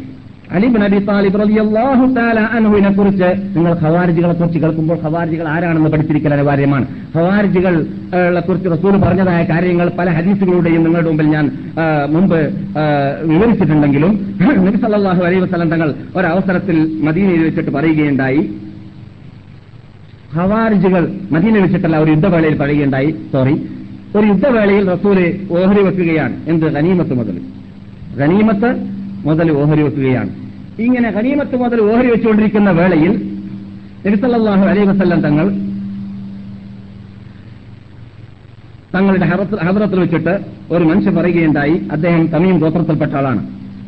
അലിബ് 0.57 0.79
നബി 0.83 0.99
താലിബ് 1.09 1.39
റളിയല്ലാഹു 1.41 2.05
തആല 2.17 2.39
അൻഹുവിനെ 2.57 2.91
കുറിച്ച് 2.97 3.29
നിങ്ങൾ 3.57 3.73
ഖവാരിജികളെ 3.83 4.35
കുറിച്ച് 4.39 4.59
കേൾക്കുമ്പോൾ 4.63 4.97
ഖവാരിജികൾ 5.05 5.47
ആരാണെന്ന് 5.55 5.91
പഠിച്ചിരിക്കൽ 5.93 6.33
അനിവാര്യമാണ്. 6.37 6.87
ഖവാരിജികളെ 7.17 8.41
കുറിച്ച് 8.49 8.69
റസൂൽ 8.75 8.97
പറഞ്ഞതായ 9.05 9.41
കാര്യങ്ങൾ 9.53 9.87
പല 9.99 10.09
ഹദീസുകളുടെയും 10.17 10.83
നിങ്ങളുടെ 10.87 11.09
മുമ്പിൽ 11.11 11.29
ഞാൻ 11.37 11.47
മുമ്പ് 12.17 12.39
വിവരിച്ചിട്ടുണ്ടെങ്കിലും 13.33 14.13
നബി 14.67 14.79
സല്ലല്ലാഹു 14.85 15.23
അലൈഹി 15.29 15.43
വസല്ലം 15.47 15.71
തങ്ങൾ 15.75 15.89
ഒരവസരത്തിൽ 16.19 16.77
മദീനയിൽ 17.09 17.43
വെച്ചിട്ട് 17.47 17.73
പറയുകയുണ്ടായി. 17.79 18.43
ഹവാരിജുകൾ 20.37 21.05
മദീന 21.35 21.55
വെച്ചിട്ടല്ല 21.65 21.97
ഒരു 22.05 22.11
യുദ്ധവേളയിൽ 22.17 22.57
പറയുകയുണ്ടായി. 22.63 23.11
സോറി 23.33 23.55
ഒരു 24.19 24.27
യുദ്ധവേളയിൽ 24.33 24.85
റസൂൽ 24.95 25.19
ഓഹരി 25.59 25.83
വെക്കുകയാണ്. 25.89 26.35
എന്ത്? 26.53 26.67
ഗനീമത്ത് 26.77 27.15
മുതൽ. 27.21 27.37
ഗനീമത്ത് 28.21 28.71
മുതൽ 29.25 29.51
ഓഹരി 29.53 29.83
വെക്കുകയാണ്. 29.83 30.31
ഇങ്ങനെ 30.85 31.09
ഹനീമത്ത് 31.11 31.57
മുതൽ 31.57 31.81
ഓഹരി 31.81 32.09
വെച്ചുകൊണ്ടിരിക്കുന്ന 32.11 32.71
വേളയിൽ 32.71 33.13
നബിസല്ലാഹു 34.07 34.65
അലൈ 34.65 34.85
വസല്ലം 34.85 35.21
തങ്ങൾ 35.21 35.49
തങ്ങളുടെ 38.95 39.27
ഹദ്രത്തിൽ 39.67 40.01
വെച്ചിട്ട് 40.01 40.39
ഒരു 40.71 40.85
മനുഷ്യൻ 40.85 41.17
പറയുകയുണ്ടായി 41.17 41.75
അദ്ദേഹം 41.93 42.27
തമീം 42.27 42.59
ഗോത്രത്തിൽപ്പെട്ട 42.59 43.13
ആളാണ്. 43.13 43.43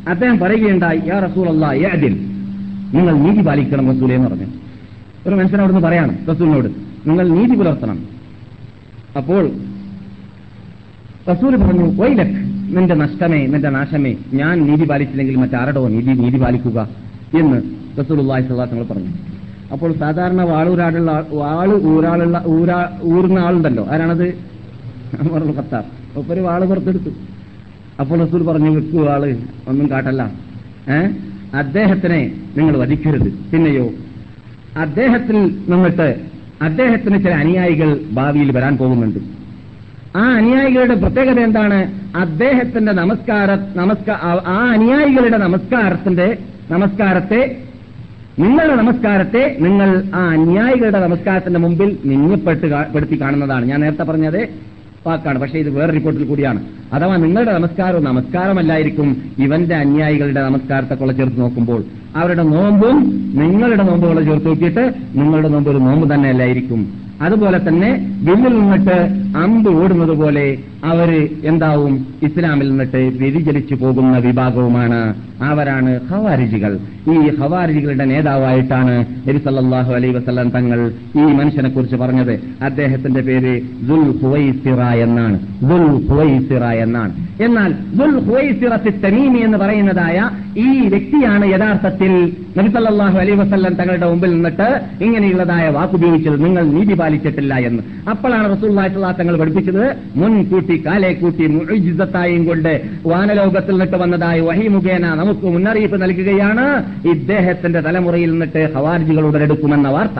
അദ്ദേഹം 0.08 0.38
പറയുകയുണ്ടായി 0.38 1.02
യാ 1.06 1.18
റസൂൽ 1.18 1.48
അല്ലാദിൽ 1.48 2.14
നിങ്ങൾ 2.94 3.14
നീതി 3.14 3.42
പാലിക്കണം 3.46 3.90
റസൂലേ 3.92 4.14
എന്ന് 4.14 4.28
പറഞ്ഞു. 4.28 4.48
ഒരു 5.26 5.34
മനുഷ്യനോട് 5.34 5.72
പറയാണ് 5.72 6.14
റസൂലിനോട് 6.28 6.68
നിങ്ങൾ 7.08 7.28
നീതി 7.28 7.54
പുലർത്തണം. 7.58 7.98
അപ്പോൾ 9.16 9.50
റസൂൽ 11.30 11.56
പറഞ്ഞു 11.56 11.86
വൈലക് 12.02 12.51
നിന്റെ 12.72 12.94
നഷ്ടമേ 12.94 13.46
നിന്റെ 13.46 13.70
നാശമേ 13.70 14.16
ഞാൻ 14.32 14.66
നീതി 14.66 14.84
പാലിച്ചില്ലെങ്കിൽ 14.84 15.36
മറ്റാരടോ 15.36 15.88
നീതി 15.88 16.06
നീതി 16.06 16.38
പാലിക്കുക 16.38 16.88
എന്ന് 17.38 17.62
റസൂലുള്ളാഹി 17.98 18.42
റസൂൽ 18.42 18.64
തങ്ങൾ 18.64 18.84
പറഞ്ഞു. 18.84 19.08
അപ്പോൾ 19.72 19.92
സാധാരണ 19.92 20.42
വാളൂരാടുള്ള 20.42 21.26
വാൾ 21.32 21.82
ഊരാളുള്ള 21.82 22.44
ഊരാ 22.46 22.98
ഊരുന്ന 23.04 23.38
ആളുണ്ടല്ലോ. 23.38 23.86
ആരാണത്? 23.90 24.24
അമറുൽ 25.20 25.56
ഖത്താർ 25.56 25.84
ഒപ്പൊരു 26.16 26.40
വാൾ 26.40 26.64
പുറത്തെടുത്തു. 26.64 27.10
അപ്പോൾ 28.00 28.24
റസൂൽ 28.24 28.42
പറഞ്ഞു 28.42 28.70
വെക്കൂ 28.70 29.06
ആൾ 29.06 29.36
ഒന്നും 29.68 29.90
കാട്ടല്ല. 29.90 30.32
ഏ? 30.88 31.08
അദ്ദേഹത്തിനെ 31.54 32.32
നിങ്ങൾ 32.56 32.76
വധിക്കരുത്. 32.76 33.32
പിന്നെയോ 33.32 33.90
അദ്ദേഹത്തിൽ 34.76 35.36
നിന്നിട്ട് 35.68 36.20
അദ്ദേഹത്തിന് 36.62 37.18
ചില 37.18 37.30
അനുയായികൾ 37.30 38.00
ഭാവിയിൽ 38.12 38.52
വരാൻ 38.52 38.76
പോകുന്നുണ്ട്. 38.76 39.41
ആ 40.20 40.22
അനുയായികളുടെ 40.38 40.94
പ്രത്യേകത 40.94 41.38
എന്താണ്? 41.40 41.78
അദ്ദേഹത്തിന്റെ 42.22 42.92
നമസ്കാര 42.92 43.50
നമസ്കാര 43.76 44.18
ആ 44.56 44.58
അനുയായികളുടെ 44.76 45.36
നമസ്കാരത്തിന്റെ 45.36 46.26
നമസ്കാരത്തെ 46.70 47.40
നിങ്ങളുടെ 48.38 48.74
നമസ്കാരത്തെ 48.74 49.56
നിങ്ങൾ 49.60 49.88
ആ 50.14 50.20
അനുയായികളുടെ 50.36 51.00
നമസ്കാരത്തിന്റെ 51.06 51.60
മുമ്പിൽ 51.60 51.98
നിന്യപ്പെട്ട് 52.04 52.66
പെടുത്തി 52.94 53.20
കാണുന്നതാണ്. 53.20 53.64
ഞാൻ 53.66 53.80
നേരത്തെ 53.80 54.02
പറഞ്ഞത് 54.02 54.40
വാക്കാണ് 55.06 55.38
പക്ഷേ 55.42 55.58
ഇത് 55.58 55.70
വേറെ 55.76 55.92
റിപ്പോർട്ടിൽ 55.92 56.24
കൂടിയാണ്. 56.26 56.60
അഥവാ 56.92 57.16
നിങ്ങളുടെ 57.16 57.52
നമസ്കാരവും 57.52 58.04
നമസ്കാരമല്ലായിരിക്കും 58.04 59.08
ഇവന്റെ 59.38 59.74
അന്യായികളുടെ 59.74 60.42
നമസ്കാരത്തെ 60.48 60.94
കൊള്ള 60.94 61.12
ചേർത്ത് 61.12 61.40
നോക്കുമ്പോൾ. 61.40 61.80
അവരുടെ 62.16 62.42
നോമ്പും 62.42 62.96
നിങ്ങളുടെ 63.40 63.82
നോമ്പുകളെ 63.90 64.22
ചേർത്ത് 64.24 64.46
നോക്കിയിട്ട് 64.46 64.84
നിങ്ങളുടെ 65.14 65.48
നോമ്പ് 65.48 65.70
ഒരു 65.70 65.80
നോമ്പ് 65.88 66.14
തന്നെ 66.14 66.28
അല്ലായിരിക്കും 66.28 66.82
അതുപോലെ 67.22 67.68
തന്നെ 67.68 67.90
വില്ലിൽ 68.22 68.58
നിന്നിട്ട് 68.58 68.98
അമ്പ് 69.38 69.70
ഓടുന്നത് 69.82 70.16
പോലെ 70.16 70.58
അവർ 70.84 71.28
എന്താവും? 71.44 72.06
ഇസ്ലാമിൽ 72.22 72.68
നിന്നിട്ട് 72.68 72.96
വ്യതിചലിച്ചു 72.96 73.74
പോകുന്ന 73.74 74.18
വിഭാഗവുമാണ്. 74.18 75.14
അവരാണ് 75.42 76.00
ഹവാരിജികൾ 76.10 76.78
ഈ 77.12 77.28
ഹവാരിജികളുടെ 77.28 78.04
നേതാവായിട്ടാണ് 78.04 79.06
നബി 79.28 79.38
അലൈ 79.94 80.10
വസ്ലാം 80.10 80.50
തങ്ങൾ 80.50 80.92
ഈ 81.16 81.22
മനുഷ്യനെ 81.22 81.68
കുറിച്ച് 81.68 81.96
പറഞ്ഞത്. 81.96 82.40
അദ്ദേഹത്തിന്റെ 82.62 83.20
പേര് 83.20 83.60
ദുൽ 83.88 84.18
ഹുവൈസിറ 84.22 84.80
എന്നാണ്. 84.82 85.38
ദുൽ 85.62 86.06
ഹുവൈസിറ 86.08 86.64
എന്നാണ്. 86.64 87.12
എന്നാൽ 87.42 87.72
ദുൽ 87.72 88.18
ഹുവൈസിറത്തി 88.18 88.90
തമീമി 88.90 89.38
എന്ന് 89.38 89.58
പറയുന്നതായ 89.58 90.30
ഈ 90.58 90.88
വ്യക്തിയാണ് 90.88 91.44
യഥാർത്ഥത്തിൽ 91.46 92.32
നബിസല്ലാഹു 92.58 93.18
അലൈ 93.18 93.34
വസല്ലം 93.34 93.74
തങ്ങളുടെ 93.74 94.06
മുമ്പിൽ 94.06 94.30
നിന്നിട്ട് 94.30 94.80
ഇങ്ങനെയുള്ളതായ 95.04 95.68
വാക്കുപയോഗിച്ചത്. 95.68 96.44
നിങ്ങൾ 96.44 96.62
നീതി 96.62 96.94
പാലിച്ചിട്ടില്ല 97.12 97.54
എന്ന്. 97.68 97.82
അപ്പോഴാണ് 98.12 98.46
റസൂലുള്ളാഹി 98.54 98.90
തങ്ങൾ 99.20 99.34
പഠിപ്പിച്ചത് 99.42 99.84
മുൻകൂട്ടി 100.20 100.76
കാലെ 100.86 101.10
കൂട്ടി 101.22 101.44
മുഅ്ജിസത്തായും 101.56 102.42
കൊണ്ട് 102.48 102.72
വാനലോകത്തിൽ 103.12 103.74
നിന്നിട്ട് 103.74 103.96
വന്നതായ 104.02 104.40
വഹി 104.40 104.66
മുഖേന 104.74 105.06
നമുക്ക് 105.22 105.46
മുന്നറിയിപ്പ് 105.54 105.98
നൽകുകയാണ്. 106.02 106.66
ഇദ്ദേഹത്തിന്റെ 107.14 107.80
തലമുറയിൽ 107.88 108.30
നിന്നിട്ട് 108.32 108.62
ഹവാർജികൾ 108.76 109.24
ഉടലെടുക്കുമെന്ന 109.30 109.88
വാർത്ത. 109.96 110.18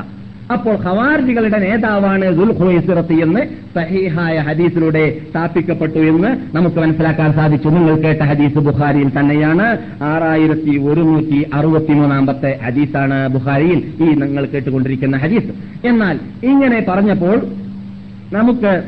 അപ്പോൾ 0.50 0.76
ഖവാർജികളുടെ 0.84 1.58
നേതാവാണ് 1.58 2.36
ദുൽഖുസിറത്തി 2.36 3.14
എന്ന് 3.14 3.40
സഹീഹായ 3.78 4.38
ഹദീസിലൂടെ 4.38 5.20
സ്ഥാപിക്കപ്പെട്ടു 5.30 5.98
എന്ന് 5.98 6.56
നമുക്ക് 6.56 6.76
മനസ്സിലാക്കാൻ 6.76 7.32
സാധിച്ചു. 7.32 7.68
നിങ്ങൾ 7.68 7.96
കേട്ട 7.96 8.22
ഹദീസ് 8.22 8.58
ബുഖാരിയിൽ 8.58 9.18
തന്നെയാണ്. 9.18 9.78
ആറായിരത്തി 10.02 10.76
ഒരുന്നൂറ്റി 10.78 11.50
അറുപത്തിമൂന്നാമത്തെ 11.54 12.58
ഹദീസാണ് 12.64 13.28
ബുഖാരിയിൽ 13.28 13.94
ഈ 14.00 14.14
നിങ്ങൾ 14.14 14.44
കേട്ടുകൊണ്ടിരിക്കുന്ന 14.44 15.16
ഹദീസ്. 15.16 15.52
എന്നാൽ 15.86 16.20
ഇങ്ങനെ 16.44 16.84
പറഞ്ഞപ്പോൾ 16.88 17.42
നമുക്ക് 18.32 18.82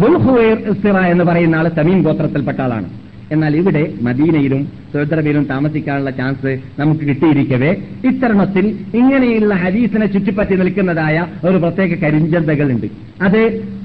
ദുൽഖുവൈസിറ 0.00 0.98
എന്ന് 0.98 1.24
പറയുന്ന 1.24 1.56
ആൾ 1.56 1.68
തമീം 1.68 2.02
ഗോത്രത്തിൽപ്പെട്ട 2.02 2.60
ആളാണ്. 2.60 2.99
എന്നാൽ 3.32 3.56
ഇവിടെ 3.56 3.94
മദീനയിലും 4.02 4.72
സൗദറബിയിലും 4.94 5.44
താമസിക്കാനുള്ള 5.44 6.10
ചാൻസ് 6.10 6.58
നമുക്ക് 6.78 7.00
കിട്ടിയിരിക്കവേ. 7.00 7.74
ഇത്തരണത്തിൽ 8.04 8.66
ഇങ്ങനെയുള്ള 8.94 9.54
ഹദീസിനെ 9.54 10.06
ചുറ്റിപ്പറ്റി 10.06 10.56
നിൽക്കുന്നതായ 10.56 11.26
ഒരു 11.44 11.56
പ്രത്യേക 11.56 11.94
കരിഞ്ചന്തകളുണ്ട്. 11.94 12.86
അത് 13.22 13.40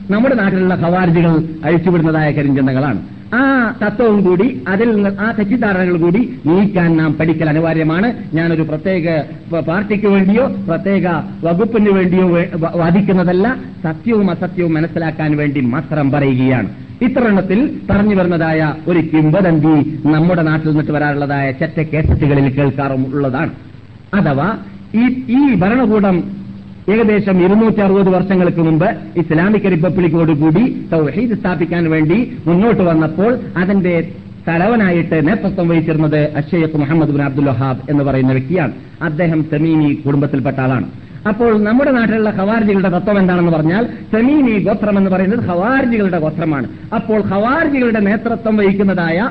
നമ്മുടെ 0.09 0.35
നാട്ടിലുള്ള 0.35 0.75
ഖവാർജികൾ 0.75 1.33
അഴിച്ചുവിടുന്നതായ 1.65 2.31
കരിഞ്ചന്തകളാണ്. 2.31 2.99
ആ 3.35 3.41
തത്വവും 3.81 4.19
കൂടി 4.25 4.47
അതിൽ 4.67 4.95
നിന്ന് 4.95 5.11
ആ 5.19 5.31
തെറ്റിദ്ധാരണകൾ 5.37 5.95
കൂടി 6.01 6.21
നീക്കാൻ 6.45 6.89
നാം 6.97 7.13
പഠിക്കൽ 7.19 7.49
അനിവാര്യമാണ്. 7.49 8.07
ഞാനൊരു 8.33 8.61
പ്രത്യേക 8.61 9.05
പാർട്ടിക്ക് 9.69 10.07
വേണ്ടിയോ 10.07 10.45
പ്രത്യേക 10.67 11.07
വകുപ്പിന് 11.43 11.89
വേണ്ടിയോ 11.89 12.27
വാദിക്കുന്നതല്ല 12.75 13.47
സത്യവും 13.83 14.29
അസത്യവും 14.31 14.73
മനസ്സിലാക്കാൻ 14.73 15.37
വേണ്ടി 15.37 15.61
മാത്രം 15.75 16.11
പറയുകയാണ്. 16.11 16.69
ഇത്തരണത്തിൽ 17.01 17.59
പറഞ്ഞു 17.89 18.15
വരുന്നതായ 18.15 18.59
ഒരു 18.87 18.99
കിംവദന്തി 18.99 19.75
നമ്മുടെ 20.05 20.41
നാട്ടിൽ 20.49 20.69
നിന്നിട്ട് 20.69 20.91
വരാറുള്ളതായ 20.91 21.51
ചെറ്റ 21.51 21.79
കേസറ്റുകളിൽ 21.93 22.47
കേൾക്കാറുള്ളതാണ് 22.57 23.51
അഥവാ 24.13 24.47
ഈ 24.95 25.05
ഈ 25.37 25.41
ഭരണകൂടം 25.61 26.17
ഏകദേശം 26.93 27.45
ഇരുന്നൂറ്റി 27.45 27.81
അറുപത് 27.81 28.09
വർഷങ്ങൾക്ക് 28.09 28.59
മുമ്പ് 28.59 28.89
ഇസ്ലാമിക് 29.17 29.71
റിപ്പബ്ലിക്കോടുകൂടി 29.71 30.63
തൗഹീദ് 30.91 31.37
സ്ഥാപിക്കാൻ 31.39 31.89
വേണ്ടി 31.89 32.17
മുന്നോട്ട് 32.47 32.81
വന്നപ്പോൾ 32.81 33.31
അതിന്റെ 33.57 33.93
തലവനായിട്ട് 34.47 35.27
നേതൃത്വം 35.27 35.67
വഹിച്ചിരുന്നത് 35.67 36.19
അഷയഖ് 36.35 36.77
മുഹമ്മദ് 36.77 37.09
ബിൻ 37.09 37.21
അബ്ദുൽ 37.21 37.45
വഹാബ് 37.45 37.81
എന്ന് 37.89 38.03
പറയുന്ന 38.03 38.31
വ്യക്തിയാണ്. 38.31 38.73
അദ്ദേഹം 39.01 39.45
തമീമി 39.53 39.89
കുടുംബത്തിൽപ്പെട്ട 40.05 40.59
ആളാണ്. 40.59 40.87
അപ്പോൾ 41.27 41.63
നമ്മുടെ 41.63 41.91
നാട്ടിലുള്ള 41.91 42.29
ഖവാർജികളുടെ 42.29 42.89
തത്വം 42.89 43.19
എന്താണെന്ന് 43.19 43.51
പറഞ്ഞാൽ 43.51 43.85
സെമീനി 43.85 44.63
ഗോത്രം 44.63 44.97
എന്ന് 44.97 45.11
പറയുന്നത് 45.11 45.49
ഖവാർജികളുടെ 45.49 46.19
ഗോത്രമാണ്. 46.19 46.67
അപ്പോൾ 46.95 47.23
ഖവാർജികളുടെ 47.33 47.99
നേതൃത്വം 47.99 48.57
വഹിക്കുന്നതായ 48.57 49.29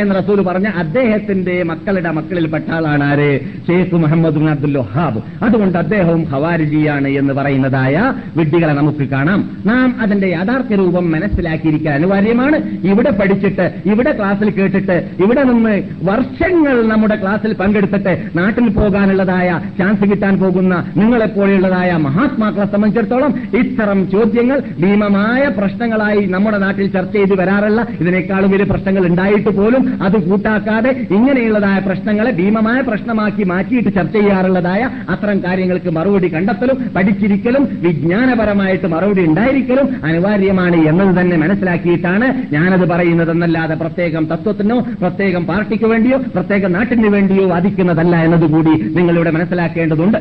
എന്ന 0.00 0.14
റസൂൽ 0.14 0.42
പറഞ്ഞ 0.42 0.66
അദ്ദേഹത്തിന്റെ 0.66 1.62
മക്കളുടെ 1.62 2.10
മക്കളിൽപ്പെട്ട 2.10 2.70
ആളാണ് 2.70 3.04
ആര്? 3.04 3.40
ഷെയ്ഖ് 3.40 3.94
മുഹമ്മദ് 3.94 4.48
അബ്ദുൽ 4.48 4.78
വഹാബ്. 4.78 5.22
അതുകൊണ്ട് 5.42 5.78
അദ്ദേഹവും 5.78 6.24
ഹവാരിജിയാണ് 6.24 7.08
എന്ന് 7.08 7.34
പറയുന്നതായ 7.34 8.14
വിഡ്ഢികളെ 8.36 8.72
നമുക്ക് 8.72 9.08
കാണാം. 9.08 9.50
നാം 9.66 10.00
അതിന്റെ 10.00 10.26
യാഥാർത്ഥ്യ 10.26 10.76
രൂപം 10.76 11.10
മനസ്സിലാക്കിയിരിക്കാൻ 11.12 11.94
അനിവാര്യമാണ്. 11.94 12.56
ഇവിടെ 12.84 13.10
പഠിച്ചിട്ട് 13.10 13.74
ഇവിടെ 13.86 14.12
ക്ലാസ്സിൽ 14.12 14.50
കേട്ടിട്ട് 14.50 15.10
ഇവിടെ 15.22 15.42
നിന്ന് 15.42 15.82
വർഷങ്ങൾ 16.02 16.86
നമ്മുടെ 16.86 17.16
ക്ലാസ്സിൽ 17.16 17.54
പങ്കെടുത്തിട്ട് 17.54 18.38
നാട്ടിൽ 18.38 18.68
പോകാനുള്ളതായ 18.68 19.60
ചാൻസ് 19.78 20.10
കിട്ടാൻ 20.10 20.38
പോകുന്ന 20.38 20.79
നിങ്ങളെപ്പോലെയുള്ളതായ 20.96 21.90
മഹാത്മാക്കളെ 22.06 22.66
സംബന്ധിച്ചിടത്തോളം 22.72 23.32
ഇത്തരം 23.60 23.98
ചോദ്യങ്ങൾ 24.10 24.58
ഭീമമായ 24.82 25.42
പ്രശ്നങ്ങളായി 25.58 26.22
നമ്മുടെ 26.26 26.58
നാട്ടിൽ 26.58 26.86
ചർച്ച 26.92 27.14
ചെയ്ത് 27.16 27.34
വരാറല്ല. 27.40 27.80
ഇതിനേക്കാളും 28.00 28.50
വലിയ 28.50 28.66
പ്രശ്നങ്ങൾ 28.70 29.06
ഉണ്ടായിട്ട് 29.06 29.50
പോലും 29.58 30.02
അത് 30.02 30.16
കൂട്ടാക്കാതെ 30.28 30.90
ഇങ്ങനെയുള്ളതായ 31.10 31.78
പ്രശ്നങ്ങളെ 31.78 32.30
ഭീമമായ 32.30 32.80
പ്രശ്നമാക്കി 32.80 33.44
മാറ്റിയിട്ട് 33.44 33.94
ചർച്ച 33.94 34.14
ചെയ്യാറുള്ളതായ 34.16 34.82
അത്തരം 35.08 35.38
കാര്യങ്ങൾക്ക് 35.44 35.90
മറുപടി 35.90 36.28
കണ്ടെത്തലും 36.34 36.76
പഠിച്ചിരിക്കലും 36.96 37.64
വിജ്ഞാനപരമായിട്ട് 37.82 38.86
മറുപടി 38.86 39.24
ഉണ്ടായിരിക്കലും 39.24 39.88
അനിവാര്യമാണ് 40.04 40.76
എന്നത് 40.90 41.20
തന്നെ 41.20 41.36
മനസ്സിലാക്കിയിട്ടാണ് 41.36 42.28
ഞാനത് 42.52 42.88
പറയുന്നതെന്നല്ലാതെ 42.88 43.74
പ്രത്യേകം 43.74 44.26
തത്വത്തിനോ 44.32 44.78
പ്രത്യേകം 45.00 45.44
പാർട്ടിക്ക് 45.46 45.84
വേണ്ടിയോ 45.84 46.18
പ്രത്യേക 46.34 46.66
നാട്ടിന് 46.66 47.08
വേണ്ടിയോ 47.08 47.46
വാദിക്കുന്നതല്ല 47.48 48.16
എന്നതുകൂടി 48.16 48.74
നിങ്ങളിവിടെ 48.96 49.30
മനസ്സിലാക്കേണ്ടതുണ്ട്. 49.30 50.18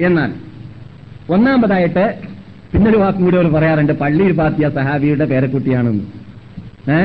എന്നാൽ 0.00 0.30
ഒന്നാമതായിട്ട് 1.30 2.04
പിന്നൊരു 2.72 2.96
വാക്കും 2.96 3.24
കൂടി 3.24 3.36
അവർ 3.36 3.52
പറയാറുണ്ട് 3.52 3.92
പള്ളിയിൽ 3.92 4.32
പാത്തിയ 4.32 4.68
സഹാബിയുടെ 4.68 5.24
പേരക്കുട്ടിയാണെന്ന് 5.24 6.04
ഏ? 6.92 7.00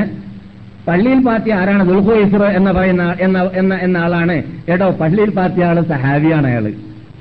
പള്ളിയിൽ 0.86 1.24
പാത്തിയ 1.24 1.54
ആരാണ്? 1.54 1.84
ദുൽഹുഇസ്ര 1.84 2.44
എന്ന് 2.56 2.70
പറയുന്ന 2.70 3.14
എന്ന 3.20 3.74
എന്ന 3.82 3.96
ആളാണ്. 3.96 4.36
എടോ 4.68 4.90
പള്ളിയിൽ 4.90 5.30
പാത്തിയ 5.30 5.64
ആൾ 5.64 5.80
സഹാബിയാണ് 5.84 6.46
അയാൾ. 6.46 6.66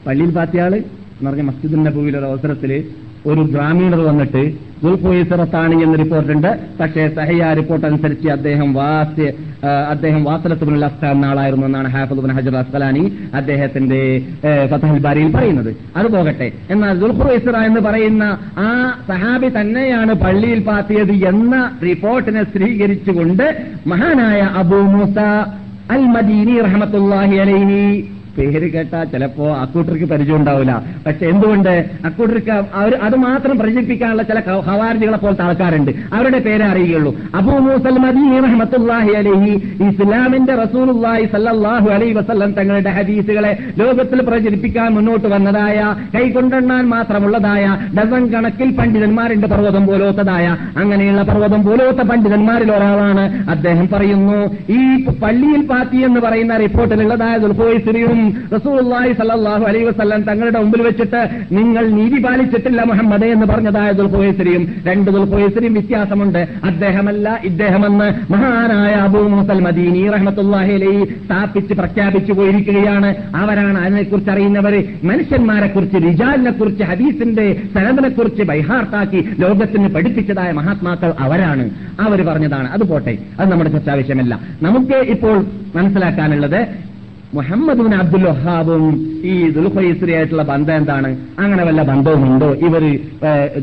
പള്ളിയിൽ 0.05 0.29
പാത്തിയ 0.29 0.61
ആൾ 0.61 0.73
എന്ന് 0.75 1.29
പറഞ്ഞ 1.29 1.41
മസ്ജിദിന്റെ 1.41 1.91
പൂവിലൊരു 1.91 2.25
അവസരത്തിൽ 2.25 2.71
ഒരു 3.31 3.41
ഗ്രാമീണർ 3.53 4.01
വന്നിട്ട് 4.09 4.43
ദുൽഖുയിസറത്താണ് 4.83 5.75
എന്ന് 5.83 5.95
റിപ്പോർട്ടുണ്ട്. 6.01 6.49
പക്ഷേ 6.79 7.03
സഹയ 7.17 7.41
റിപ്പോർട്ട് 7.59 7.85
അനുസരിച്ച് 7.89 8.27
അദ്ദേഹം 8.37 8.69
വാസ്യ 8.79 9.27
അദ്ദേഹം 9.93 10.21
വാസലത്തുബിൻ 10.29 10.75
അസ്ത 10.87 11.03
എന്ന 11.13 11.25
ആളായിരുന്നു 11.31 11.65
എന്നാണ് 11.69 11.89
ഹാഫിദ് 11.95 12.23
ബിൻ 12.25 12.33
ഹജർ 12.37 12.55
അസ്കലാനി 12.61 13.03
അദ്ദേഹത്തിന്റെ 13.39 14.01
ഫതഹൽ 14.71 14.99
ബാരിയിൽ 15.05 15.29
പറയുന്നത്. 15.35 15.71
അത് 15.99 16.07
പോകട്ടെ. 16.15 16.47
എന്നാൽ 16.73 16.93
ദുൽഖുറൈസറ 17.03 17.57
എന്ന് 17.69 17.81
പറയുന്ന 17.87 18.23
ആ 18.67 18.69
സഹാബി 19.09 19.49
തന്നെയാണ് 19.59 20.15
പള്ളിയിൽ 20.23 20.61
പാത്തിയത് 20.69 21.15
എന്ന 21.31 21.55
റിപ്പോർട്ടിനെ 21.89 22.43
സ്ഥിരീകരിച്ചുകൊണ്ട് 22.49 23.45
മഹാനായ 23.93 24.41
അബൂ 24.63 24.81
മൂസ 24.95 25.17
അൽ 25.95 26.05
മദീനി 26.17 26.55
റഹമത്തുല്ലാഹി 26.67 27.35
അലൈഹി 27.45 27.81
പേര് 28.37 28.71
കേട്ടാ 28.71 29.03
ചിലപ്പോ 29.03 29.45
അക്കൂട്ടർക്ക് 29.55 30.05
പരിചയം 30.05 30.35
ഉണ്ടാവില്ല. 30.35 30.83
പക്ഷെ 31.05 31.25
എന്തുകൊണ്ട്? 31.25 31.85
അക്കൂട്ടർക്ക് 32.05 32.51
അവർ 32.51 32.95
അത് 32.95 33.15
മാത്രം 33.15 33.57
പ്രചരിപ്പിക്കാനുള്ള 33.57 34.23
ചില 34.23 34.39
ഹവാർജികളെ 34.39 35.17
പോലത്തെ 35.17 35.43
ആൾക്കാരുണ്ട്. 35.43 35.91
അവരുടെ 36.13 36.39
പേരെ 36.39 36.65
അറിയുകയുള്ളൂ. 36.65 37.15
അബൂ 37.35 37.57
മൂസൽ 37.57 37.97
മദീനി 37.97 38.35
അലൈഹി 39.15 39.53
ഇസ്ലാമിന്റെ 39.89 40.55
റസൂലുള്ളാഹി 40.55 41.25
സല്ലാഹു 41.25 41.89
അലൈഹി 41.89 42.13
വസല്ലം 42.13 42.51
തങ്ങളുടെ 42.51 42.89
ഹദീസുകളെ 42.89 43.57
ലോകത്തിൽ 43.79 44.21
പ്രചരിപ്പിക്കാൻ 44.21 44.89
മുന്നോട്ട് 44.95 45.27
വന്നതായ 45.27 45.95
കൈകൊണ്ടെണ്ണാൻ 46.15 46.89
മാത്രമുള്ളതായ 46.89 47.65
ഡസൻ 47.97 48.25
കണക്കിൽ 48.27 48.71
പണ്ഡിതന്മാരുടെ 48.71 49.47
പർവതം 49.47 49.87
പോലോത്തതായ 49.87 50.57
അങ്ങനെയുള്ള 50.77 51.21
പർവതം 51.21 51.63
പോലോത്ത 51.63 52.01
പണ്ഡിതന്മാരിൽ 52.11 52.71
ഒരാളാണ്. 52.71 53.49
അദ്ദേഹം 53.49 53.89
പറയുന്നു 53.93 54.39
ഈ 54.69 55.05
പള്ളിയിൽ 55.23 55.61
പാത്തി 55.65 55.97
എന്ന് 55.97 56.19
പറയുന്ന 56.19 56.57
റിപ്പോർട്ടിലുള്ളതായ 56.57 57.37
റസൂലുള്ളാഹി 58.53 59.13
സല്ലല്ലാഹു 59.13 59.63
അലൈഹി 59.63 59.85
വസല്ലം 59.85 60.21
തങ്ങളുടെ 60.21 60.59
മുമ്പിൽ 60.59 60.81
വെച്ചിട്ട് 60.81 61.21
നിങ്ങൾ 61.51 61.83
നീതി 61.89 62.19
പാലിച്ചിട്ടില്ല 62.23 62.83
മുഹമ്മദ് 62.83 63.27
എന്ന് 63.35 63.45
പറഞ്ഞതായ 63.45 63.91
ദുൽഫോയിസിറിയും 63.91 64.63
രണ്ട് 64.87 65.11
ദുൽഫോയിസിറിയും 65.11 65.73
വ്യത്യാസമുണ്ട്. 65.73 66.41
അദ്ദേഹമല്ല 66.63 67.39
ഇദ്ദേഹമെന്ന് 67.43 68.07
മഹാനായ 68.33 68.93
അബൂ 68.93 69.21
മുസൽ 69.35 69.61
മദീനി 69.67 70.03
റഹ്മത്തുള്ളാഹി 70.09 70.73
അലൈഹി 70.73 71.03
സ്ഥാപിച്ച് 71.25 71.73
പ്രഖ്യാപിച്ചു 71.73 72.33
പോയിരിക്കുകയാണ്. 72.33 73.15
അവരാണ് 73.35 73.77
അതിനെക്കുറിച്ച് 73.85 74.31
അറിയുന്നവർ 74.31 74.75
മനുഷ്യന്മാരെ 75.03 75.67
കുറിച്ച് 75.67 75.97
റിജാലിനെ 76.07 76.51
കുറിച്ച് 76.51 76.83
ഹദീസിന്റെ 76.83 77.47
സനദിനെ 77.75 78.09
കുറിച്ച് 78.09 78.43
ബൈഹാർട്ടാക്കി 78.43 79.21
ലോകത്തിന് 79.39 79.89
പഠിപ്പിച്ചതായ 79.89 80.51
മഹാത്മാക്കൾ 80.51 81.13
അവരാണ്. 81.19 81.65
അവർ 81.99 82.21
പറഞ്ഞതാണ്. 82.29 82.67
അത് 82.75 82.83
പോട്ടെ. 82.89 83.17
അത് 83.39 83.51
നമ്മുടെ 83.51 83.69
ചർച്ചാ 83.69 83.93
വിഷയമല്ല 83.93 84.39
നമുക്ക് 84.61 84.97
ഇപ്പോൾ 85.15 85.37
മനസ്സിലാക്കാനുള്ളത് 85.75 86.59
മുഹമ്മദ് 87.35 87.81
ബിൻ 87.85 87.93
അബ്ദുൽ 87.95 88.23
വഹാബും 88.23 88.83
ഈ 89.29 89.33
ദുൽഖൈസ്രിയായിട്ടുള്ള 89.55 90.43
ബന്ധം 90.49 90.75
എന്താണ്? 90.75 91.09
അങ്ങനെ 91.39 91.63
വല്ല 91.67 91.81
ബന്ധവുമുണ്ടോ? 91.89 92.49
ഇവർ 92.67 92.83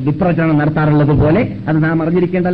ദുപ്രചരണം 0.07 0.59
നടത്താറുള്ളത് 0.59 1.13
പോലെ? 1.21 1.43
അത് 1.69 1.79
നാം 1.85 2.03
അറിഞ്ഞിരിക്കേണ്ട 2.03 2.47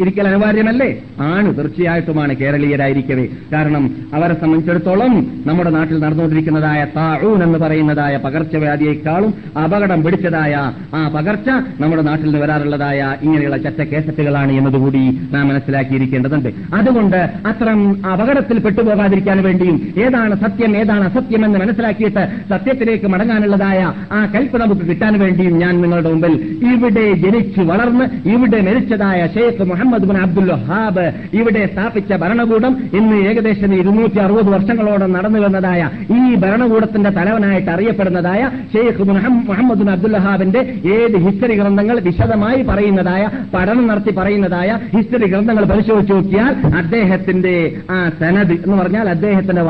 ഇരിക്കൽ 0.00 0.26
അനിവാര്യമല്ലേ? 0.30 0.88
ആണ് 1.28 1.48
തീർച്ചയായിട്ടുമാണ് 1.58 2.32
കേരളീയരായിരിക്കവേ. 2.40 3.26
കാരണം 3.52 3.84
അവരെ 4.14 4.34
സംബന്ധിച്ചിടത്തോളം 4.42 5.14
നമ്മുടെ 5.46 5.70
നാട്ടിൽ 5.76 5.96
നടന്നുകൊണ്ടിരിക്കുന്നതായ 6.04 6.80
താഴൂൻ 6.96 7.42
എന്ന് 7.46 7.58
പറയുന്നതായ 7.58 8.16
പകർച്ചവ്യാധിയേക്കാളും 8.24 9.32
അപകടം 9.64 10.02
പിടിച്ചതായ 10.04 10.54
ആ 10.94 11.02
പകർച്ച 11.16 11.48
നമ്മുടെ 11.80 12.02
നാട്ടിൽ 12.02 12.26
നിന്ന് 12.26 12.42
വരാറുള്ളതായ 12.44 13.00
ഇങ്ങനെയുള്ള 13.22 13.56
ചറ്റ 13.56 13.82
കേസറ്റുകളാണ് 13.92 14.52
എന്നതുകൂടി 14.52 15.04
നാം 15.32 15.48
മനസ്സിലാക്കിയിരിക്കേണ്ടതുണ്ട്. 15.48 16.50
അതുകൊണ്ട് 16.74 17.20
അത്തരം 17.50 17.80
അപകടത്തിൽ 18.12 18.58
പെട്ടുപോകാതിരിക്കാൻ 18.58 19.38
വേണ്ടിയും 19.48 19.80
ഏതാണ് 20.06 20.34
സത്യം 20.50 20.72
ഏതാണ് 20.76 21.04
അസത്യം 21.04 21.42
എന്ന് 21.44 21.58
മനസ്സിലാക്കിയിട്ട് 21.58 22.22
സത്യത്തിലേക്ക് 22.50 23.06
മടങ്ങാനുള്ളതായ 23.12 23.80
ആ 24.12 24.20
കൽപ്പ് 24.32 24.56
നമുക്ക് 24.58 24.84
കിട്ടാൻ 24.86 25.14
വേണ്ടിയും 25.20 25.54
ഞാൻ 25.58 25.74
നിങ്ങളുടെ 25.82 26.10
മുമ്പിൽ 26.10 26.34
ഇവിടെ 26.70 27.04
ജനിച്ച് 27.22 27.62
വളർന്ന് 27.62 28.04
ഇവിടെ 28.30 28.60
മരിച്ചതായ 28.60 29.20
ഷെയ്ഖ് 29.34 29.64
മുഹമ്മദ് 29.64 30.06
ബിൻ 30.06 30.18
അബ്ദുൽ 30.22 30.48
വഹാബ് 30.52 31.04
ഇവിടെ 31.32 31.62
സ്ഥാപിച്ച 31.66 32.12
ഭരണകൂടം 32.22 32.72
ഇന്ന് 32.98 33.18
ഏകദേശം 33.28 33.74
ഇരുന്നൂറ്റി 33.74 34.20
അറുപത് 34.20 34.50
വർഷങ്ങളോളം 34.50 35.12
നടന്നു 35.12 35.40
വന്നതായ 35.40 35.82
ഈ 36.12 36.22
ഭരണകൂടത്തിന്റെ 36.36 37.12
തലവനായിട്ട് 37.18 37.70
അറിയപ്പെടുന്നതായ 37.70 38.42
ഷെയ്ഖ് 38.74 39.06
മുഹമ്മദ് 39.48 39.78
ബിൻ 39.80 39.90
അബ്ദുൽ 39.90 40.16
വഹാബിന്റെ 40.16 40.62
ഏത് 40.96 41.18
ഹിസ്റ്ററി 41.26 41.56
ഗ്രന്ഥങ്ങൾ 41.60 41.98
വിശദമായി 42.08 42.62
പറയുന്നതായ 42.62 43.22
പഠനം 43.54 43.86
നടത്തി 43.88 44.14
പറയുന്നതായ 44.16 44.70
ഹിസ്റ്ററി 44.96 45.28
ഗ്രന്ഥങ്ങൾ 45.28 45.66
പരിശോധിച്ചു 45.66 46.14
നോക്കിയാൽ 46.14 46.52
അദ്ദേഹത്തിന്റെ 46.80 47.56
ആ 47.90 48.00
സനദ് 48.20 48.58
എന്ന് 48.60 48.76
പറഞ്ഞാൽ 48.76 49.06
അദ്ദേഹത്തിന്റെ 49.14 49.64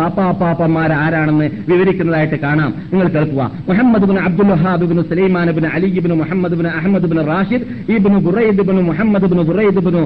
വാപ്പാപ്പാപ്പന്മാർ 0.71 0.91
ആരാണെന്ന് 1.05 1.47
വിവരിക്കുന്നതായിട്ട് 1.71 2.37
കാണാം. 2.45 2.71
നിങ്ങൾ 2.93 3.07
കേൾക്കുക. 3.15 3.43
Muhammad 3.69 4.07
bin 4.11 4.19
Abdul 4.27 4.49
Wahab 4.53 4.85
bin 4.91 4.99
Sulaiman 5.11 5.49
bin 5.57 5.67
Ali 5.75 5.89
bin 6.05 6.13
Muhammad 6.23 6.55
bin 6.59 6.67
Ahmed 6.79 7.07
bin 7.11 7.19
Rashid 7.31 7.65
Ibnu 7.95 8.19
Buraid 8.27 8.63
bin 8.69 8.79
Muhammad 8.91 9.27
bin 9.33 9.41
Buraid 9.49 9.81
bin 9.87 9.97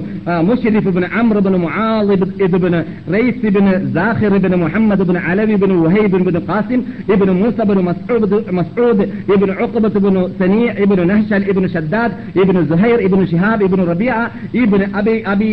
മുഷരിഫ് 0.49 0.91
bin 0.97 1.05
അമ്ര 1.21 1.39
bin 1.47 1.57
Muadh 1.65 2.17
bin 2.65 2.75
rice 3.15 3.53
bin 3.57 3.67
Shahir 3.97 4.35
bin 4.45 4.55
Muhammad 4.65 5.07
bin 5.11 5.19
Alavi 5.31 5.57
bin 5.65 5.73
വഹൈബ് 5.85 6.23
bin 6.29 6.39
Qasim 6.51 6.81
ibn 7.15 7.31
Musa 7.41 7.59
bin 7.71 7.81
Masood 7.91 8.39
Masood 8.59 9.07
ibn 9.35 9.51
Uqbat 9.65 10.03
bin 10.07 10.17
Sani 10.41 10.63
ibn 10.85 11.01
Nahshal 11.13 11.43
ibn 11.53 11.67
Shaddad 11.77 12.15
ibn 12.43 12.59
Zuhair 12.73 13.01
ibn 13.09 13.23
Shihab 13.33 13.63
ibn 13.69 13.83
Rabia 13.93 14.13
ibn 14.63 14.83
Abi 15.01 15.17
Abi 15.35 15.51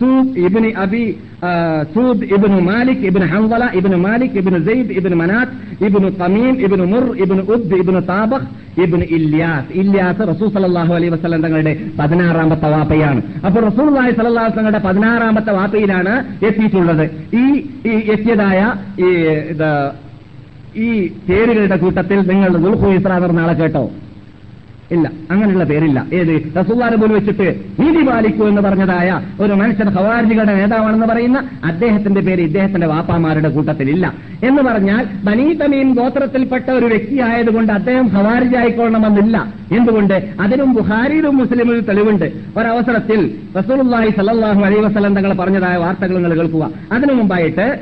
سود 0.00 0.38
ابن 0.40 0.64
أبي 0.76 1.06
آه 1.44 1.86
سود 1.94 2.18
ابن 2.32 2.52
مالك 2.62 2.98
ابن 3.04 3.22
حنظلة 3.24 3.66
ابن 3.70 3.92
مالك 3.98 4.30
ابن 4.36 4.54
زيد 4.62 4.88
ابن 4.92 5.12
منات 5.18 5.48
ابن 5.82 6.02
قميم 6.12 6.54
ابن 6.60 6.80
مر 6.84 7.06
ابن 7.18 7.38
أد 7.48 7.70
ابن 7.74 7.96
طابخ 8.02 8.42
ഇബിൻ 8.76 9.00
ഇല്യാസ് 9.10 9.70
ഇല്യാസ് 9.74 10.22
റസൂൽ 10.28 10.48
സലാഹു 10.54 10.92
അലൈഹി 10.92 11.10
വസ്ലം 11.10 11.42
തങ്ങളുടെ 11.42 11.72
പതിനാറാമത്തെ 11.98 12.68
വാപ്പയാണ് 12.68 13.20
അപ്പോൾ 13.46 13.60
റസൂൽ 13.64 13.88
അലൈഹി 13.92 14.16
സലാഹു 14.20 14.54
തങ്ങളുടെ 14.56 14.80
പതിനാറാമത്തെ 14.86 15.52
വാപ്പയിലാണ് 15.52 16.14
എത്തിയിട്ടുള്ളത് 16.48 17.04
ഈ 17.34 17.44
എത്തിയതായ 18.14 18.60
ഈ 18.98 19.10
ഇത് 19.52 19.68
ഈ 20.76 20.88
പേരുകളുടെ 21.28 21.76
കൂട്ടത്തിൽ 21.76 22.18
നിങ്ങൾ 22.30 22.50
ദുൽഖുയിസ്ര 22.58 23.18
നാളെ 23.32 23.54
കേട്ടോ 23.54 23.84
ഇല്ല. 24.91 25.11
അങ്ങനെയുള്ള 25.31 25.63
പേരില്ല. 25.63 26.05
ഏത്? 26.13 26.41
റസൂല്ലാരെ 26.59 26.95
പോലും 26.95 27.15
വെച്ചിട്ട് 27.15 27.55
നീതി 27.79 28.05
പാലിക്കൂ 28.05 28.47
എന്ന് 28.47 28.61
പറഞ്ഞതായ 28.61 29.21
ഒരു 29.39 29.53
മനുഷ്യൻ 29.53 29.89
ഹവാർജികളുടെ 29.89 30.55
നേതാവാണെന്ന് 30.55 31.05
പറയുന്ന 31.05 31.49
അദ്ദേഹത്തിന്റെ 31.65 32.21
പേര് 32.21 32.41
ഇദ്ദേഹത്തിന്റെ 32.41 32.87
വാപ്പാമാരുടെ 32.87 33.49
കൂട്ടത്തിലില്ല. 33.49 34.13
എന്ന് 34.43 34.61
പറഞ്ഞാൽ 34.61 35.07
ബനീ 35.23 35.53
തമീം 35.53 35.93
ഗോത്രത്തിൽപ്പെട്ട 35.93 36.71
ഒരു 36.71 36.85
വ്യക്തിയായതുകൊണ്ട് 36.85 37.73
അദ്ദേഹം 37.73 38.07
ഹവാർജി 38.07 38.55
ആയിക്കൊള്ളണമെന്നില്ല 38.55 39.53
എന്തുകൊണ്ട്? 39.71 40.29
അതിനും 40.39 40.73
ബുഹാരിയിലും 40.73 41.37
മുസ്ലിമിലും 41.37 41.85
തെളിവുണ്ട്. 41.85 42.25
ഒരവസരത്തിൽ 42.57 43.35
റസൂലുള്ളാഹി 43.57 44.09
സല്ലല്ലാഹു 44.09 44.61
അലൈ 44.61 44.75
വസല്ലം 44.75 45.15
തങ്ങൾ 45.15 45.33
പറഞ്ഞതായ 45.33 45.77
വാർത്തകൾ 45.77 46.13
നിങ്ങൾ 46.13 46.33
കേൾക്കുക. 46.33 46.69
അതിനു 46.91 47.13
മുമ്പായിട്ട് 47.13 47.79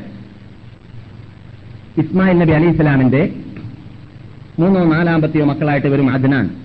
ഇസ്മായിൽ 1.98 2.38
നബി 2.38 2.52
അലി 2.52 2.68
ഇസ്ലാമിന്റെ 2.68 3.30
മൂന്നോ 4.60 4.84
നാലാമ്പത്തെയോ 4.84 5.46
മക്കളായിട്ട് 5.46 5.88
വരും 5.88 6.10
അദ്നാൻ. 6.10 6.65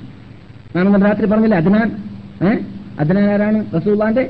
നാണെന്ന് 0.76 1.06
രാത്രി 1.06 1.26
പറഞ്ഞില്ല? 1.26 1.54
അദ്നാൻ 1.54 1.88
ഏഹ് 2.42 2.58
അദ്നാൻ 2.98 3.30
ആരാണ് 3.32 3.58
റസൂള്ളാന്റെ 3.74 4.24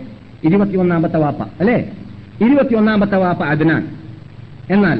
ഇരുപത്തിയൊന്നാമത്തെ 0.44 1.18
വാപ്പ 1.18 1.42
അല്ലേ? 1.60 1.78
ഇരുപത്തിയൊന്നാമത്തെ 2.40 3.16
വാപ്പ 3.16 3.42
അദ്നാൻ 3.42 3.82
എന്നാൽ 4.70 4.98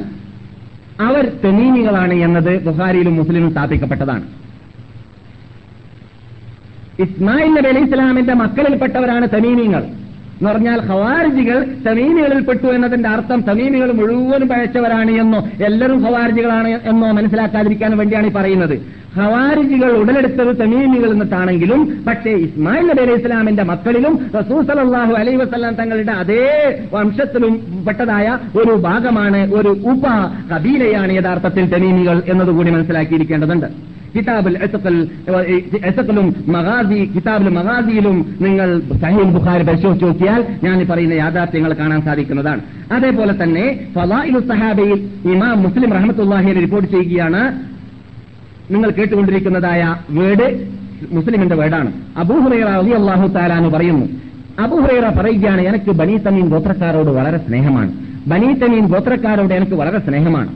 അവർ 0.99 1.25
തെമീമികളാണ് 1.45 2.13
എന്നത് 2.13 2.65
ബുഹാരിയിലും 2.65 3.15
മുസ്ലിമും 3.15 3.51
സ്ഥാപിക്കപ്പെട്ടതാണ്. 3.51 4.25
ഇസ്മായിൽ 6.99 7.51
നബി 7.53 7.67
അലൈഹി 7.67 7.85
ഇസ്ലാമിന്റെ 7.85 8.33
മക്കളിൽപ്പെട്ടവരാണ് 8.33 9.27
തമീമിങ്ങൾ. 9.33 9.83
എന്ന് 10.41 10.51
പറഞ്ഞാൽ 10.53 10.79
ഹവാരിജികൾ 10.89 11.57
തമീമികളിൽ 11.87 12.39
പെട്ടു 12.45 12.67
എന്നതിന്റെ 12.75 13.09
അർത്ഥം 13.15 13.39
തമീമികൾ 13.49 13.89
മുഴുവനും 13.99 14.47
പഴച്ചവരാണ് 14.51 15.11
എന്നോ 15.23 15.39
എല്ലാവരും 15.67 15.99
ഹവാരിജികളാണ് 16.05 16.69
എന്നോ 16.91 17.09
മനസ്സിലാക്കാതിരിക്കാൻ 17.17 17.91
വേണ്ടിയാണ് 17.99 18.27
ഈ 18.29 18.33
പറയുന്നത്. 18.37 18.73
ഹവാരിജികൾ 19.19 19.91
ഉടലെടുത്തത് 20.01 20.51
തമീമികൾ 20.61 21.09
എന്നിട്ടാണെങ്കിലും 21.11 21.81
പക്ഷേ 22.07 22.33
ഇസ്മായിൽ 22.45 22.85
നബി 22.89 23.01
അലൈഹി 23.05 23.19
ഇസ്ലാമിന്റെ 23.21 23.63
മക്കളിലും 23.71 24.13
റസൂൽ 24.39 24.61
സലല്ലാഹു 24.69 25.13
അലൈഹി 25.21 25.39
വസ്ലാം 25.43 25.75
തങ്ങളുടെ 25.81 26.15
അതേ 26.23 26.49
വംശത്തിലും 26.95 27.53
പെട്ടതായ 27.87 28.27
ഒരു 28.61 28.75
ഭാഗമാണ് 28.87 29.41
ഒരു 29.59 29.73
ഉപ 29.93 30.05
കബീലയാണ് 30.53 31.13
യഥാർത്ഥത്തിൽ 31.19 31.65
തമീമികൾ 31.75 32.19
എന്നതുകൂടി 32.33 32.71
മനസ്സിലാക്കിയിരിക്കേണ്ടതുണ്ട്. 32.77 33.69
കിതാബിൽ 34.15 34.55
എസക്കലും 35.85 36.27
മഗാസി 36.47 36.99
കിതാബിൽ 37.15 37.49
മഗാസിയിലും 37.49 38.35
നിങ്ങൾ 38.41 38.81
സഹീൽ 39.01 39.29
ബുഖാരി 39.35 39.63
പരിശോധിച്ച് 39.63 40.05
നോക്കിയാൽ 40.05 40.41
ഞാൻ 40.63 40.87
പറയുന്ന 40.91 41.13
യാഥാർത്ഥ്യങ്ങൾ 41.13 41.73
കാണാൻ 41.73 42.01
സാധിക്കുന്നതാണ്. 42.01 42.61
അതേപോലെ 42.91 43.43
തന്നെ 43.43 43.65
ഫലായിലു 43.95 44.39
സഹാബയിൽ 44.39 44.99
ഇമാം 45.33 45.63
മുസ്ലിം 45.63 45.93
റഹമത്തുല്ലാഹിയെ 45.93 46.53
റിപ്പോർട്ട് 46.53 46.91
ചെയ്യുകയാണ്. 46.91 47.43
നിങ്ങൾ 48.71 48.89
കേട്ടുകൊണ്ടിരിക്കുന്നതായ 48.89 49.95
വേർഡ് 50.09 50.47
മുസ്ലിമിന്റെ 51.11 51.55
വേർഡാണ്. 51.55 51.91
അബൂഹുറൈറ 52.17 52.67
അലി 52.79 52.91
അള്ളാഹു 52.91 53.27
താലാന്ന് 53.27 53.69
പറയുന്നു. 53.69 54.05
അബൂഹുറൈറ 54.59 55.05
പറയുകയാണ് 55.19 55.61
എനിക്ക് 55.61 55.91
ബനീ 55.91 56.17
തമീൻ 56.17 56.49
ഗോത്രക്കാരോട് 56.49 57.11
വളരെ 57.19 57.37
സ്നേഹമാണ്. 57.37 57.91
ബനീ 58.27 58.53
തമീൻ 58.53 58.85
ഗോത്രക്കാരോട് 58.85 59.53
എനിക്ക് 59.53 59.73
വളരെ 59.73 59.99
സ്നേഹമാണ്. 59.99 60.51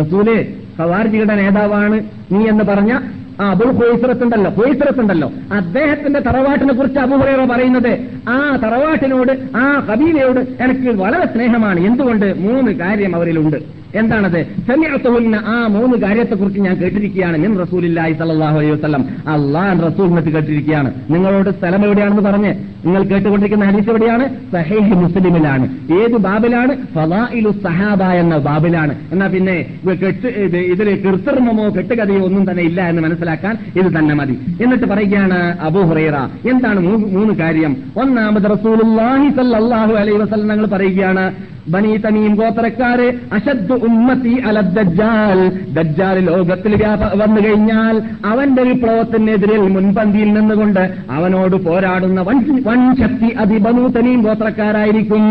റസൂൽ 0.00 0.46
ഖവാർജികളുടെ 0.78 1.34
നേതാവാണ് 1.34 2.04
നീ 2.32 2.48
എന്ന് 2.48 2.64
പറഞ്ഞ 2.64 2.98
ആ 3.40 3.50
അബുൽ 3.50 3.70
ഹോയിസറത്തുണ്ടല്ലോ 3.70 4.50
ഹോയിസറത്തുണ്ടല്ലോ 4.50 5.32
അദ്ദേഹത്തിന്റെ 5.52 6.20
തറവാട്ടിനെ 6.20 6.74
കുറിച്ച് 6.74 6.98
അബുഹുറേറ 6.98 7.44
പറയുന്നത് 7.44 8.08
ആ 8.28 8.56
തറവാട്ടിനോട് 8.56 9.56
ആ 9.56 9.86
കബീലയോട് 9.90 10.40
എനിക്ക് 10.40 11.00
വളരെ 11.02 11.26
സ്നേഹമാണ്. 11.26 11.80
എന്തുകൊണ്ട്? 11.80 12.34
മൂന്ന് 12.38 12.72
കാര്യം 12.72 13.16
അവരിലുണ്ട്. 13.16 13.79
എന്താണത്? 13.94 14.46
സമയത്തുന്ന 14.68 15.36
ആ 15.46 15.66
മൂന്ന് 15.66 15.96
കാര്യത്തെക്കുറിച്ച് 15.96 16.60
ഞാൻ 16.60 16.76
കേട്ടിരിക്കുകയാണ്. 16.76 17.38
മിൻ 17.38 17.58
റസൂലില്ലായി 17.58 18.12
സല്ലല്ലാഹു 18.12 18.58
അലൈഹി 18.58 18.72
വസ്ലം 18.72 19.04
അള്ളാൻ 19.28 19.82
റസൂലിനത്ത് 19.82 20.28
കേട്ടിരിക്കുകയാണ്. 20.28 20.94
നിങ്ങളോട് 21.10 21.50
സ്ഥലം 21.50 21.84
എവിടെയാണെന്ന് 21.84 22.22
പറഞ്ഞ് 22.22 22.54
നിങ്ങൾ 22.86 23.02
കേട്ടുകൊണ്ടിരിക്കുന്ന 23.02 23.64
ഹദീസ് 23.64 23.90
എവിടെയാണ്? 23.90 24.28
സഹേഹ് 24.52 24.94
മുസ്ലിമിലാണ്. 24.94 25.68
ഏത് 25.92 26.16
ബാബിലാണ്? 26.16 26.76
ഫലായിലു 26.94 27.50
സഹാബ 27.50 28.02
എന്ന 28.02 28.36
ബാബിലാണ്. 28.36 28.94
എന്നാ 29.12 29.26
പിന്നെ 29.26 29.78
കെട്ട് 29.88 30.26
ഇതിൽ 30.72 31.06
കൃത്രിമമോ 31.06 31.68
കെട്ടുകഥയോ 31.68 32.22
ഒന്നും 32.24 32.50
തന്നെ 32.50 32.62
ഇല്ല 32.62 32.88
എന്ന് 32.88 33.02
മനസ്സിലാക്കാൻ 33.02 33.58
ഇത് 33.76 33.98
തന്നെ 33.98 34.14
മതി. 34.14 34.38
എന്നിട്ട് 34.62 34.84
പറയുകയാണ് 34.84 35.58
അബു 35.60 35.80
ഹുറൈറ 35.80 36.16
എന്താണ് 36.50 36.80
മൂന്ന് 36.80 37.34
കാര്യം? 37.34 37.76
ഒന്നാമത് 37.96 38.50
റസൂലുള്ളാഹി 38.50 39.28
സല്ലാഹു 39.28 39.92
അലൈഹി 39.92 40.18
വസല്ലം 40.18 40.48
ഞങ്ങൾ 40.48 40.66
പറയുകയാണ് 40.66 41.32
ബനീ 41.68 41.96
തമീം 41.96 42.34
ഗോത്രക്കാര് 42.34 43.12
അശദ് 43.32 43.79
ഉമ്മത്തി 43.88 44.34
അല 44.48 44.60
ദജ്ജാൽ 44.60 45.40
ദജ്ജാൽ 45.76 46.18
ലോകത്തിൽ 46.18 46.74
വന്നു 47.22 47.40
കഴിഞ്ഞാൽ 47.44 48.02
അവന്റെ 48.26 48.62
വിപ്ലവത്തിനെതിരിൽ 48.62 49.60
മുൻപന്തിയിൽ 49.60 50.32
നിന്നുകൊണ്ട് 50.32 50.94
അവനോട് 51.10 51.56
പോരാടുന്ന 51.56 52.20
വൻ 52.20 52.94
ശക്തി 53.02 53.28
അതിബനൂതനീം 53.38 53.60
ബനു 53.62 53.88
തമീം 53.88 54.22
ഗോത്രക്കാരായിരിക്കും. 54.22 55.24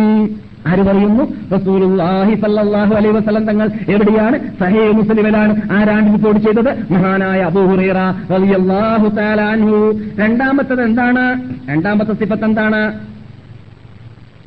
ആര് 0.68 0.84
പറയുന്നു? 0.86 1.24
റസൂലുള്ളാഹി 1.56 2.34
സല്ലല്ലാഹു 2.36 2.93
അലൈഹി 2.95 3.14
വസല്ലം 3.16 3.45
തങ്ങൾ 3.45 3.68
എവിടെയാണ്? 3.88 4.39
സഹേ 4.60 4.91
മുസ്ലിമിലാണ്. 4.91 5.54
ആരാണ് 5.72 6.14
റിപ്പോർട്ട് 6.14 6.41
ചെയ്തത്? 6.41 6.93
മഹാനായ 6.93 7.41
അബൂ 7.41 7.62
ഹുറൈറ 7.66 8.00
റളിയല്ലാഹു 8.34 9.08
തആല 9.10 9.41
അൻഹു. 9.41 10.00
രണ്ടാമത്തത് 10.20 10.82
എന്താണ്? 10.82 11.26
രണ്ടാമത്തെ 11.70 12.14
സിഫത്ത് 12.14 12.45
എന്താണ്? 12.45 12.82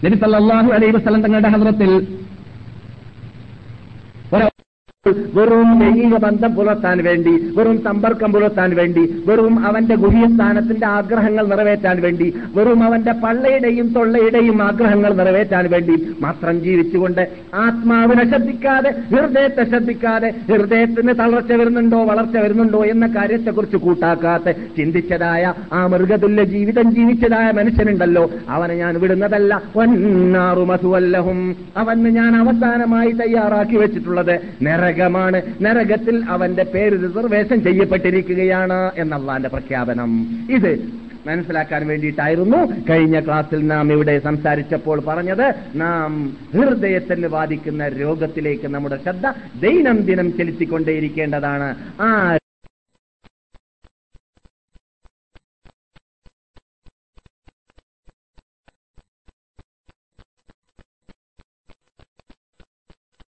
നബി 0.04 0.16
സല്ലല്ലാഹു 0.16 0.70
അലൈഹി 0.72 0.92
വസല്ലം 0.96 1.22
തങ്ങളുടെ 1.22 1.48
ഹദ്റത്തിൽ 1.48 1.92
What 4.32 4.42
else? 4.44 4.61
വെറും 5.06 5.78
ലൈംഗിക 5.80 6.16
ബന്ധം 6.16 6.54
പുലർത്താൻ 6.54 7.04
വേണ്ടി 7.04 7.52
വെറും 7.56 7.82
സമ്പർക്കം 7.84 8.32
പുലർത്താൻ 8.32 8.76
വേണ്ടി 8.76 9.22
വെറും 9.26 9.66
അവന്റെ 9.66 9.94
ഗുഹ്യസ്ഥാനത്തിന്റെ 9.94 10.86
ആഗ്രഹങ്ങൾ 10.86 11.46
നിറവേറ്റാൻ 11.46 12.00
വേണ്ടി 12.02 12.34
വെറും 12.54 12.84
അവന്റെ 12.84 13.12
പള്ളയുടെയും 13.12 13.88
തൊള്ളയുടെയും 13.88 14.62
ആഗ്രഹങ്ങൾ 14.62 15.14
നിറവേറ്റാൻ 15.14 15.70
വേണ്ടി 15.70 16.14
മാത്രം 16.20 16.60
ജീവിച്ചുകൊണ്ട് 16.60 17.28
ആത്മാവിനെ 17.54 18.28
ശ്രദ്ധിക്കാതെ 18.28 18.90
ഹൃദയത്തെ 19.10 19.64
ശ്രദ്ധിക്കാതെ 19.64 20.34
ഹൃദയത്തിന് 20.50 21.14
തളർച്ച 21.18 21.52
വരുന്നുണ്ടോ 21.52 22.04
വളർച്ച 22.04 22.36
വരുന്നുണ്ടോ 22.36 22.84
എന്ന 22.84 23.06
കാര്യത്തെക്കുറിച്ച് 23.06 23.76
കൂട്ടാക്കാത്ത 23.76 24.50
ചിന്തിച്ചതായ 24.50 25.54
ആ 25.72 25.86
മൃഗതുല്യ 25.86 26.44
ജീവിതം 26.44 26.94
ജീവിച്ചതായ 26.94 27.50
മനുഷ്യനുണ്ടല്ലോ. 27.50 28.30
അവനെ 28.48 28.74
ഞാൻ 28.74 29.00
വിടുന്നതല്ല. 29.00 29.62
ഒന്നാറുമസുവല്ലഹും 29.76 31.56
അവന് 31.76 32.10
ഞാൻ 32.10 32.36
അവസാനമായി 32.36 33.10
തയ്യാറാക്കി 33.10 33.76
വെച്ചിട്ടുള്ളത്. 33.76 34.34
നരകമാണ്. 34.92 35.42
നരകത്തിൽ 35.60 36.24
അവന്റെ 36.28 36.62
പേര് 36.62 36.92
റിസർവേഷൻ 36.92 37.62
ചെയ്യപ്പെട്ടിരിക്കുകയാണ് 37.62 38.90
എന്നള്ളാന്റെ 38.98 39.48
പ്രഖ്യാപനം. 39.48 40.10
ഇത് 40.50 40.72
മനസ്സിലാക്കാൻ 41.26 41.86
വേണ്ടിയിട്ടായിരുന്നു 41.86 42.60
കഴിഞ്ഞ 42.90 43.20
ക്ലാസ്സിൽ 43.20 43.66
നാം 43.66 43.92
ഇവിടെ 43.92 44.18
സംസാരിച്ചപ്പോൾ 44.18 45.00
പറഞ്ഞത് 45.00 45.54
നാം 45.74 46.36
ഹൃദയത്തിന് 46.54 47.28
ബാധിക്കുന്ന 47.28 47.88
രോഗത്തിലേക്ക് 47.88 48.68
നമ്മുടെ 48.68 48.98
ശ്രദ്ധ 49.02 49.26
ദൈനംദിനം 49.60 50.36
ചെലുത്തിക്കൊണ്ടേയിരിക്കേണ്ടതാണ്. 50.36 51.74
ആ 52.00 52.36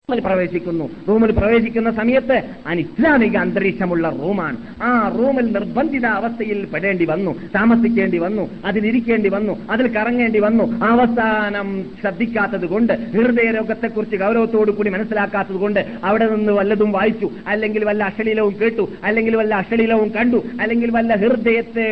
റൂമിൽ 0.10 0.22
പ്രവേശിക്കുന്നു. 0.26 0.86
റൂമിൽ 1.08 1.32
പ്രവേശിക്കുന്ന 1.38 1.90
സമയത്ത് 1.92 2.36
അനിസ്ലാമിക 2.68 3.36
അന്തരീക്ഷമുള്ള 3.38 4.10
റൂമാണ്. 4.20 4.58
ആ 4.84 4.90
റൂമിൽ 5.16 5.48
നിർബന്ധിത 5.56 6.06
അവസ്ഥയിൽ 6.20 6.60
പെടേണ്ടി 6.74 7.06
വന്നു 7.10 7.32
താമസിക്കേണ്ടി 7.56 8.20
വന്നു 8.26 8.44
അതിലിരിക്കേണ്ടി 8.66 9.30
വന്നു 9.30 9.54
അതിൽ 9.72 9.88
കറങ്ങേണ്ടി 9.88 10.42
വന്നു. 10.46 10.66
അവസാനം 10.92 11.68
ശ്രദ്ധിക്കാത്തത് 12.02 12.66
കൊണ്ട് 12.74 12.94
ഹൃദയ 13.16 13.48
രോഗത്തെക്കുറിച്ച് 13.58 14.20
ഗൗരവത്തോടു 14.24 14.72
കൂടി 14.78 14.94
മനസ്സിലാക്കാത്തത് 14.96 15.60
കൊണ്ട് 15.64 15.82
അവിടെ 16.04 16.28
നിന്ന് 16.36 16.56
വല്ലതും 16.60 16.94
വായിച്ചു 16.98 17.30
അല്ലെങ്കിൽ 17.48 17.86
വല്ല 17.90 18.04
അശ്ലീലവും 18.12 18.56
കേട്ടു 18.62 18.86
അല്ലെങ്കിൽ 19.04 19.36
വല്ല 19.42 19.56
അശ്ലീലവും 19.56 20.10
കണ്ടു 20.18 20.42
അല്ലെങ്കിൽ 20.62 20.92
വല്ല 20.98 21.20
ഹൃദയത്തെ 21.26 21.86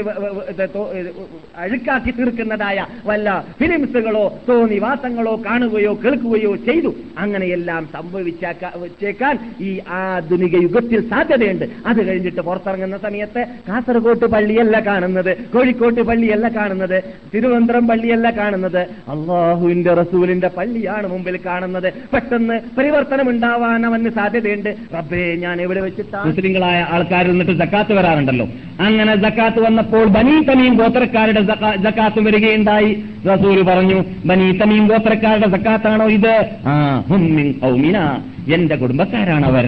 അഴുക്കാക്കി 1.65 2.11
തീർക്കുന്നതായ 2.11 2.87
വല്ല 3.05 3.27
ഫിലിംസുകളോ 3.59 4.25
തോന്നിവാസങ്ങളോ 4.49 5.35
കാണുകയോ 5.45 5.93
കേൾക്കുകയോ 6.05 6.55
ചെയ്തു. 6.69 6.93
അങ്ങനെയെല്ലാം 7.17 7.83
സംഭവിച്ചേക്കാൻ 8.05 9.55
ഈ 9.61 9.79
ആധുനിക 9.89 10.61
യുഗത്തിൽ 10.61 11.09
സാധ്യതയുണ്ട്. 11.09 11.65
അത് 11.85 12.07
കഴിഞ്ഞിട്ട് 12.07 12.41
പുറത്തിറങ്ങുന്ന 12.41 12.97
സമയത്ത് 12.97 13.45
കാസർഗോട്ട് 13.69 14.25
പള്ളിയല്ല 14.25 14.79
കാണുന്നത് 14.79 15.37
കോഴിക്കോട്ട് 15.37 16.01
പള്ളിയല്ല 16.01 16.47
കാണുന്നത് 16.47 17.03
തിരുവനന്തപുരം 17.33 17.87
പള്ളിയല്ല 17.87 18.29
കാണുന്നത്. 18.29 18.79
അള്ളാഹുവിന്റെ 18.79 19.93
റസൂലിന്റെ 19.93 20.47
പള്ളിയാണ് 20.47 21.07
മുമ്പിൽ 21.07 21.39
കാണുന്നത്. 21.45 21.93
പെട്ടെന്ന് 22.13 22.59
പരിവർത്തനം 22.77 23.29
ഉണ്ടാവാൻ 23.29 23.85
അവന് 23.85 24.09
സാധ്യതയുണ്ട്. 24.09 24.75
റബ്ബേ 24.97 25.35
ഞാൻ 25.35 25.61
എവിടെ 25.61 25.81
വെച്ചിട്ടാണ് 25.81 26.27
മുസ്ലിങ്ങളായ 26.27 26.87
ആൾക്കാരിൽ 26.89 27.29
നിന്നിട്ട് 27.29 27.51
ജക്കാത്ത് 27.51 27.93
വരാറുണ്ടല്ലോ. 27.93 28.49
അങ്ങനെ 28.79 29.15
ജക്കാത്ത് 29.15 29.59
വന്നപ്പോൾ 29.59 30.05
ബനീ 30.05 30.43
തമീം 30.43 30.73
ഗോത്രക്കാരുടെ 30.73 31.41
ജക്കാ- 31.41 31.75
ജക്കാത്ത് 31.75 32.19
വരികയുണ്ടായി. 32.19 33.03
റസൂൽ 33.33 33.61
പറഞ്ഞു 33.61 34.05
ബനീ 34.25 34.57
തമീം 34.57 34.87
ഗോത്രക്കാരുടെ 34.87 35.47
ജക്കാത്താണോ 35.47 36.05
ഇത്? 36.05 36.45
ആ 36.65 37.03
ഹും 37.95 38.53
എന്റെ 38.53 38.75
കുടുംബക്കാരാണ് 38.75 39.45
അവർ 39.45 39.67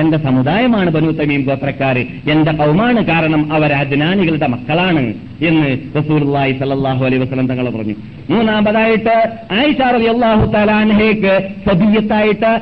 എന്റെ 0.00 0.18
സമുദായമാണ് 0.18 0.90
ബനു 0.90 1.10
തമീം 1.10 1.42
ഗോത്രക്കാർ. 1.42 1.96
എന്റെ 2.32 2.52
കൗമാണ് 2.52 3.00
കാരണം 3.06 3.52
അവർ 3.52 3.72
അജ്ഞാനികളുടെ 3.72 4.46
മക്കളാണ് 4.46 5.04
എന്ന് 5.40 5.68
റസൂലുള്ളാഹി 5.98 6.52
സല്ലല്ലാഹു 6.60 7.02
അലൈഹി 7.04 7.22
വസ്ലം 7.22 7.46
തങ്ങൾ 7.46 7.66
പറഞ്ഞു. 7.70 7.94
മൂന്നാമതായിട്ട് 8.30 9.14
ആയിഷ 9.58 9.80
റളിയല്ലാഹു 9.96 10.44
സബീയത്തായിട്ട് 10.54 10.70
അൻഹയ്ക്ക് 10.82 11.34
സബിയത്തായിട്ട് 11.68 12.52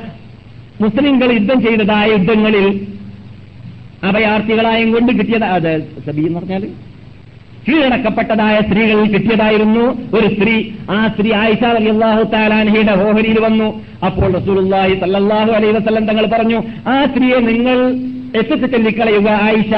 മുസ്ലിങ്ങൾ 0.81 1.29
യുദ്ധം 1.33 1.61
ചെയ്തതായ 1.61 2.07
യുദ്ധങ്ങളിൽ 2.11 2.67
അഭയാർത്ഥികളായും 4.03 4.89
കൊണ്ട് 4.91 5.11
കിട്ടിയത് 5.19 5.45
അത് 5.57 5.71
സബി 6.07 6.21
എന്ന് 6.21 6.39
പറഞ്ഞാൽ 6.39 6.63
കീഴടക്കപ്പെട്ടതായ 7.67 8.61
സ്ത്രീകളിൽ 8.61 9.07
കിട്ടിയതായിരുന്നു 9.13 9.85
ഒരു 10.17 10.27
സ്ത്രീ. 10.35 10.55
ആ 10.91 11.07
സ്ത്രീ 11.07 11.31
ആയിഷ 11.33 11.63
അള്ളാഹു 11.63 12.23
താലാൻഹിയുടെ 12.23 12.91
ഓഹരിയിൽ 12.91 13.39
വന്നു. 13.39 13.67
അപ്പോൾ 14.05 14.29
റസൂലുള്ളാഹി 14.33 14.99
സല്ലല്ലാഹു 14.99 15.51
അലൈഹി 15.51 15.71
വസല്ലം 15.71 16.05
തങ്ങൾ 16.05 16.25
പറഞ്ഞു 16.25 16.59
ആ 16.87 17.05
സ്ത്രീയെ 17.05 17.39
നിങ്ങൾ 17.39 17.77
എത്തിച്ച് 18.39 18.67
ചെല്ലിക്കളയുക 18.71 19.29
ആയിഷ. 19.47 19.73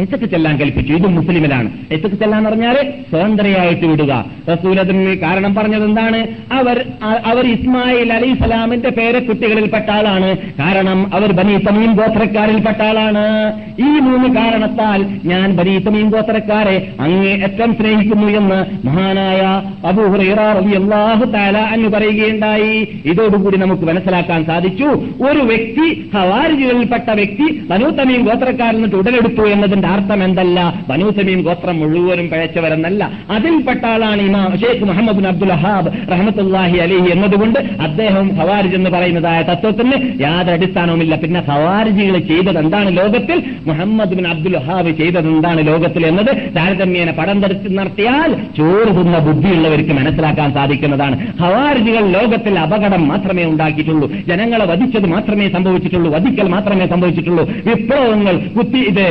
എത്തക്ക് 0.00 0.24
ചെല്ലാൻ 0.24 0.56
കൽപ്പിച്ചു. 0.56 0.92
ഇത് 0.92 1.06
മുസ്ലിമിലാണ്. 1.06 1.70
എത്തക്ക് 1.90 2.14
ചെല്ലാൻ 2.14 2.44
പറഞ്ഞാൽ 2.44 2.76
സ്വതന്ത്രയായിട്ട് 3.10 3.86
വിടുക. 3.86 4.24
റസൂൽ 4.52 4.80
അതിന് 4.80 5.16
കാരണം 5.18 5.54
പറഞ്ഞത് 5.54 5.84
എന്താണ് 5.84 6.26
അവർ 6.52 6.84
അവർ 7.26 7.46
ഇസ്മായിൽ 7.46 8.12
അലി 8.12 8.34
സ്വലാമിന്റെ 8.34 8.90
പേരക്കുട്ടികളിൽപ്പെട്ട 8.90 9.90
ആളാണ്. 9.90 10.36
കാരണം 10.36 11.14
അവർ 11.14 11.32
ബനി 11.32 11.58
തമീം 11.58 11.92
ഗോത്രക്കാരിൽപ്പെട്ട 11.92 12.82
ആളാണ്. 12.82 13.52
ഈ 13.80 13.98
മൂന്ന് 13.98 14.36
കാരണത്താൽ 14.36 15.06
ഞാൻ 15.24 15.56
ബനി 15.56 15.78
തമീം 15.78 16.10
ഗോത്രക്കാരെ 16.10 16.88
അങ്ങേയറ്റം 17.00 17.74
സ്നേഹിക്കുന്നു 17.74 18.26
എന്ന് 18.26 18.86
മഹാനായ 18.86 19.62
അബൂഹുറാഹു 19.86 21.24
താല 21.24 21.58
എന്ന് 21.58 21.88
പറയുകയുണ്ടായി. 21.88 23.02
ഇതോടുകൂടി 23.04 23.56
നമുക്ക് 23.56 23.82
മനസ്സിലാക്കാൻ 23.82 24.44
സാധിച്ചു. 24.44 24.84
ഒരു 25.24 25.38
വ്യക്തി 25.38 26.10
ഹവാരികളിൽപ്പെട്ട 26.14 27.10
വ്യക്തി 27.10 27.62
ബനു 27.70 27.90
തമീം 27.90 28.24
ഗോത്രക്കാരിൽ 28.24 28.80
നിന്ന് 28.80 28.96
ഉടലെടുത്തു 28.96 29.42
എന്നതിന്റെ 29.42 29.89
അർത്ഥം 29.90 30.24
എന്തല്ല 30.24 30.58
ബനൂസമീം 30.88 31.42
ഗോത്രം 31.42 31.76
മുഴുവനും 31.80 32.26
പിഴച്ചവരെന്നല്ല. 32.30 33.10
അതിൽപ്പെട്ട 33.30 33.84
ആളാണ് 33.86 34.22
ഇമാം 34.22 34.50
ഷെയ്ഖ് 34.60 34.84
മുഹമ്മദ് 34.84 35.26
അബ്ദുൽ 35.32 35.52
അഹാബ് 35.52 35.90
റഹമത്തുല്ലാഹി 36.12 36.76
അലിഹി 36.86 37.08
എന്നതുകൊണ്ട് 37.14 37.58
അദ്ദേഹം 37.58 38.26
ഹവാരിജ് 38.36 38.74
എന്ന് 38.74 38.90
പറയുന്നതായ 38.90 39.42
തത്വത്തിന് 39.42 39.96
യാതൊരു 40.20 40.56
അടിസ്ഥാനവുമില്ല. 40.56 41.14
പിന്നെ 41.16 41.40
ഹവാരിജികൾ 41.48 42.18
ചെയ്തത് 42.30 42.58
എന്താണ് 42.58 42.96
ലോകത്തിൽ? 42.96 43.38
മുഹമ്മദ് 43.66 44.14
ബിൻ 44.18 44.26
അബ്ദുൽ 44.28 44.56
വഹാബ് 44.56 44.90
ചെയ്തത് 45.00 45.28
എന്താണ് 45.34 45.66
ലോകത്തിൽ 45.66 46.06
എന്നത്? 46.06 46.30
താരതമ്യേന 46.56 47.10
പടം 47.10 47.40
നടത്തിയാൽ 47.40 48.30
ചോറ് 48.58 48.90
തിന്ന 48.96 49.18
ബുദ്ധിയുള്ളവർക്ക് 49.18 49.92
മനസ്സിലാക്കാൻ 50.00 50.52
സാധിക്കുന്നതാണ്. 50.52 51.16
ഹവാരിജികൾ 51.40 52.04
ലോകത്തിൽ 52.16 52.58
അപകടം 52.58 53.08
മാത്രമേ 53.08 53.44
ഉണ്ടാക്കിയിട്ടുള്ളൂ. 53.44 54.08
ജനങ്ങളെ 54.28 54.64
വധിച്ചത് 54.72 55.06
മാത്രമേ 55.14 55.48
സംഭവിച്ചിട്ടുള്ളൂ. 55.48 56.08
വധിക്കൽ 56.14 56.48
മാത്രമേ 56.48 56.86
സംഭവിച്ചിട്ടുള്ളൂ. 56.86 57.44
വിപ്ലവങ്ങൾ 57.66 58.36
കുത്തി 58.56 58.80
ഇത് 58.90 59.04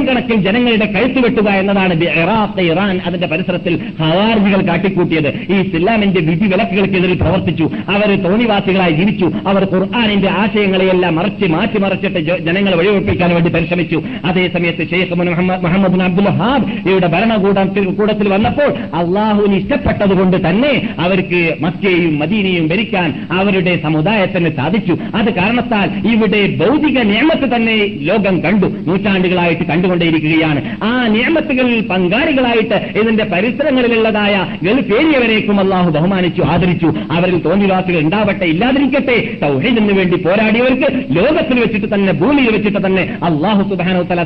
മില്യൺ 0.00 0.16
കണക്കിൽ 0.16 0.36
ജനങ്ങളുടെ 0.36 0.86
കഴുത്ത് 0.86 1.18
വെട്ടുക 1.18 1.48
എന്നതാണ് 1.48 2.04
ഇറാഖ് 2.04 2.60
ഇറാൻ 2.60 3.00
അതിന്റെ 3.06 3.26
പരിസരത്തിൽ 3.26 3.80
ഹവാർജികൾ 4.00 4.68
കാട്ടിക്കൂട്ടിയത്. 4.68 5.28
ഈ 5.28 5.60
ഇസ്ലാമിന്റെ 5.60 6.20
വിധി 6.20 6.44
വിലക്കുകൾക്കെതിരെ 6.44 7.14
പ്രവർത്തിച്ചു. 7.14 7.70
അവർ 7.88 8.22
തോന്നിവാസികളായി 8.22 8.92
ജീവിച്ചു. 8.92 9.32
അവർ 9.46 9.68
ഖുർആാനിന്റെ 9.74 10.28
ആശയങ്ങളെയെല്ലാം 10.28 11.14
മറച്ച് 11.14 11.46
മാറ്റി 11.46 11.78
മറച്ചിട്ട് 11.78 12.18
ജ- 12.18 12.38
ജനങ്ങളെ 12.38 12.76
വഴിവെപ്പിക്കാൻ 12.76 13.34
വേണ്ടി 13.34 13.50
പരിശ്രമിച്ചു. 13.50 14.02
അതേസമയത്ത് 14.24 14.90
ഷെയ്ഖ് 14.90 15.14
മുഹമ്മദ് 15.14 16.00
അബ്ദുൽ 16.00 16.28
ഹാബ് 16.28 16.88
ഇവരുടെ 16.88 17.06
ഭരണകൂടത്തിൽ 17.06 17.84
കൂടത്തിൽ 17.84 18.28
വന്നപ്പോൾ 18.28 18.96
അള്ളാഹുവിന് 18.96 19.54
ഇഷ്ടപ്പെട്ടതുകൊണ്ട് 19.54 20.48
തന്നെ 20.48 20.88
അവർക്ക് 20.98 21.54
മക്കയെയും 21.60 22.18
മദീനയും 22.18 22.68
ഭരിക്കാൻ 22.68 23.28
അവരുടെ 23.32 23.80
സമുദായത്തിന് 23.82 24.56
സാധിച്ചു. 24.56 24.96
അത് 25.14 25.34
കാരണത്താൽ 25.34 26.08
ഇവിടെ 26.12 26.56
ഭൗതിക 26.56 26.98
നിയമത്തെ 26.98 27.56
തന്നെ 27.56 27.86
ലോകം 28.00 28.40
കണ്ടു. 28.40 28.66
നൂറ്റാണ്ടുകളായിട്ട് 28.86 29.62
കണ്ടുകൊണ്ടേയിരിക്കുകയാണ് 29.90 30.60
ആ 30.84 30.90
നിയമത്തുകളിൽ 31.14 31.80
പങ്കാളികളായിട്ട് 31.90 32.78
ഇതിന്റെ 33.00 33.24
പരിസരങ്ങളിലുള്ളതായ 33.32 34.34
ഗൾഫ് 34.62 34.92
ഏരിയവരേക്കും 34.98 35.60
അള്ളാഹു 35.60 35.88
ബഹുമാനിച്ചു 35.96 36.42
ആദരിച്ചു. 36.52 36.88
അവരിൽ 37.10 37.38
തോന്നിവാസികൾ 37.46 38.00
ഉണ്ടാവട്ടെ 38.00 38.46
ഇല്ലാതിരിക്കട്ടെ. 38.52 39.16
സൗഹൃദത്തിന് 39.40 39.94
വേണ്ടി 39.98 40.16
പോരാടിയവർക്ക് 40.26 40.88
ലോകത്തിൽ 41.16 41.56
വെച്ചിട്ട് 41.60 41.88
തന്നെ 41.94 42.12
ഭൂമിയിൽ 42.22 42.50
വെച്ചിട്ട് 42.56 42.80
തന്നെ 42.86 43.04
അള്ളാഹു 43.28 43.62
സുബാനോ 43.70 44.02
തല 44.10 44.24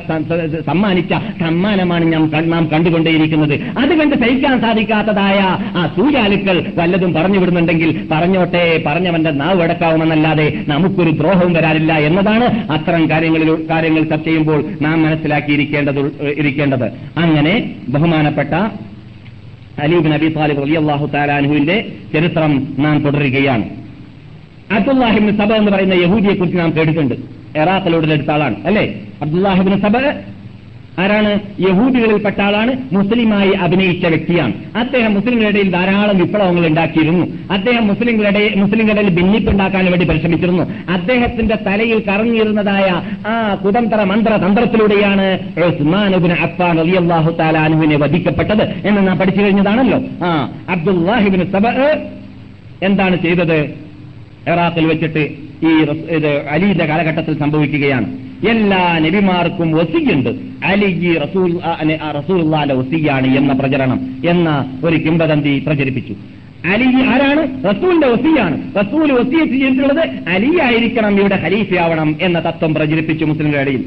സമ്മാനിച്ച 0.69 1.13
സമ്മാനമാണ് 1.41 2.05
ഞാൻ 2.13 2.23
നാം 2.55 2.65
കണ്ടുകൊണ്ടേയിരിക്കുന്നത്. 2.73 3.55
അതുകൊണ്ട് 3.79 4.03
കണ്ട് 4.03 4.17
സഹിക്കാൻ 4.23 4.57
സാധിക്കാത്തതായ 4.61 5.39
ആ 5.81 5.83
സൂര്യാലുക്കൾ 5.97 6.57
വല്ലതും 6.79 7.11
പറഞ്ഞു 7.15 7.39
വിടുന്നുണ്ടെങ്കിൽ 7.39 7.91
പറഞ്ഞോട്ടെ 8.13 8.65
പറഞ്ഞവന്റെ 8.87 9.33
നാവ് 9.43 9.63
അടക്കാവുമെന്നല്ലാതെ 9.63 10.47
നമുക്കൊരു 10.69 11.13
ദ്രോഹവും 11.21 11.53
വരാനില്ല 11.53 11.93
എന്നതാണ് 12.09 12.47
അത്തരം 12.73 13.05
കാര്യങ്ങളിൽ 13.11 13.51
കാര്യങ്ങൾ 13.71 14.03
ചർച്ച 14.03 14.27
ചെയ്യുമ്പോൾ 14.29 14.61
നാം 14.83 14.97
മനസ്സിലാക്കിയിരിക്കേണ്ടത് 15.03 15.54
ഇരിക്കേണ്ടത് 15.55 16.01
ഇരിക്കേണ്ടത്. 16.39 16.85
അങ്ങനെ 17.19 17.75
ബഹുമാനപ്പെട്ട 17.89 18.55
അലീബ് 19.83 20.07
നബി 20.13 20.29
താലിബ് 20.29 20.61
അലി 20.61 20.75
അള്ളാഹു 20.75 21.07
താലാനുഹുവിന്റെ 21.07 21.77
ചരിത്രം 22.13 22.77
നാം 22.79 22.99
തുടരുകയാണ്. 22.99 23.65
അബ്ദുല്ലാഹിബിൻ 24.73 25.39
സബ 25.39 25.53
എന്ന് 25.53 25.73
പറയുന്ന 25.73 25.95
യഹൂദിയെ 25.95 26.35
കുറിച്ച് 26.35 26.59
നാം 26.59 26.77
കേട്ടിട്ടുണ്ട്. 26.77 27.15
ഇറാഖിലൂടെ 27.59 28.07
എടുത്ത 28.07 28.31
ആളാണ് 28.31 28.57
അല്ലേ? 28.67 28.85
അബ്ദുല്ലാഹിബിൻ 29.23 29.81
സബ 29.81 29.97
ആരാണ്? 31.03 31.31
യഹൂദികളിൽപ്പെട്ട 31.61 32.41
ആളാണ്. 32.41 32.73
മുസ്ലിമായി 32.93 33.53
അഭിനയിച്ച 33.65 34.07
വ്യക്തിയാണ്. 34.07 34.53
അദ്ദേഹം 34.77 35.15
മുസ്ലിങ്ങളുടെ 35.15 35.59
ഇടയിൽ 35.59 35.71
ധാരാളം 35.71 36.19
വിപ്ലവങ്ങൾ 36.19 36.67
ഉണ്ടാക്കിയിരുന്നു. 36.67 37.25
അദ്ദേഹം 37.51 37.87
മുസ്ലിങ്ങളുടെ 37.89 38.55
മുസ്ലിങ്ങളുടെ 38.57 39.01
ഇടയിൽ 39.01 39.15
ഭിന്നിപ്പുണ്ടാക്കാൻ 39.15 39.85
വേണ്ടി 39.85 40.07
പരിശ്രമിച്ചിരുന്നു. 40.07 40.65
അദ്ദേഹത്തിന്റെ 40.89 41.57
തലയിൽ 41.67 42.03
കറങ്ങിയിരുന്നതായ 42.09 42.89
ആ 43.27 43.55
കുതന്ത്ര 43.65 44.03
മന്ത്ര 44.03 44.33
തന്ത്രത്തിലൂടെയാണ് 44.37 45.27
ഉസ്മാനുബിൻ 45.71 46.33
അഫ്ഫാൻ 46.33 46.79
റളിയല്ലാഹു 46.79 47.31
തആല 47.31 47.43
താലാനുവിനെ 47.45 47.97
വധിക്കപ്പെട്ടത് 47.97 48.63
എന്ന് 48.89 49.09
നാം 49.09 49.19
പഠിച്ചു 49.19 49.43
കഴിഞ്ഞതാണല്ലോ. 49.43 49.99
ആ 50.27 50.31
അബ്ദുല്ലാഹിബിന് 50.69 51.45
സബ 51.53 51.67
എന്താണ് 52.83 53.17
ചെയ്തത്? 53.23 53.59
ഇറാഖിൽ 54.53 54.87
വെച്ചിട്ട് 54.87 55.23
ഈ 55.69 55.71
ഇത് 56.17 56.31
അലിയുടെ 56.55 56.87
കാലഘട്ടത്തിൽ 56.87 57.39
സംഭവിക്കുകയാണ്. 57.39 58.07
എല്ലാ 58.49 58.99
നബിമാർക്കും 58.99 59.73
വസിയുണ്ട്. 59.73 60.31
അലിജി 60.65 61.19
റസൂൽ 61.19 61.61
റസൂൽന്റെ 62.19 62.75
വസിയാണ് 62.75 63.27
എന്ന 63.27 63.53
പ്രചരണം 63.53 64.01
എന്ന 64.29 64.79
ഒരു 64.85 64.97
കിംബദന്തി 64.97 65.65
പ്രചരിപ്പിച്ചു. 65.67 66.15
അലി 66.67 67.07
ആരാണ്? 67.07 67.65
റസൂലിന്റെ 67.65 68.07
വസിയാണ്. 68.07 68.75
റസൂൽ 68.77 69.13
വസിയത്ത് 69.13 69.53
ചെയ്തിട്ടുള്ളത് 69.53 70.09
അലി 70.29 70.61
ആയിരിക്കണം 70.61 71.21
ഇവിടെ 71.21 71.41
ഖലീഫയാവണം 71.45 72.17
എന്ന 72.21 72.39
തത്വം 72.39 72.75
പ്രചരിപ്പിച്ചു 72.75 73.25
മുസ്ലിങ്ങളുടെ 73.25 73.71
ഇടയിൽ. 73.71 73.85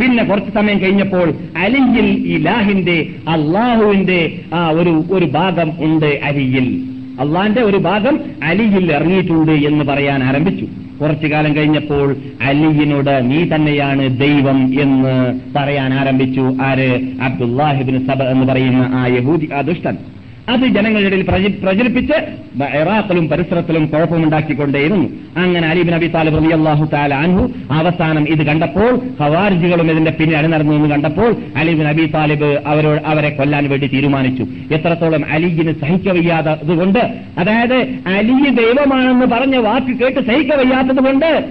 പിന്നെ 0.00 0.24
കുറച്ച് 0.24 0.52
സമയം 0.52 0.80
കഴിഞ്ഞപ്പോൾ 0.80 1.32
അലിയിൽ 1.56 2.06
ഇലാഹിന്റെ 2.36 3.06
അള്ളാഹുവിന്റെ 3.28 4.40
ആ 4.54 4.68
ഒരു 4.68 5.04
ഒരു 5.12 5.26
ഭാഗം 5.26 5.72
ഉണ്ട് 5.78 6.20
അലിയിൽ. 6.24 6.82
അള്ളാന്റെ 7.20 7.62
ഒരു 7.62 7.76
ഭാഗം 7.76 8.20
അലിയിൽ 8.44 8.92
ഇറങ്ങിയിട്ടുണ്ട് 8.92 9.52
എന്ന് 9.52 9.84
പറയാൻ 9.84 10.22
ആരംഭിച്ചു. 10.22 10.66
കുറച്ചു 11.00 11.26
കാലം 11.26 11.56
കഴിഞ്ഞപ്പോൾ 11.56 12.16
അലിയിനോട് 12.42 13.30
നീ 13.30 13.44
തന്നെയാണ് 13.54 14.20
ദൈവം 14.20 14.80
എന്ന് 14.80 15.14
പറയാൻ 15.56 15.94
ആരംഭിച്ചു. 15.94 16.44
ആര്? 16.62 16.90
അബ്ദുല്ലാഹിബിൻ 17.22 18.06
സബ 18.06 18.22
എന്ന് 18.22 18.46
പറയുന്ന 18.52 18.90
ആ 18.94 19.06
യഹൂദി 19.06 19.48
ആ 19.54 19.60
ദുഷ്ടൻ 19.60 19.96
അത് 20.48 20.60
ജനങ്ങളുടെ 20.60 21.06
ഇടയിൽ 21.06 21.22
പ്രച- 21.22 21.62
പ്രചരിപ്പിച്ച് 21.62 22.12
ഇറാഖിലും 22.76 23.28
പരിസരത്തിലും 23.28 23.86
കുഴപ്പമുണ്ടാക്കിക്കൊണ്ടേയിരുന്നു. 23.86 25.08
അങ്ങനെ 25.36 25.68
അലിബിൻ 25.68 25.94
അബി 25.94 26.06
താലിബ് 26.06 26.36
റബി 26.36 26.46
അള്ളാഹു 26.46 26.84
താല 26.92 27.14
അൻഹു 27.14 27.50
അവസാനം 27.70 28.28
ഇത് 28.28 28.42
കണ്ടപ്പോൾ 28.46 29.00
ഹവാർജികളും 29.20 29.90
ഇതിന്റെ 29.90 30.10
പിന്നിൽ 30.10 30.36
അണിനടന്നു 30.36 30.72
എന്ന് 30.72 30.88
കണ്ടപ്പോൾ 30.88 31.36
അലിബിൻ 31.56 31.88
അബി 31.88 32.06
താലിബ് 32.06 32.62
അവരോട് 32.66 33.00
അവരെ 33.06 33.28
കൊല്ലാൻ 33.30 33.68
വേണ്ടി 33.68 33.86
തീരുമാനിച്ചു. 33.86 34.42
എത്രത്തോളം 34.74 35.24
അലിജിന് 35.32 35.72
സഹിക്കവയ്യാത്തത് 35.72 36.76
കൊണ്ട് 36.76 36.98
അതായത് 37.38 37.74
അലി 38.06 38.50
ദൈവമാണെന്ന് 38.50 39.26
പറഞ്ഞ 39.26 39.56
വാക്ക് 39.56 39.98
കേട്ട് 39.98 40.20
സഹിക്കവയ്യാത്തത് 40.20 41.04
കൊണ്ട് 41.04 41.48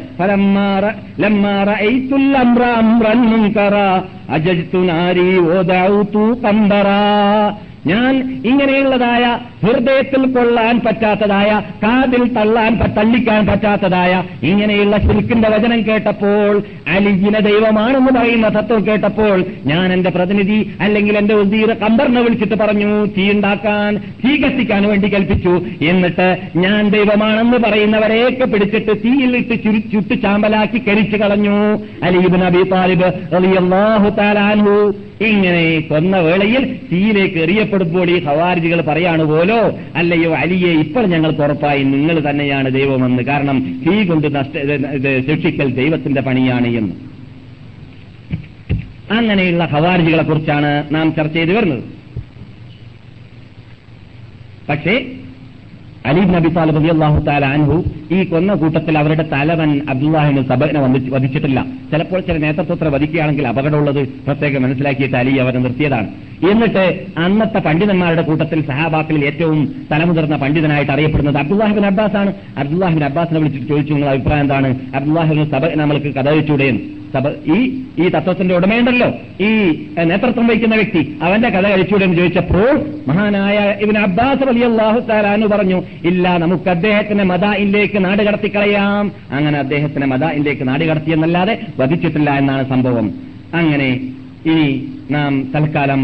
അജജ്തു 4.30 4.78
നാരി 4.78 5.40
റഅയ്തുൽ 5.40 6.42
അംറ 6.46 6.86
അംറൻ 6.86 7.77
ഞാൻ 7.92 8.14
ഇങ്ങനെയുള്ളതായ 8.50 9.26
ഹൃദയത്തിൽ 9.64 10.24
കൊള്ളാൻ 10.36 10.76
പറ്റാത്തതായ 10.86 11.50
കാതിൽ 11.84 12.24
തള്ളാൻ 12.38 12.72
തള്ളിക്കാൻ 12.98 13.42
പറ്റാത്തതായ 13.48 14.14
ഇങ്ങനെയുള്ള 14.50 14.98
ശിൽക്കിന്റെ 15.06 15.50
വചനം 15.54 15.80
കേട്ടപ്പോൾ 15.88 16.54
അലിഹിന 16.96 17.40
ദൈവമാണെന്ന് 17.40 18.12
പറയുന്ന 18.18 18.50
തത്വം 18.58 18.82
കേട്ടപ്പോൾ 18.88 19.38
ഞാൻ 19.72 19.88
എന്റെ 19.94 20.10
പ്രതിനിധി 20.10 20.60
അല്ലെങ്കിൽ 20.86 21.18
എന്റെ 21.22 21.34
ഉദ്ദീര 21.34 21.72
കമ്പറിനെ 21.84 22.22
വിളിച്ചിട്ട് 22.22 22.58
പറഞ്ഞു 22.64 22.92
തീ 23.18 23.26
ഉണ്ടാക്കാൻ 23.32 23.92
തീ 24.24 24.34
കത്തിക്കാൻ 24.44 24.84
വേണ്ടി 24.90 25.10
കൽപ്പിച്ചു. 25.16 25.56
എന്നിട്ട് 25.92 26.28
ഞാൻ 26.66 26.84
ദൈവമാണെന്ന് 26.96 27.58
പറയുന്നവരെയൊക്കെ 27.58 28.46
പിടിച്ചിട്ട് 28.54 28.96
തീയിലിട്ട് 29.06 29.58
ചുരു 29.66 29.82
ചുട്ട് 29.94 30.16
ചാമ്പലാക്കി 30.24 30.82
കരിച്ചു 30.88 31.18
കളഞ്ഞു. 31.24 31.58
അലീബ് 32.08 32.44
അബി 32.52 32.64
താലിബ് 32.76 33.10
റളിയല്ലാഹു 33.36 34.10
തആല 34.22 34.40
അൻഹു 34.54 34.78
ഇങ്ങനെ 35.28 35.64
കൊന്ന 35.90 36.16
വേളയിൽ 36.26 36.64
തീയിലേക്ക് 36.90 37.40
എറിയപ്പെടുമ്പോൾ 37.78 38.10
ഈ 38.10 38.24
ഹവാരിജികൾ 38.24 38.82
പറയാണ് 38.82 39.24
പോലോ 39.24 39.60
അല്ലയോ 39.96 40.36
അലിയെ 40.36 40.72
ഇപ്പോൾ 40.80 41.06
ഞങ്ങൾക്ക് 41.06 41.42
ഉറപ്പായി 41.42 41.84
നിങ്ങൾ 41.84 42.30
തന്നെയാണ് 42.30 42.72
ദൈവമെന്ന്. 42.72 43.24
കാരണം 43.24 43.58
തീ 43.86 44.06
കൊണ്ട് 44.06 44.28
ശിക്ഷിക്കൽ 45.28 45.70
ദൈവത്തിന്റെ 45.72 46.22
പണിയാണ് 46.22 46.68
എന്ന്. 46.68 46.96
അങ്ങനെയുള്ള 49.12 49.66
ഹവാരിജികളെ 49.66 50.24
കുറിച്ചാണ് 50.24 50.72
നാം 50.92 51.14
ചർച്ച 51.16 51.34
ചെയ്തു 51.34 51.52
വരുന്നത്. 51.52 51.84
പക്ഷേ 54.70 54.96
അലീബ് 56.08 56.34
നബി 56.36 56.50
താലിബ് 56.50 56.78
റബി 56.78 56.88
അള്ളാഹു 56.88 57.20
താല 57.26 57.46
അൻഹു 57.46 57.78
ഈ 58.12 58.24
കൊന്ന 58.24 58.54
കൂട്ടത്തിൽ 58.54 58.98
അവരുടെ 58.98 59.24
തലവൻ 59.34 59.82
അബ്ദുല്ലാഹിന് 59.90 60.42
സബനെ 60.50 60.80
വധിച്ചിട്ടില്ല. 61.16 61.66
ചിലപ്പോൾ 61.92 62.22
ചില 62.22 62.38
നേതൃത്വത്തെ 62.38 62.90
വധിക്കുകയാണെങ്കിൽ 62.90 63.48
അപകടമുള്ളത് 63.48 64.02
പ്രത്യേകം 64.28 64.64
മനസ്സിലാക്കിയിട്ട് 64.64 65.18
അലി 65.18 65.38
അവരെ 65.38 65.60
നിർത്തിയതാണ്. 65.60 66.08
എന്നിട്ട് 66.52 67.06
അന്നത്തെ 67.18 67.60
പണ്ഡിതന്മാരുടെ 67.60 68.22
കൂട്ടത്തിൽ 68.22 68.60
സഹാബാക്കളിൽ 68.62 69.26
ഏറ്റവും 69.26 69.76
തലമുതിർന്ന 69.92 70.36
പണ്ഡിതനായിട്ട് 70.36 70.92
അറിയപ്പെടുന്നത് 70.92 71.38
അബ്ദുല്ലാഹിബിൻ 71.38 71.86
അബ്ബാസ് 71.86 72.18
ആണ് 72.18 72.34
അബ്ദുല്ലാഹിബിൻ 72.58 73.06
അബ്ബാസിനെ 73.06 73.40
വിളിച്ചിട്ട് 73.40 73.68
ചോദിച്ചു 73.68 73.94
നിങ്ങളുടെ 73.94 74.18
അഭിപ്രായം 74.18 74.42
എന്താണ്? 74.42 74.70
അബ്ദുല്ലാഹിബിൻ 74.96 75.50
സബ 75.56 75.66
നമ്മൾക്ക് 75.82 76.14
കഥ 76.16 76.30
ഈ 77.54 77.82
ഈ 78.00 78.10
തത്വത്തിന്റെ 78.10 78.56
ഉടമയുണ്ടല്ലോ. 78.56 79.08
ഈ 79.44 79.50
നേതൃത്വം 80.04 80.48
വഹിക്കുന്ന 80.48 80.76
വ്യക്തി. 80.76 81.18
അവന്റെ 81.22 81.50
കഥ 81.50 81.68
കഴിച്ചൂടെ 81.68 82.04
എന്ന് 82.04 82.18
ചോദിച്ചപ്പോൾ 82.18 82.86
മഹാനായ 83.08 83.76
ഇവൻ 83.82 83.98
അബ്ബാസ് 83.98 84.44
വലിയ 84.44 84.66
അള്ളാഹു 84.66 85.48
പറഞ്ഞു 85.48 85.84
ഇല്ല 86.04 86.38
നമുക്ക് 86.38 86.70
അദ്ദേഹത്തിന്റെ 86.70 87.24
മദായിലേക്ക് 87.24 88.06
നാട് 88.06 88.24
കടത്തിക്കളയാം. 88.24 89.12
അങ്ങനെ 89.32 89.60
അദ്ദേഹത്തിന്റെ 89.60 90.08
മദായിലേക്ക് 90.08 90.68
നാട് 90.68 90.84
കടത്തിയെന്നല്ലാതെ 90.84 91.60
വധിച്ചിട്ടില്ല 91.80 92.38
എന്നാണ് 92.38 92.70
സംഭവം. 92.70 93.12
അങ്ങനെ 93.54 93.90
ഇനി 94.46 94.97
നാം 95.16 95.34
തൽക്കാലം 95.54 96.02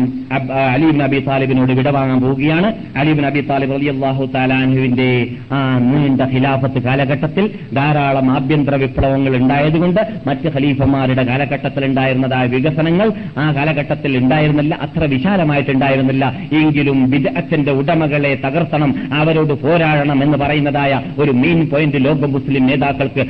അലീബ് 0.74 0.98
നബി 1.02 1.18
താലിബിനോട് 1.28 1.72
വിടവാങ്ങാൻ 1.80 2.20
പോവുകയാണ്. 2.26 2.68
അലീബ് 3.00 3.22
നബി 3.26 3.42
താലിബ് 3.50 3.74
റളിയല്ലാഹു 3.76 4.24
താലാൻഹുവിന്റെ 4.36 5.08
ആ 5.56 5.60
നീണ്ട 5.90 6.22
ഖിലാഫത്ത് 6.34 6.80
കാലഘട്ടത്തിൽ 6.88 7.46
ധാരാളം 7.78 8.28
ആഭ്യന്തര 8.38 8.76
വിപ്ലവങ്ങൾ 8.84 9.36
ഉണ്ടായതുകൊണ്ട് 9.42 10.02
മറ്റ് 10.28 10.48
ഖലീഫമാരുടെ 10.56 11.24
കാലഘട്ടത്തിൽ 11.32 11.86
ഉണ്ടായിരുന്നതായ 11.90 12.46
വികസനങ്ങൾ 12.56 13.08
ആ 13.44 13.46
കാലഘട്ടത്തിൽ 13.58 14.12
ഉണ്ടായിരുന്നില്ല 14.22 14.74
അത്ര 14.86 15.04
വിശാലമായിട്ടുണ്ടായിരുന്നില്ല. 15.16 16.24
എങ്കിലും 16.62 17.00
വിദഗ്ധന്റെ 17.14 17.72
ഉടമകളെ 17.82 18.34
തകർത്തണം 18.46 18.94
അവരോട് 19.20 19.54
പോരാടണം 19.64 20.20
എന്ന് 20.28 20.38
പറയുന്നതായ 20.44 20.94
ഒരു 21.24 21.32
മെയിൻ 21.42 21.62
പോയിന്റ് 21.74 22.02
ലോക 22.08 22.26
മുസ്ലിം 22.36 22.66
നേതാക്കൾക്ക് 22.72 23.26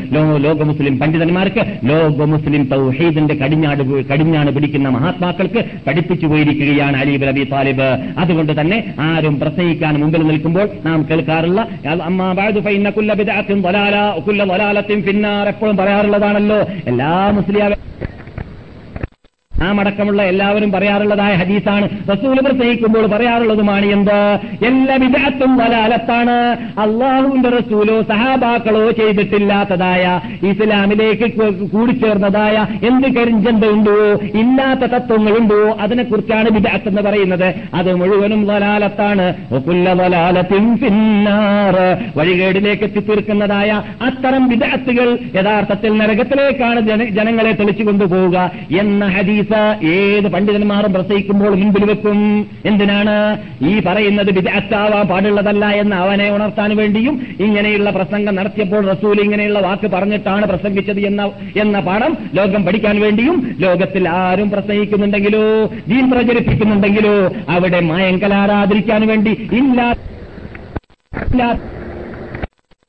ലോക 0.45 0.59
മുസ്ലിം 0.71 0.93
പണ്ഡിതന്മാർക്ക് 1.01 1.61
ലോക 1.91 2.29
മുസ്ലിം 2.33 2.65
തൗഹീദിന്റെ 2.73 3.37
കടിഞ്ഞാട് 3.43 3.83
കടിഞ്ഞാണ് 4.11 4.49
പിടിക്കുന്ന 4.55 4.89
മഹാത്മാക്കൾക്ക് 4.97 5.61
പഠിപ്പിച്ചു 5.87 6.27
പോയിരിക്കുകയാണ് 6.27 6.97
അലീബ് 6.97 7.27
നബി 7.27 7.43
താലിബ്. 7.51 7.89
അതുകൊണ്ട് 8.17 8.61
തന്നെ 8.61 8.93
ആരും 8.99 9.39
പ്രസംഗിക്കാൻ 9.39 9.93
മുമ്പിൽ 10.01 10.23
നിൽക്കുമ്പോൾ 10.23 10.69
നാം 10.85 11.07
കേൾക്കാറുള്ള 11.09 11.67
എപ്പോഴും 15.47 15.77
പറയാറുള്ളതാണല്ലോ. 15.77 16.59
എല്ലാ 16.87 17.31
മുസ്ലിം 17.31 17.73
നാം 19.61 19.79
അടക്കമുള്ള 19.79 20.21
എല്ലാവരും 20.23 20.71
പറയാറുള്ളതായ 20.71 21.33
ഹദീസാണ്. 21.33 21.89
റസൂൽ 22.11 22.37
പ്രസംഗിക്കുമ്പോൾ 22.39 23.05
പറയാറുള്ളതുമാണ് 23.07 23.85
എന്ത്? 23.85 24.39
എല്ലാ 24.65 24.95
വിദഗ്ധത്തും 24.95 25.57
വലാലത്താണ് 25.57 26.35
അള്ളാഹുവിന്റെ 26.79 27.49
റസൂലോ 27.49 28.01
സഹാബാക്കളോ 28.01 28.91
ചെയ്തിട്ടില്ലാത്തതായ 28.91 30.21
ഇസ്ലാമിലേക്ക് 30.47 31.27
കൂടിച്ചേർന്നതായ 31.71 32.55
എന്ത് 32.87 33.07
കരിഞ്ചന്ത 33.07 33.65
ഉണ്ടോ 33.65 33.95
ഇല്ലാത്ത 34.39 34.79
തത്വങ്ങളുണ്ടോ 34.79 35.77
അതിനെക്കുറിച്ചാണ് 35.81 36.49
വിജയത്ത് 36.49 36.87
എന്ന് 36.87 37.01
പറയുന്നത്. 37.01 37.47
അത് 37.73 37.95
മുഴുവനും 37.95 38.47
വലാലത്താണ് 38.47 39.27
വഴികേടിലേക്ക് 42.15 42.83
എത്തിത്തീർക്കുന്നതായ 42.83 43.81
അത്തരം 44.01 44.49
വിദഗ്ധകൾ 44.49 45.17
യഥാർത്ഥത്തിൽ 45.35 45.97
നരകത്തിലേക്കാണ് 45.97 46.79
ജനങ്ങളെ 47.09 47.51
തെളിച്ചു 47.51 47.83
കൊണ്ടുപോവുക 47.83 48.51
എന്ന 48.79 49.05
ഹദീസ് 49.05 49.42
ഏത് 49.93 50.27
പണ്ഡിതന്മാരും 50.27 50.93
പ്രസംഗിക്കുമ്പോൾ 50.93 51.55
മുൻപിൽ 51.55 51.83
വെക്കും. 51.85 52.19
എന്തിനാണ്? 52.65 53.15
ഈ 53.65 53.79
പറയുന്നത് 53.79 54.31
വിദഗ്ധാവാൻ 54.31 55.07
പാടുള്ളതല്ല 55.07 55.65
എന്ന് 55.65 55.95
അവനെ 55.95 56.31
ഉണർത്താൻ 56.31 56.77
വേണ്ടിയും 56.77 57.15
ഇങ്ങനെയുള്ള 57.39 57.89
പ്രസംഗം 57.89 58.35
നടത്തിയപ്പോൾ 58.35 58.85
റസൂൽ 58.85 59.21
ഇങ്ങനെയുള്ള 59.21 59.59
വാക്ക് 59.59 59.87
പറഞ്ഞിട്ടാണ് 59.87 60.45
പ്രസംഗിച്ചത് 60.45 60.99
എന്ന 60.99 61.21
എന്ന 61.55 61.79
പാഠം 61.79 62.17
ലോകം 62.33 62.65
പഠിക്കാൻ 62.65 62.99
വേണ്ടിയും 62.99 63.55
ലോകത്തിൽ 63.59 64.09
ആരും 64.09 64.49
പ്രസംഗിക്കുന്നുണ്ടെങ്കിലോ 64.49 65.43
ദീൻ 65.87 66.11
പ്രചരിപ്പിക്കുന്നുണ്ടെങ്കിലോ 66.11 67.15
അവിടെ 67.49 67.79
മായങ്കലാരാതിരിക്കാൻ 67.79 69.07
വേണ്ടി 69.07 69.31
ഇല്ലാ 69.51 69.89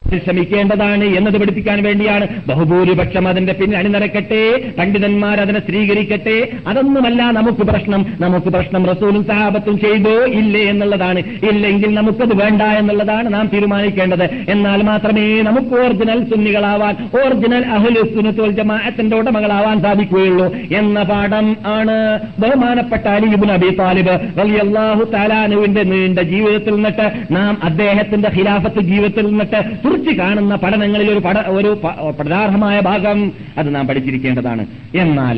ശ്രമിക്കേണ്ടതാണ് 0.08 1.04
എന്നത് 1.04 1.38
പഠിപ്പിക്കാൻ 1.38 1.82
വേണ്ടിയാണ്. 1.82 2.26
ബഹുഭൂരിപക്ഷം 2.46 3.28
അതിന്റെ 3.28 3.52
പിന്നിൽ 3.52 3.76
അണിനിരക്കട്ടെ. 3.76 4.72
പണ്ഡിതന്മാർ 4.78 5.40
അതിനെ 5.40 5.60
സ്വീകരിക്കട്ടെ. 5.60 6.48
അതൊന്നുമല്ല 6.68 7.22
നമുക്ക് 7.22 7.58
പ്രശ്നം. 7.58 8.06
നമുക്ക് 8.20 8.46
പ്രശ്നം 8.46 8.86
റസൂലും 8.86 9.24
സഹാബത്തും 9.24 9.78
ചെയ്തോ. 9.78 10.24
ഇല്ലേ 10.24 10.60
എന്നുള്ളതാണ്. 10.60 11.18
ഇല്ലെങ്കിൽ 11.18 11.94
നമുക്കത് 11.94 12.42
വേണ്ട 12.42 12.62
എന്നുള്ളതാണ് 12.62 13.34
നാം 13.34 13.50
തീരുമാനിക്കേണ്ടത്. 13.52 14.24
എന്നാൽ 14.48 14.82
മാത്രമേ 14.82 15.42
നമുക്ക് 15.42 15.74
ഒറിജിനൽ 15.74 16.24
സുന്നികളാവാൻ 16.24 16.94
ഒറിജിനൽ 17.20 17.66
അഹുലുസുനത്തോൽ 17.66 18.50
ജമാഅത്തിന്റെ 18.50 19.16
ഉടമകളാവാൻ 19.16 19.82
സാധിക്കുകയുള്ളൂ 19.82 20.54
എന്ന 20.72 21.02
പാഠം 21.02 21.56
ആണ് 21.66 22.18
ബഹുമാനപ്പെട്ട 22.38 23.06
അലിബുൻ 23.08 23.50
അബി 23.50 23.70
താലിബ് 23.76 24.38
റളിയല്ലാഹു 24.40 25.04
താലാനുവിന്റെ 25.04 25.82
നീണ്ട 25.82 26.18
ജീവിതത്തിൽ 26.18 26.74
നിന്നിട്ട് 26.74 27.10
നാം 27.30 27.58
അദ്ദേഹത്തിന്റെ 27.64 28.30
ഖിലാഫത്ത് 28.36 28.80
ജീവിതത്തിൽ 28.80 29.26
നിന്നിട്ട് 29.26 29.84
കുറിച്ച് 30.04 30.22
കാണുന്ന 30.22 30.54
പഠനങ്ങളിൽ 30.56 31.08
ഒരു 31.12 31.22
ഒരു 31.48 31.70
പ്രധാനമായ 32.10 32.80
ഭാഗം 32.80 33.18
അത് 33.58 33.74
നാം 33.74 33.86
പഠിച്ചിരിക്കേണ്ടതാണ്. 33.86 34.64
എന്നാൽ 34.94 35.36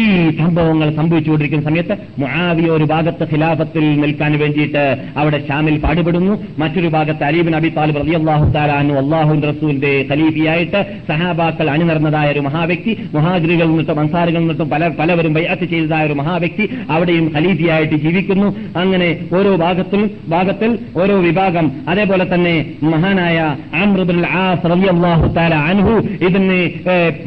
ഈ 0.00 0.04
സംഭവങ്ങൾ 0.38 0.88
സംഭവിച്ചുകൊണ്ടിരിക്കുന്ന 0.94 1.64
സമയത്ത് 1.64 1.94
മുആവിയ 2.18 2.68
ഒരു 2.70 2.84
ഭാഗത്ത് 2.84 3.24
ഖിലാഫത്തിൽ 3.32 3.84
നിൽക്കാൻ 4.02 4.32
വേണ്ടിയിട്ട് 4.38 4.84
അവിടെ 5.16 5.38
ഷാമിൽ 5.48 5.76
പാടുപെടുന്നു. 5.78 6.34
മറ്റൊരു 6.58 6.88
ഭാഗത്ത് 6.88 7.24
അലീബിൻ 7.24 7.56
അബി 7.56 7.68
താലിബ് 7.76 8.00
റബി 8.02 8.14
അള്ളാഹു 8.20 8.46
താലാനു 8.52 8.94
അള്ളാഹു 9.02 9.34
റസൂലിന്റെ 9.50 10.06
ഖലീഫിയായിട്ട് 10.10 10.80
സഹാബാക്കൾ 11.08 11.70
അണിനിറന്നതായ 11.70 12.30
ഒരു 12.30 12.40
മഹാവ്യക്തി 12.40 12.92
മുഹാജിറുകളിൽ 13.14 13.70
നിന്നിട്ടും 13.70 14.00
അൻസാറുകളിൽ 14.00 14.40
നിന്നിട്ടും 14.40 14.70
പല 14.70 14.88
പലവരും 15.00 15.34
ബൈഅത്ത് 15.34 15.64
ചെയ്തതായ 15.64 16.06
ഒരു 16.06 16.16
മഹാവ്യക്തി 16.20 16.68
അവിടെയും 16.90 17.32
ഖലീഫിയായിട്ട് 17.36 17.96
ജീവിക്കുന്നു. 17.96 18.48
അങ്ങനെ 18.76 19.10
ഓരോ 19.38 19.56
ഭാഗത്തിൽ 19.56 20.10
ഭാഗത്തിൽ 20.28 20.78
ഓരോ 21.02 21.16
വിഭാഗം. 21.16 21.72
അതേപോലെ 21.88 22.34
തന്നെ 22.34 22.54
മഹാനായ 22.82 23.38
ആമ്രുബുൽ 23.82 24.26
ആസ് 24.26 24.64
റബി 24.72 24.88
അള്ളാഹു 24.94 25.28
താല 25.38 25.54
അൻഹു 25.54 25.94
ഇതിന് 26.26 26.58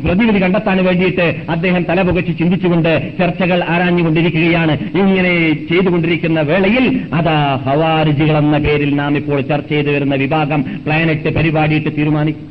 പ്രതിവിധി 0.06 0.40
കണ്ടെത്താൻ 0.46 0.78
വേണ്ടിയിട്ട് 0.86 1.28
അദ്ദേഹം 1.50 1.84
തലപുകച്ച് 1.92 2.34
ചിന്തിച്ചുകൊണ്ട് 2.56 3.18
ചർച്ചകൾ 3.20 3.64
ആരാഞ്ഞുകൊണ്ടിരിക്കുകയാണ്. 3.64 4.72
ഇങ്ങനെ 4.72 5.54
ചെയ്തുകൊണ്ടിരിക്കുന്ന 5.54 6.42
വേളയിൽ 6.42 7.02
അതാ 7.14 7.60
ഹവാരിജികൾ 7.66 8.38
എന്ന 8.38 8.58
പേരിൽ 8.58 8.96
നാം 8.96 9.18
ഇപ്പോൾ 9.18 9.42
ചർച്ച 9.42 9.70
ചെയ്തു 9.70 9.90
വരുന്ന 9.90 10.16
വിഭാഗം 10.16 10.62
പ്ലാനറ്റ് 10.62 11.36
പരിപാടിയിട്ട് 11.36 11.90
തീരുമാനിക്കും 11.98 12.48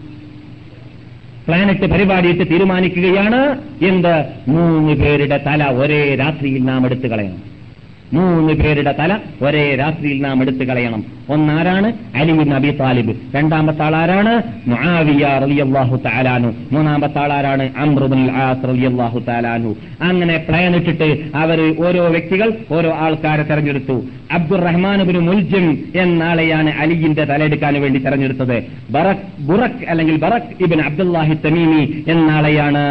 പ്ലാനറ്റ് 1.46 1.86
പരിപാടിയിട്ട് 1.86 2.50
തീരുമാനിക്കുകയാണ്. 2.50 3.58
എന്ത്? 3.84 4.24
മൂന്ന് 4.48 4.94
പേരുടെ 4.94 5.40
തല 5.46 5.64
ഒരേ 5.64 6.14
രാത്രിയിൽ 6.14 6.62
നാം 6.64 6.86
എടുത്തു 6.86 7.06
കളയണം. 7.06 7.53
മൂന്ന് 8.14 8.52
പേരുടെ 8.54 8.94
തല 8.98 9.12
ഒരേ 9.42 9.64
രാത്രിയിൽ 9.74 10.18
നാം 10.22 10.42
എടുത്തു 10.42 10.64
കളയണം. 10.64 11.02
ഒന്നാരാണ്? 11.30 11.88
അലിബിൻ 12.16 12.50
നബി 12.50 12.70
താലിബ്. 12.80 13.12
രണ്ടാമത്തെ 13.34 13.82
ആളാരാണ്? 13.82 14.34
റളിയല്ലാഹു 15.42 15.96
മൂന്നാമത്തെ 16.72 17.18
ആളാരാണ്? 17.18 17.64
ആസ് 18.30 18.64
റളിയല്ലാഹു 18.68 19.18
തആലാനു 19.28 19.70
അങ്ങനെ 20.02 20.36
പ്ലാൻ 20.48 20.76
ഇട്ടിട്ട് 20.76 21.08
അവർ 21.34 21.58
ഓരോ 21.86 22.02
വ്യക്തികൾ 22.08 22.48
ഓരോ 22.72 22.90
ആൾക്കാരെ 23.04 23.42
തെരഞ്ഞെടുത്തു. 23.42 23.96
അബ്ദുറഹ്മാൻ 24.32 25.02
ബിൻ 25.02 25.18
മുൽജിം 25.18 25.66
എന്നാളെയാണ് 25.94 26.70
അലിയിന്റെ 26.70 27.24
തലയെടുക്കാൻ 27.24 27.74
വേണ്ടി 27.82 27.98
തെരഞ്ഞെടുത്തത്. 28.00 28.56
ബറക് 28.90 29.24
ബുറക് 29.40 29.84
അല്ലെങ്കിൽ 29.88 30.16
ബറക് 30.16 30.62
ഇബിൻ 30.64 30.80
അബ്ദുല്ലാഹി 30.80 31.34
തമീമി 31.44 32.04
എന്നാളെയാണ് 32.08 32.84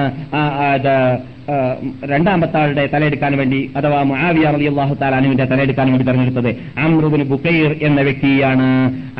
രണ്ടാമത്തെ 2.11 2.57
ആളുടെ 2.59 2.89
തലയെടുക്കാൻ 2.93 3.37
വേണ്ടി 3.37 3.71
അഥവാ 3.77 4.03
മുആവിയ 4.03 4.45
റളിയല്ലാഹു 4.55 4.93
തആലാനുവിന്റെ 4.93 5.45
തലയെടുക്കാൻ 5.45 5.87
വേണ്ടി 5.91 6.05
തെരഞ്ഞെടുത്തത് 6.09 6.49
അമ്രുബിൻ 6.83 7.23
ബുക്കൈർ 7.31 7.71
എന്ന 7.87 8.01
വ്യക്തിയാണ്. 8.01 8.67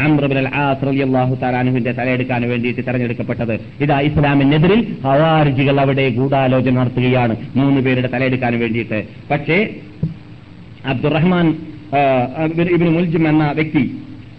അമ്രുബിൻ 0.06 0.38
റളിയല്ലാഹു 0.88 1.36
തആലാനുവിന്റെ 1.42 1.92
തലയെടുക്കാൻ 1.92 2.42
വേണ്ടിയിട്ട് 2.50 2.82
തെരഞ്ഞെടുക്കപ്പെട്ടത്. 2.88 3.60
ഇതാ 3.84 4.00
ഇസ്ലാമിനെതിരിൽ 4.10 4.82
ഹവാരിജികൾ 5.06 5.80
അവിടെ 5.82 6.10
ഗൂഢാലോചന 6.10 6.76
നടത്തുകയാണ്. 6.80 7.36
മൂന്ന് 7.56 7.82
പേരുടെ 7.88 8.08
തലയെടുക്കാൻ 8.14 8.60
വേണ്ടിയിട്ട്. 8.64 9.00
പക്ഷേ 9.32 9.58
അബ്ദുറഹ്മാൻ 10.94 11.48
ഇബിൻ 12.76 12.90
മുൽജിം 12.94 13.28
എന്ന 13.32 13.44
വ്യക്തി 13.60 13.84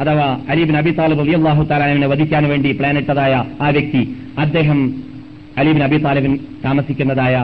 അഥവാ 0.03 0.29
അലിബിൻ 0.53 0.77
അബി 0.77 0.91
താലിബ് 0.91 1.35
അള്ളാഹു 1.39 1.63
താലാനുവിനെ 1.73 2.07
വധിക്കാൻ 2.13 2.45
വേണ്ടി 2.53 2.73
പ്ലാനിട്ടതായ 2.79 3.35
ആ 3.61 3.69
വ്യക്തി 3.77 4.03
അദ്ദേഹം 4.45 4.81
അലിബിൻ 5.59 5.83
അബി 5.89 5.99
താലിബിൻ 6.07 6.33
താമസിക്കുന്നതായ 6.65 7.37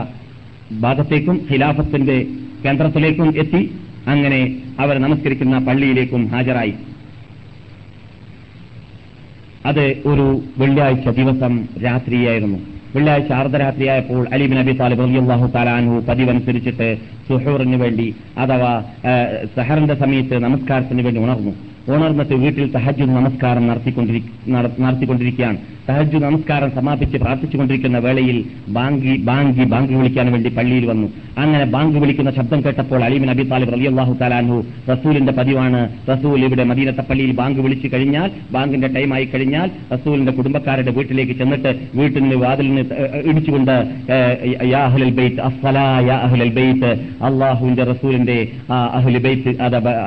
ഭാഗത്തേക്കും 0.79 1.47
ഖിലാഫത്തിന്റെ 1.51 2.17
കേന്ദ്രത്തിലേക്കും 2.65 3.39
എത്തി. 3.39 3.61
അങ്ങനെ 4.07 4.39
അവർ 4.79 4.97
നമസ്കരിക്കുന്ന 4.97 5.57
പള്ളിയിലേക്കും 5.57 6.27
ഹാജരായി. 6.27 6.73
അത് 9.65 9.85
ഒരു 10.05 10.25
വെള്ളിയാഴ്ച 10.57 11.09
ദിവസം 11.09 11.67
രാത്രിയായിരുന്നു. 11.83 12.59
വെള്ളിയാഴ്ച 12.95 13.31
അർദ്ധരാത്രിയായപ്പോൾ 13.31 14.27
അലിബിൻ 14.33 14.59
അബി 14.59 14.71
താലിബ് 14.71 14.99
റളിയല്ലാഹു 14.99 15.47
താലാനു 15.55 15.99
പതിവനുസരിച്ചിട്ട് 15.99 16.87
സുഹൂറിന് 17.27 17.75
വേണ്ടി 17.75 18.15
അഥവാ 18.37 18.71
സഹറിന്റെ 19.57 19.95
സമയത്ത് 19.95 20.39
നമസ്കാരത്തിന് 20.43 21.01
വേണ്ടി 21.01 21.21
ഉണർന്നു. 21.21 21.53
ഉണർന്നിട്ട് 21.93 22.33
വീട്ടിൽ 22.33 22.71
തഹജ്ജു 22.71 23.03
നമസ്കാരം 23.03 23.67
നടത്തിക്കൊണ്ടിരി 23.67 24.19
നടത്തിക്കൊണ്ടിരിക്കുകയാണ്. 24.79 25.57
തഹജു 25.91 26.17
നമസ്കാരം 26.23 26.69
സമാപിച്ച് 26.75 27.17
പ്രാർത്ഥിച്ചുകൊണ്ടിരിക്കുന്ന 27.21 27.97
വേളയിൽ 28.05 28.37
ബാങ്കി 28.75 29.13
ബാങ്കി 29.29 29.63
ബാങ്ക് 29.71 29.91
വിളിക്കാൻ 29.99 30.27
വേണ്ടി 30.33 30.49
പള്ളിയിൽ 30.57 30.85
വന്നു. 30.89 31.07
അങ്ങനെ 31.41 31.65
ബാങ്ക് 31.73 31.97
വിളിക്കുന്ന 32.03 32.31
ശബ്ദം 32.37 32.59
കേട്ടപ്പോൾ 32.65 33.01
അലീമിൻ 33.07 33.29
അബി 33.33 33.43
താലിബ് 33.51 33.71
റളിയല്ലാഹു 33.75 34.13
താലാൻഹു 34.21 34.57
റസൂലിന്റെ 34.91 35.33
പതിവാണ്. 35.39 35.81
റസൂൽ 36.11 36.39
ഇവിടെ 36.47 36.65
മദീനത്തെ 36.71 37.03
പള്ളിയിൽ 37.09 37.31
ബാങ്ക് 37.39 37.59
വിളിച്ചു 37.65 37.89
കഴിഞ്ഞാൽ 37.93 38.29
ബാങ്കിന്റെ 38.55 38.89
ടൈം 38.95 39.13
ആയി 39.17 39.25
കഴിഞ്ഞാൽ 39.33 39.67
റസൂലിന്റെ 39.93 40.33
കുടുംബക്കാരുടെ 40.37 40.93
വീട്ടിലേക്ക് 40.97 41.35
ചെന്നിട്ട് 41.41 41.73
വീട്ടിന് 41.99 42.37
വാതിലിന് 42.43 42.83
ഇടിച്ചുകൊണ്ട് 43.31 43.73
ഏഹ് 44.17 44.69
യാ 44.73 44.83
അഹ്ലൽ 44.91 45.13
ബൈത്ത് 45.19 45.41
അസ്സലാ 45.49 45.85
യാ 46.09 46.17
അള്ളാഹുവിന്റെ 47.29 47.85
റസൂലിന്റെ 47.91 48.37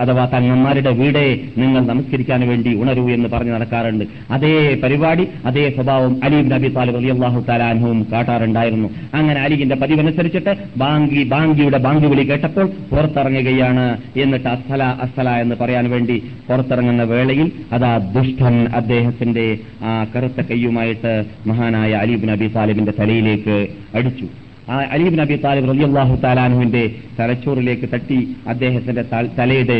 അഥവാ 0.05 0.27
തങ്ങന്മാരുടെ 0.37 0.95
വീടെ 1.03 1.27
നിങ്ങൾ 1.63 1.83
നമസ്കരിക്കാൻ 1.93 2.41
വേണ്ടി 2.53 2.73
ഉണരൂ 2.85 3.07
എന്ന് 3.19 3.31
പറഞ്ഞ് 3.37 3.55
നടക്കാറുണ്ട്. 3.59 4.07
അതേ 4.35 4.55
പരിപാടി 4.85 5.27
അതേ 5.51 5.67
സ്വഭാവം 5.75 6.13
അലീബ് 6.25 6.51
നബി 6.53 6.69
താലിബ് 6.77 6.99
അലി 7.01 7.11
അള്ളാഹു 7.15 7.41
താലാൻഹുവും 7.49 8.01
കാട്ടാറുണ്ടായിരുന്നു. 8.13 8.89
അങ്ങനെ 9.15 9.41
അലിഗിന്റെ 9.41 9.77
പതിവനുസരിച്ചിട്ട് 9.83 10.55
ബാങ്കി 10.77 11.23
ബാങ്കിയുടെ 11.33 11.79
ബാങ്ക് 11.87 12.07
വിളി 12.13 12.25
കേട്ടപ്പോൾ 12.31 12.67
പുറത്തിറങ്ങുകയാണ്. 12.93 13.87
എന്നിട്ട് 14.17 14.49
അസ്സല 14.49 14.83
അസ്സല 15.07 15.29
എന്ന് 15.45 15.57
പറയാൻ 15.61 15.91
വേണ്ടി 15.91 16.17
പുറത്തിറങ്ങുന്ന 16.49 17.03
വേളയിൽ 17.13 17.51
അതാ 17.73 17.93
ദുഷ്ടൻ 18.17 18.57
അദ്ദേഹത്തിന്റെ 18.81 19.47
ആ 19.83 19.93
കറുത്ത 20.15 20.41
കയ്യുമായിട്ട് 20.51 21.13
മഹാനായ 21.47 21.93
അലീബ് 22.05 22.29
നബി 22.29 22.49
താലിബിന്റെ 22.57 22.93
തലയിലേക്ക് 23.01 23.59
അടിച്ചു. 23.95 24.27
ആ 24.73 24.77
അലീബ് 24.95 25.17
നബി 25.19 25.37
താലിബ് 25.45 25.69
റളിയല്ലാഹു 25.69 26.15
താലാനുവിന്റെ 26.23 26.83
തലച്ചോറിലേക്ക് 27.19 27.87
തട്ടി 27.93 28.19
അദ്ദേഹത്തിന്റെ 28.49 29.03
തലയുടെ 29.39 29.77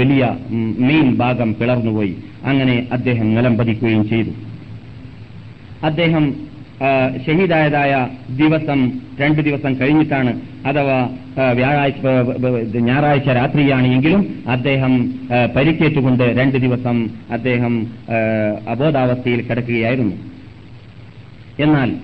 വലിയ 0.00 0.24
മെയിൻ 0.88 1.08
ഭാഗം 1.22 1.50
പിളർന്നുപോയി. 1.60 2.14
അങ്ങനെ 2.44 2.76
അദ്ദേഹം 2.92 3.28
നിലം 3.34 3.54
ചെയ്തു. 4.08 4.32
അദ്ദേഹം 5.84 6.46
ഷഹീദായതായ 7.26 8.08
ദിവസം 8.30 9.00
രണ്ടു 9.20 9.42
ദിവസം 9.42 9.74
കഴിഞ്ഞിട്ടാണ് 9.80 10.40
അഥവാ 10.66 11.08
വ്യാഴാഴ്ച 11.52 11.98
ഞായറാഴ്ച 12.76 13.28
രാത്രിയാണ് 13.28 13.86
എങ്കിലും 13.86 14.42
അദ്ദേഹം 14.48 14.92
പരിക്കേറ്റുകൊണ്ട് 15.56 16.24
രണ്ട് 16.24 16.56
ദിവസം 16.56 17.10
അദ്ദേഹം 17.30 17.86
അബോധാവസ്ഥയിൽ 18.68 19.42
കിടക്കുകയായിരുന്നു. 19.42 20.16
എന്നാൽ 21.58 21.96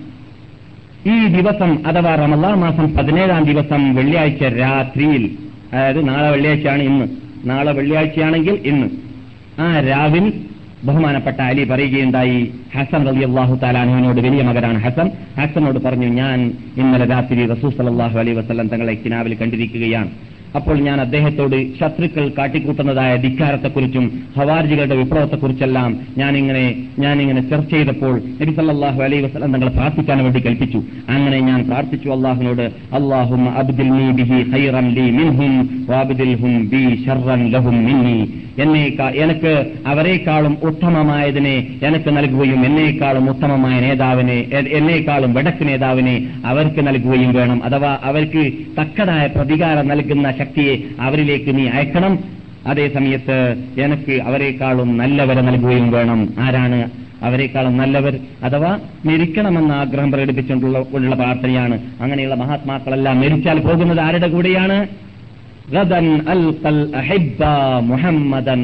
ഈ 1.07 1.27
ദിവസം 1.27 1.87
അഥവാ 1.87 2.15
റമദാ 2.15 2.53
മാസം 2.55 2.93
പതിനേഴാം 2.93 3.43
ദിവസം 3.43 3.95
വെള്ളിയാഴ്ച 3.95 4.43
രാത്രിയിൽ 4.43 5.37
അതായത് 5.73 6.09
നാളെ 6.09 6.29
വെള്ളിയാഴ്ചയാണ് 6.29 6.83
ഇന്ന് 6.83 7.05
നാളെ 7.49 7.71
വെള്ളിയാഴ്ചയാണെങ്കിൽ 7.71 8.53
ഇന്ന് 8.65 8.87
ആ 9.61 9.79
രാവിൽ 9.79 10.33
ബഹുമാനപ്പെട്ട 10.83 11.41
അലി 11.41 11.63
പറയുകയുണ്ടായി 11.63 12.51
ഹസൻ 12.75 13.05
റലി 13.07 13.23
അള്ളാഹു 13.23 13.55
താലാനുവിനോട് 13.55 14.21
വലിയ 14.21 14.41
മകനാണ് 14.43 14.79
ഹസൻ. 14.81 15.11
ഹസനോട് 15.39 15.79
പറഞ്ഞു 15.79 16.07
ഞാൻ 16.07 16.39
ഇന്നലെ 16.77 17.05
രാത്രി 17.05 17.45
റസൂസ് 17.45 17.81
അള്ളാഹു 17.81 18.19
അലൈ 18.19 18.33
വസ്ലം 18.33 18.67
തങ്ങളെ 18.67 18.93
കിനാവിൽ 18.93 19.35
കണ്ടിരിക്കുകയാണ്. 19.35 20.09
അപ്പോൾ 20.57 20.77
ഞാൻ 20.77 21.01
അദ്ദേഹത്തോട് 21.01 21.57
ശത്രുക്കൾ 21.79 22.25
കാട്ടിക്കൂട്ടുന്നതായ 22.37 23.15
ധിക്കാരത്തെക്കുറിച്ചും 23.15 24.05
ഹവാർജികളുടെ 24.37 24.95
വിപ്ലവത്തെക്കുറിച്ചെല്ലാം 24.95 25.91
ഞാനിങ്ങനെ 26.17 26.65
ഞാനിങ്ങനെ 26.99 27.41
ചർച്ച 27.51 27.71
ചെയ്തപ്പോൾ 27.71 28.13
നബി 28.41 28.53
സല്ലല്ലാഹു 28.59 29.01
അലൈഹി 29.07 29.23
വസല്ലം 29.25 29.53
തങ്ങളെ 29.55 29.71
പ്രാർത്ഥിക്കാൻ 29.71 30.23
വേണ്ടി 30.23 30.39
കൽപ്പിച്ചു. 30.39 30.81
അങ്ങനെ 31.09 31.39
ഞാൻ 31.39 31.59
പ്രാർത്ഥിച്ചു 31.69 32.09
അള്ളാഹുനോട് 32.09 32.65
അള്ളാഹും 32.99 33.43
എന്നെ 38.63 38.81
എനിക്ക് 39.23 39.51
അവരെക്കാളും 39.91 40.57
ഉത്തമമായതിനെ 40.69 41.53
എനിക്ക് 41.87 42.09
നൽകുകയും 42.17 42.65
എന്നേക്കാളും 42.65 43.29
ഉത്തമമായ 43.29 43.79
നേതാവിനെ 43.85 44.37
എന്നേക്കാളും 44.79 45.33
വടക്ക് 45.33 45.67
നേതാവിനെ 45.67 46.15
അവർക്ക് 46.45 46.81
നൽകുകയും 46.87 47.33
വേണം. 47.33 47.59
അഥവാ 47.65 47.91
അവർക്ക് 48.03 48.43
തക്കതായ 48.79 49.25
പ്രതികാരം 49.35 49.87
നൽകുന്ന 49.87 50.29
ശക്തിയെ 50.43 50.77
അവരിലേക്ക് 50.99 51.57
നീ 51.57 51.67
അയക്കണം. 51.67 52.19
അതേ 52.67 52.89
സമയത്ത് 52.89 53.37
എനിക്ക് 53.81 54.21
അവരെക്കാളും 54.21 54.97
നല്ലവരെ 54.97 55.41
നൽകുകയും 55.41 55.91
വേണം. 55.91 56.33
ആരാണ് 56.39 56.91
അവരെക്കാളും 57.21 57.77
നല്ലവർ? 57.77 58.19
അഥവാ 58.43 58.79
മരിക്കണമെന്ന 59.05 59.71
ആഗ്രഹം 59.71 60.11
പ്രകടിപ്പിച്ചുകൊണ്ടുള്ള 60.11 61.15
പ്രാർത്ഥനയാണ്. 61.15 61.81
അങ്ങനെയുള്ള 62.01 62.35
മഹാത്മാക്കളെല്ലാം 62.35 63.21
മരിച്ചാൽ 63.21 63.59
പോകുന്നത് 63.59 63.99
ആരുടെ 63.99 64.27
കൂടെയാണ്? 64.27 64.87
ഗദൻ 65.75 66.07
അഹിബ്ബ 67.01 67.43
മുഹമ്മദൻ 67.91 68.61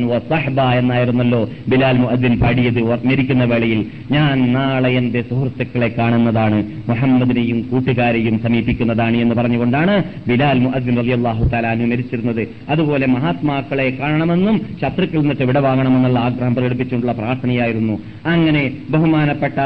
എന്നായിരുന്നല്ലോ 0.81 1.41
ബിലാൽ 1.71 1.97
മുഅദ്ദിൻ 2.03 2.35
പാടിയത് 2.43 2.81
ഓർമ്മിരിക്കുന്ന 2.91 3.27
മരിക്കുന്ന 3.29 3.45
വേളയിൽ. 3.51 3.79
ഞാൻ 4.15 4.37
നാളെ 4.55 4.89
എന്റെ 4.99 5.21
സുഹൃത്തുക്കളെ 5.29 5.89
കാണുന്നതാണ്. 5.97 6.59
മുഹമ്മദിനെയും 6.89 7.59
കൂട്ടുകാരെയും 7.69 8.35
സമീപിക്കുന്നതാണ് 8.43 9.17
എന്ന് 9.23 9.35
പറഞ്ഞുകൊണ്ടാണ് 9.39 9.95
ബിലാൽ 10.29 10.59
മുഅദ്ദിൻ 10.65 10.95
റളിയല്ലാഹു 11.01 11.43
തആലാനു 11.53 11.87
മരിച്ചിരുന്നത്. 11.91 12.43
അതുപോലെ 12.73 13.05
മഹാത്മാക്കളെ 13.15 13.87
കാണണമെന്നും 13.99 14.55
ശത്രുക്കളിൽ 14.81 15.23
നിന്നിട്ട് 15.23 15.47
വിട 15.49 15.59
വാങ്ങണമെന്നുള്ള 15.67 16.19
ആഗ്രഹം 16.27 16.55
പ്രകടിപ്പിച്ചുകൊണ്ടുള്ള 16.57 17.15
പ്രാർത്ഥനയായിരുന്നു. 17.21 17.95
അങ്ങനെ 18.33 18.63
ബഹുമാനപ്പെട്ട 18.93 19.59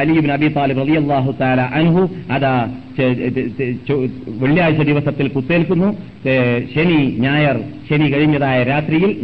അലീബിൻ 0.00 0.32
അബി 0.38 0.50
താലിബ് 0.58 0.82
റളിയല്ലാഹു 0.84 1.30
തആല 1.42 1.60
അൻഹു 1.80 2.04
അതാ 2.36 2.54
വെള്ളിയാഴ്ച 4.28 4.78
ദിവസത്തിൽ 4.78 5.28
കുത്തേൽക്കുന്നു. 5.28 5.96
ശനി 6.74 7.16
ഞായർ 7.18 7.60
ശനി 7.90 8.08
കഴിഞ്ഞതായ 8.08 8.62
രാത്രിയിൽ 8.62 9.16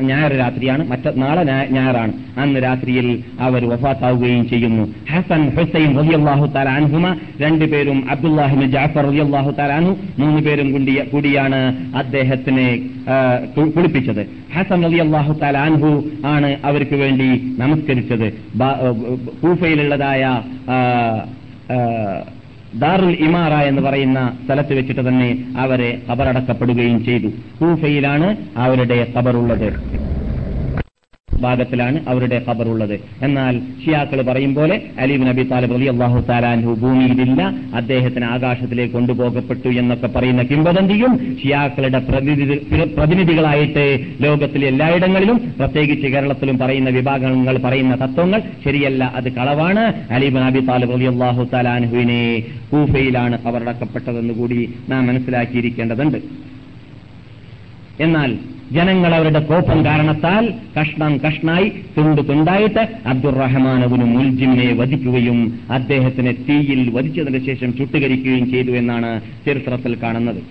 ഞായർ 0.00 0.32
രാത്രിയാണ്. 0.32 0.88
മറ്റ 0.88 1.08
നാളെ 1.14 1.42
ഞായറാണ്. 1.70 2.12
അന്ന് 2.36 2.62
രാത്രിയിൽ 2.62 3.22
അവർ 3.40 3.68
വഫാത്താവുകയും 3.68 4.48
ചെയ്യുന്നു. 4.48 4.94
ഹസൻ 5.10 5.48
ഹുസൈൻ 5.48 5.98
റളിയല്ലാഹു 5.98 6.46
താലാൻഹുമ 6.46 7.16
രണ്ടുപേരും 7.40 8.10
അബ്ദുല്ലാഹിബിൻ 8.10 8.70
ജാഫർ 8.70 9.06
റളിയല്ലാഹു 9.06 9.50
താലാനു 9.50 9.96
മൂന്ന് 10.18 10.42
പേരും 10.42 10.72
കൂടി- 10.72 11.08
കൂടിയാണ് 11.08 11.76
അദ്ദേഹത്തിനെ 11.96 12.88
കുളിപ്പിച്ചത്. 13.56 14.26
ഹസൻ 14.54 14.84
റളിയല്ലാഹു 14.84 15.10
അള്ളാഹു 15.10 15.32
താലാൻഹു 15.32 16.04
ആണ് 16.26 16.56
അവർക്ക് 16.64 16.94
വേണ്ടി 16.94 17.54
നമസ്കരിച്ചത്. 17.58 18.32
കൂഫയിലുള്ളതായ 19.42 20.42
ദാറുൽ 22.74 23.16
ഇമാറ 23.20 23.52
എന്ന് 23.52 23.82
പറയുന്ന 23.82 24.38
സ്ഥലത്ത് 24.44 24.74
വെച്ചിട്ട് 24.74 25.08
തന്നെ 25.08 25.44
അവരെ 25.56 26.02
കബറടക്കപ്പെടുകയും 26.10 27.04
ചെയ്തു. 27.04 27.28
കൂഫയിലാണ് 27.60 28.36
അവരുടെ 28.56 29.12
ഖബറുള്ളത്. 29.16 29.99
ഭാഗത്തിലാണ് 31.42 31.98
അവരുടെ 32.08 32.38
ഖബറുള്ളത്. 32.48 32.94
എന്നാൽ 33.22 33.54
ഷിയാക്കൾ 33.82 34.20
പറയും 34.22 34.52
പോലെ 34.54 34.76
അലീബ് 34.98 35.26
നബി 35.26 35.42
താലിബ് 35.52 35.74
അലി 35.78 35.86
അള്ളാഹു 35.94 36.20
താലാൻഹു 36.30 36.72
ഭൂമിയിലില്ല 36.82 37.42
അദ്ദേഹത്തിന് 37.74 38.26
ആകാശത്തിലേക്ക് 38.34 38.94
കൊണ്ടുപോകപ്പെട്ടു 38.94 39.68
എന്നൊക്കെ 39.80 40.08
പറയുന്ന 40.16 40.42
കിംവദന്തിയും 40.42 41.12
ഷിയാക്കളുടെ 41.42 42.00
പ്രതിനിധികളായിട്ട് 42.98 43.84
ലോകത്തിലെ 44.20 44.66
എല്ലായിടങ്ങളിലും 44.66 45.40
പ്രത്യേകിച്ച് 45.58 46.06
കേരളത്തിലും 46.06 46.58
പറയുന്ന 46.58 46.90
വിഭാഗങ്ങൾ 46.98 47.58
പറയുന്ന 47.66 47.94
തത്വങ്ങൾ 48.04 48.42
ശരിയല്ല 48.64 49.02
അത് 49.16 49.28
കളവാണ്. 49.38 49.84
അലീബ് 50.14 50.38
നബി 50.46 50.60
താലിബ് 50.70 50.94
അലി 50.98 51.08
അള്ളാഹു 51.12 51.48
താലാൻഹുവിനെ 51.52 52.22
കൂഫയിലാണ് 52.70 53.36
അവരടക്കപ്പെട്ടതെന്ന് 53.46 54.34
കൂടി 54.34 54.60
നാം 54.88 55.06
മനസ്സിലാക്കിയിരിക്കേണ്ടതുണ്ട്. 55.06 56.18
എന്നാൽ 58.00 58.30
ജനങ്ങൾ 58.72 59.14
അവരുടെ 59.14 59.40
കോപം 59.40 59.84
കാരണത്താൽ 59.84 60.54
കഷ്ണം 60.80 61.18
കഷ്ണായി 61.18 61.68
തുണ്ട് 61.68 62.28
തുണ്ടായിട്ട് 62.28 62.78
അബ്ദുറഹ്മാൻ 62.78 63.06
അബ്ദുറഹ്മാനബിന് 63.06 64.04
മുൽജിമിനെ 64.04 64.74
വധിക്കുകയും 64.74 65.60
അദ്ദേഹത്തിനെ 65.70 66.32
തീയിൽ 66.48 66.90
വധിച്ചതിന് 66.90 67.46
ശേഷം 67.46 67.76
ചുട്ടുകരിക്കുകയും 67.76 68.50
ചെയ്തു 68.50 68.70
എന്നാണ് 68.70 69.20
ചരിത്രത്തിൽ 69.46 69.96
കാണുന്നത്. 70.02 70.42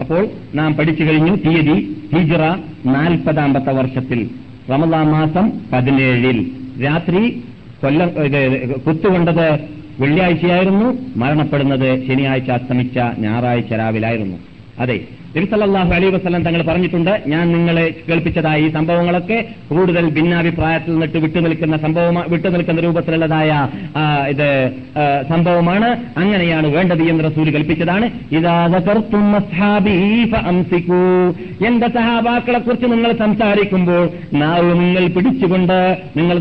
അപ്പോൾ 0.00 0.28
നാം 0.54 0.74
പഠിച്ചു 0.74 1.04
കഴിഞ്ഞു 1.04 1.36
തീയതി 1.36 1.96
ഹിജറ 2.14 2.44
നാൽപ്പതാമ്പത്തെ 2.86 3.72
വർഷത്തിൽ. 3.72 4.30
റമദാ 4.70 5.02
മാസം 5.02 5.52
പതിനേഴിൽ. 5.72 6.38
രാത്രി 6.84 7.30
കൊല്ലം 7.82 8.10
കുത്തുകൊണ്ടത് 8.86 9.46
വെള്ളിയാഴ്ചയായിരുന്നു 10.00 10.98
മരണപ്പെടുന്നത് 11.16 12.06
ശനിയാഴ്ച 12.06 12.50
അസ്തമിച്ച 12.50 12.98
ഞായറാഴ്ച 13.18 13.72
രാവിലായിരുന്നു. 13.72 14.51
അതെ. 14.76 14.98
നബിസല്ലാഹു 15.36 15.90
അലൈ 15.94 16.08
വസ്ലം 16.10 16.42
തങ്ങൾ 16.44 16.62
പറഞ്ഞിട്ടുണ്ട് 16.62 17.22
ഞാൻ 17.26 17.52
നിങ്ങളെ 17.52 17.84
കേൾപ്പിച്ചതായി 18.08 18.68
സംഭവങ്ങളൊക്കെ 18.68 19.44
കൂടുതൽ 19.70 20.10
ഭിന്നാഭിപ്രായത്തിൽ 20.10 20.92
നിന്നിട്ട് 20.92 21.18
വിട്ടുനിൽക്കുന്ന 21.18 21.76
സംഭവം 21.76 22.16
വിട്ടുനിൽക്കുന്ന 22.28 22.80
രൂപത്തിലുള്ളതായ 22.80 23.68
ഇത് 24.28 24.48
സംഭവമാണ്. 25.28 25.88
അങ്ങനെയാണ് 26.16 26.66
വേണ്ടത് 26.66 27.02
എന്ന് 27.02 27.24
റസൂൽ 27.24 27.50
കൽപ്പിച്ചതാണ്. 27.50 28.06
എന്റെ 31.66 31.88
സഹാബാക്കളെ 31.88 32.58
കുറിച്ച് 32.58 32.86
നിങ്ങൾ 32.92 33.12
സംസാരിക്കുമ്പോൾ 33.12 34.04
നാവ് 34.34 34.70
നിങ്ങൾ 34.80 35.06
പിടിച്ചുകൊണ്ട് 35.06 35.78
നിങ്ങൾ 36.16 36.38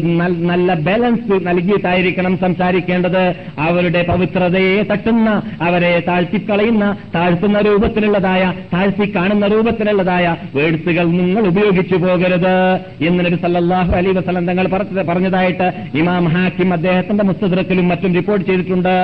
നല്ല 0.52 0.74
ബാലൻസ് 0.90 1.40
നൽകിയിട്ടായിരിക്കണം 1.48 2.38
സംസാരിക്കേണ്ടത്. 2.38 3.24
അവരുടെ 3.60 4.04
പവിത്രതയെ 4.10 4.84
തട്ടുന്ന 4.92 5.30
അവരെ 5.62 6.04
താഴ്ത്തിക്കളയുന്ന 6.08 6.86
താഴ്ത്തുന്ന 7.16 7.58
രൂപത്തിലുള്ളതായ 7.62 8.44
താഴ്ത്തി 8.82 9.16
കാണുന്ന 9.16 9.48
രൂപത്തിലുള്ളതായ 9.48 10.36
വേഡ്സുകൾ 10.56 11.06
നിങ്ങൾ 11.12 11.48
ഉപയോഗിച്ചു 11.48 11.96
പോകരുത് 11.96 12.56
എന്ന് 13.02 13.26
നബി 13.26 13.36
സല്ലാഹു 13.36 13.92
അലി 13.92 14.12
വസലം 14.12 14.48
തങ്ങൾ 14.48 14.68
പറഞ്ഞത്- 14.68 15.06
പറഞ്ഞതായിട്ട് 15.06 15.68
ഇമാം 15.98 16.28
ഹാക്കിം 16.28 16.74
അദ്ദേഹത്തിന്റെ 16.74 17.24
മുസ്തദ്രക്കിലും 17.24 17.88
മറ്റും 17.88 18.14
റിപ്പോർട്ട് 18.14 18.46
ചെയ്തിട്ടുണ്ട്. 18.46 18.96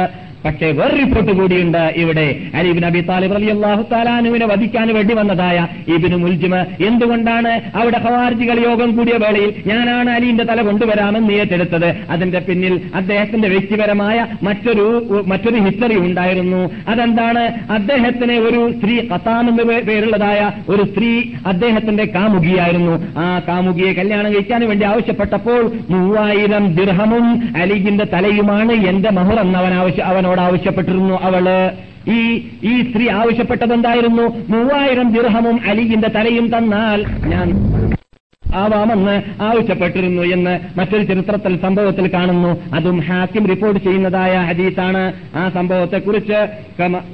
പക്ഷേ 0.46 0.72
വേറെ 0.72 0.96
റിപ്പോർട്ട് 0.98 1.32
കൂടിയുണ്ട് 1.32 1.94
ഇവിടെ 1.96 2.40
Ali bin 2.56 2.86
Abi 2.86 3.02
Talib 3.02 3.34
Ali 3.34 3.46
അള്ളാഹു 3.46 3.86
താലാനുവിനെ 3.92 4.46
വധിക്കാൻ 4.46 4.94
വേണ്ടി 4.96 5.14
വന്നതായ 5.14 5.68
ഇബിന് 5.88 6.16
മുൽജിമ. 6.16 6.56
എന്തുകൊണ്ടാണ് 6.88 7.62
അവിടെ 7.76 7.98
ഹവാർജികൾ 7.98 8.60
യോഗം 8.60 8.96
കൂടിയ 8.98 9.14
വേളയിൽ 9.14 9.54
ഞാനാണ് 9.68 10.10
അലിന്റെ 10.10 10.44
തല 10.44 10.62
കൊണ്ടുവരാമെന്ന് 10.62 11.34
ഏറ്റെടുത്തത്? 11.34 11.96
അതിന്റെ 12.10 12.40
പിന്നിൽ 12.40 12.82
അദ്ദേഹത്തിന്റെ 12.96 13.48
വ്യക്തിപരമായ 13.48 14.28
മറ്റൊരു 14.44 14.86
മറ്റൊരു 15.28 15.56
ഹിസ്റ്ററി 15.56 15.96
ഉണ്ടായിരുന്നു. 15.96 16.70
അതെന്താണ്? 16.88 17.44
അദ്ദേഹത്തിന് 17.72 18.34
ഒരു 18.34 18.72
സ്ത്രീ 18.78 19.00
കത്താം 19.00 19.50
എന്ന് 19.50 19.64
പേരുള്ളതായ 19.64 20.52
ഒരു 20.70 20.84
സ്ത്രീ 20.84 21.12
അദ്ദേഹത്തിന്റെ 21.46 22.06
കാമുകിയായിരുന്നു. 22.06 23.20
ആ 23.20 23.42
കാമുകിയെ 23.48 23.94
കല്യാണം 23.94 24.34
കഴിക്കാൻ 24.34 24.68
വേണ്ടി 24.68 24.86
ആവശ്യപ്പെട്ടപ്പോൾ 24.86 25.72
മൂവായിരം 25.90 26.76
ദിർഹമും 26.76 27.28
അലിഗിന്റെ 27.62 28.06
തലയുമാണ് 28.06 28.72
എന്റെ 28.72 29.10
മഹർ 29.10 29.40
ആവശ്യം 29.74 30.06
അവൻ 30.06 30.27
അവനോട് 30.28 30.42
ആവശ്യപ്പെട്ടിരുന്നു 30.42 31.14
അവൾ. 31.14 31.72
ഈ 32.12 32.48
ഈ 32.64 32.92
സ്ത്രീ 32.92 33.10
ആവശ്യപ്പെട്ടത് 33.10 33.74
എന്തായിരുന്നു 33.74 34.24
മൂവായിരം 34.50 35.14
ദിർഹമും 35.14 35.60
അലിഗിന്റെ 35.70 36.08
തലയും 36.08 36.58
തന്നാൽ 36.58 37.06
ഞാൻ 37.28 37.50
ആവാമെന്ന് 38.56 39.24
ആവശ്യപ്പെട്ടിരുന്നു 39.42 40.24
എന്ന് 40.24 40.60
മറ്റൊരു 40.78 41.04
ചരിത്രത്തിൽ 41.04 41.62
സംഭവത്തിൽ 41.62 42.14
കാണുന്നു. 42.14 42.76
അതും 42.76 43.00
ഹാക്കിം 43.00 43.48
റിപ്പോർട്ട് 43.48 43.80
ചെയ്യുന്നതായ 43.80 44.38
ഹദീസാണ്. 44.38 45.14
ആ 45.36 45.50
സംഭവത്തെക്കുറിച്ച് 45.50 46.34
കുറിച്ച് 46.34 47.06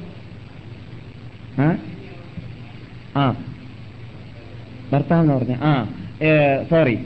ആ? 1.62 1.76
ആ. 3.18 3.36
ഭർത്താവ് 4.94 5.22
എന്ന് 5.22 5.34
പറഞ്ഞ. 5.34 5.56
ആ 5.64 5.86
സോറി 6.70 7.00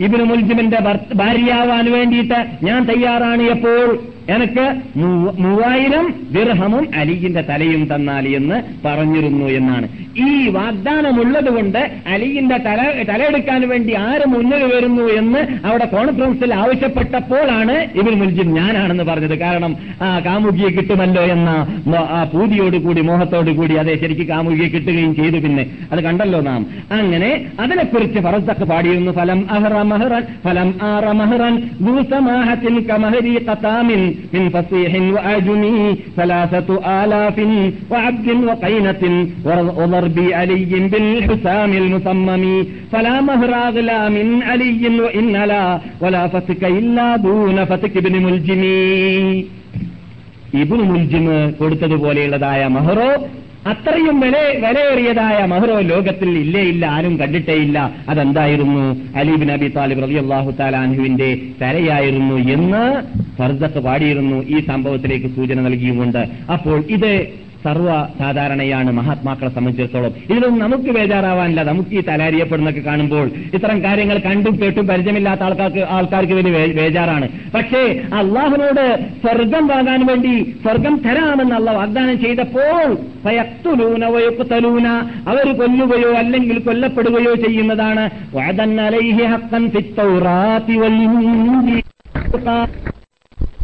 ഇബിന് 0.00 0.22
മുൽജിമിന്റെ 0.22 0.78
ഭാര്യയാവാൻ 1.14 1.92
വേണ്ടിയിട്ട് 1.92 2.46
ഞാൻ 2.62 2.84
തയ്യാറാണ് 2.84 3.42
എപ്പോൾ? 3.42 4.15
എനിക്ക് 4.28 4.64
മൂവ- 4.96 5.38
മൂവായിരം 5.38 6.14
ദിർഹമും 6.32 6.88
അലിയിന്റെ 6.94 7.40
തലയും 7.40 7.94
തന്നാൽ 7.94 8.28
എന്ന് 8.28 8.56
പറഞ്ഞിരുന്നു 8.84 9.46
എന്നാണ്. 9.46 9.88
ഈ 10.18 10.48
വാഗ്ദാനമുള്ളത് 10.48 11.50
കൊണ്ട് 11.50 11.78
അലിയിന്റെ 12.06 12.58
തല 12.58 12.80
തലയെടുക്കാൻ 13.08 13.68
വേണ്ടി 13.68 13.94
ആര് 13.94 14.28
മുന്നിൽ 14.28 14.64
വരുന്നു 14.64 15.02
എന്ന് 15.02 15.66
അവിടെ 15.66 15.84
കോൺഫറൻസിൽ 15.84 16.54
ആവശ്യപ്പെട്ടപ്പോഴാണ് 16.54 17.86
ഇബിൻ 17.94 18.14
മുൽജിം 18.14 18.54
ഞാനാണെന്ന് 18.54 19.04
പറഞ്ഞത്. 19.04 19.40
കാരണം 19.40 19.76
ആ 20.02 20.20
കാമുകിയെ 20.20 20.68
കിട്ടുമല്ലോ 20.68 21.22
എന്ന 21.22 21.50
പൂതിയോടുകൂടി 21.86 21.96
ആ 22.12 22.24
പൂതിയോട് 22.24 22.76
കൂടി 22.76 23.00
മോഹത്തോട് 23.00 23.50
കൂടി 23.50 23.74
അതെ 23.74 23.96
ശരിക്ക് 23.96 24.22
കാമുകിയെ 24.22 24.68
കിട്ടുകയും 24.68 25.14
ചെയ്തു 25.14 25.36
പിന്നെ. 25.36 25.66
അത് 25.92 26.00
കണ്ടല്ലോ 26.00 26.40
നാം. 26.40 26.66
അങ്ങനെ 26.90 27.30
അതിനെക്കുറിച്ച് 27.60 28.20
ഫറസ്തക്ക് 28.20 28.64
പാടിയിരുന്നു 28.64 29.12
ഫലം 29.12 29.46
അഹറ 29.50 29.82
മഹറൻ 29.82 30.22
ഫലം 30.44 30.74
ആറ 30.82 31.12
മഹറൻ 31.12 31.54
ദൂസമാഹത്തിൻ 31.80 32.80
കമഹരി 32.80 33.46
ഖതാമിൻ 33.50 34.02
من 34.33 34.43
فصيح 34.49 34.91
وأجمي 35.15 35.77
ثلاثة 36.17 36.69
آلاف 37.01 37.37
وعبد 37.91 38.27
وقينة 38.49 39.03
وضرب 39.79 40.17
علي 40.39 40.71
بالحسام 40.91 41.71
المصمم 41.73 42.43
فلا 42.91 43.15
مهر 43.21 43.51
أغلى 43.69 43.99
من 44.09 44.27
علي 44.43 44.83
وإن 45.05 45.33
لا 45.51 45.65
ولا 46.01 46.23
فتك 46.27 46.61
إلا 46.79 47.07
دون 47.17 47.57
فتك 47.65 47.95
بن 47.97 48.13
ملجمي 48.25 48.81
ഇബുൽ 50.61 50.81
മുൽജിമ് 50.87 51.35
കൊടുത്തതുപോലെയുള്ളതായ 51.59 52.61
മഹറോ 52.75 53.11
അത്രയും 53.66 54.20
വില 54.20 54.36
വിലയേറിയതായ 54.36 55.44
മഹറോ 55.44 55.80
ലോകത്തിൽ 55.80 56.30
ഇല്ലേ 56.30 56.60
ഇല്ല 56.60 56.86
ആരും 56.86 57.18
കണ്ടിട്ടേ 57.18 57.54
ഇല്ല. 57.54 57.78
അതെന്തായിരുന്നു? 58.08 58.84
അലീബിൻ 59.16 59.50
അബി 59.50 59.68
താലിബ് 59.68 60.02
റബി 60.02 60.14
അള്ളാഹു 60.14 60.50
താലാൻഹുവിന്റെ 60.50 61.38
തലയായിരുന്നു 61.62 62.34
എന്ന് 62.34 63.02
ഫർദത്ത് 63.38 63.78
പാടിയിരുന്നു. 63.78 64.36
ഈ 64.36 64.66
സംഭവത്തിലേക്ക് 64.66 65.26
സൂചന 65.26 65.60
നൽകിയുമുണ്ട്. 65.60 66.22
അപ്പോൾ 66.52 66.84
ഇത് 66.90 67.12
സർവ 67.64 68.06
സാധാരണയാണ് 68.18 68.92
മഹാത്മാക്കളെ 68.92 69.50
സംബന്ധിച്ചിടത്തോളം. 69.50 70.12
ഇതിലൊന്നും 70.30 70.58
നമുക്ക് 70.58 70.90
ബേജാറാവാനില്ല. 70.90 71.62
നമുക്ക് 71.62 71.94
ഈ 71.94 72.00
തലാരിയപ്പെടുന്നൊക്കെ 72.00 72.80
കാണുമ്പോൾ 72.80 73.30
ഇത്തരം 73.54 73.82
കാര്യങ്ങൾ 73.82 74.18
കണ്ടും 74.18 74.58
കേട്ടും 74.62 74.86
പരിചയമില്ലാത്ത 74.86 75.40
ആൾക്കാർക്ക് 75.40 75.78
ആൾക്കാർക്ക് 75.78 76.32
വലിയ 76.32 76.72
ബേജാറാണ്. 76.72 77.28
പക്ഷേ 77.54 77.82
അള്ളാഹുനോട് 78.14 78.84
സ്വർഗം 79.22 79.66
വാങ്ങാൻ 79.66 80.06
വേണ്ടി 80.06 80.56
സ്വർഗം 80.62 80.96
തരാമെന്ന് 80.96 81.54
അള്ള 81.54 81.72
വാഗ്ദാനം 81.72 82.20
ചെയ്തപ്പോൾ 82.20 82.98
വയഖ്തലൂന 83.24 84.86
അവർ 85.28 85.46
കൊല്ലുകയോ 85.58 86.12
അല്ലെങ്കിൽ 86.14 86.58
കൊല്ലപ്പെടുകയോ 86.58 87.34
ചെയ്യുന്നതാണ്. 87.34 88.04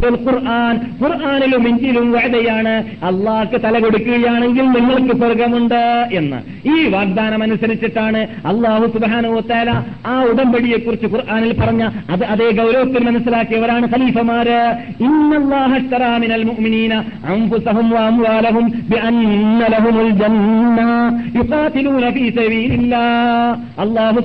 ഖുർആൻ. 0.06 0.80
ഖുർആാനിലും 1.02 1.68
ഇഞ്ചിലും 1.68 2.12
വേദയാണ് 2.12 2.84
അള്ളാഹ്ക്ക് 3.04 3.64
തല 3.64 3.78
കൊടുക്കുകയാണെങ്കിൽ 3.78 4.62
നിങ്ങൾക്ക് 4.62 5.16
സ്വർഗമുണ്ട് 5.16 6.08
എന്ന്. 6.12 6.68
ഈ 6.68 6.88
വാഗ്ദാനം 6.88 7.42
അനുസരിച്ചിട്ടാണ് 7.42 8.18
അള്ളാഹു 8.18 8.86
സുബാനുവത്താല 8.86 9.70
ആ 10.06 10.22
ഉടമ്പടിയെ 10.22 10.76
കുറിച്ച് 10.76 11.06
ഖുർആാനിൽ 11.06 11.60
പറഞ്ഞ 11.60 11.88
അത് 12.10 12.24
അതേ 12.24 12.50
ഗൗരവത്തിൽ 12.50 13.04
മനസ്സിലാക്കിയവരാണ് 13.04 13.88
ഖലീഫമാര്. 13.94 14.76
അള്ളാഹു 23.78 24.20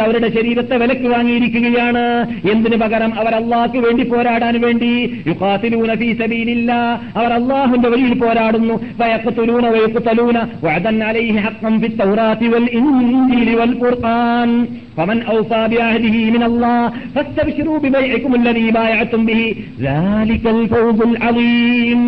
അവരുടെ 0.00 0.28
ശരീരത്തെ 0.28 0.76
വിലക്ക് 0.76 1.08
വാങ്ങിയിരിക്കുകയാണ്. 1.08 2.26
എന്തിനു 2.50 2.76
പകരം 2.76 3.18
അവർ 3.18 3.34
അള്ളാഹ്ക്ക് 3.34 3.85
വേണ്ടി 3.85 4.03
പോരാടാൻ 4.05 4.57
വേണ്ടി 4.65 4.91
യുഖാതിലൂന 5.29 5.95
ഫീ 6.01 6.09
സബീലില്ലാഹ് 6.21 6.93
അവർ 7.15 7.31
അള്ളാഹുവിന്റെ 7.31 7.91
വഴിയിൽ 7.93 8.15
പോരാടുന്നു 8.21 8.77
വയഖ്തുലൂന 9.01 9.65
വയഖ്തലൂന 9.75 10.37
വഅദൻ 10.65 11.01
അലൈഹി 11.09 11.39
ഹഖ്ഖൻ 11.47 11.75
ഫിത് 11.81 11.97
തൗറാത്തി 12.01 12.49
വൽ 12.53 12.69
ഇൻജീലി 12.79 13.55
വൽ 13.61 13.75
ഖുർആൻ 13.81 14.51
فمن 14.97 15.17
أوفى 15.25 15.61
بعهده 15.67 16.15
من 16.27 16.43
الله 16.43 16.79
فاستبشروا 17.15 17.77
ببيعكم 17.79 18.31
الذي 18.35 18.67
بايعتم 18.71 19.21
به 19.25 19.41
ذلك 19.81 20.43
الفوز 20.49 20.99
العظيم 21.09 22.01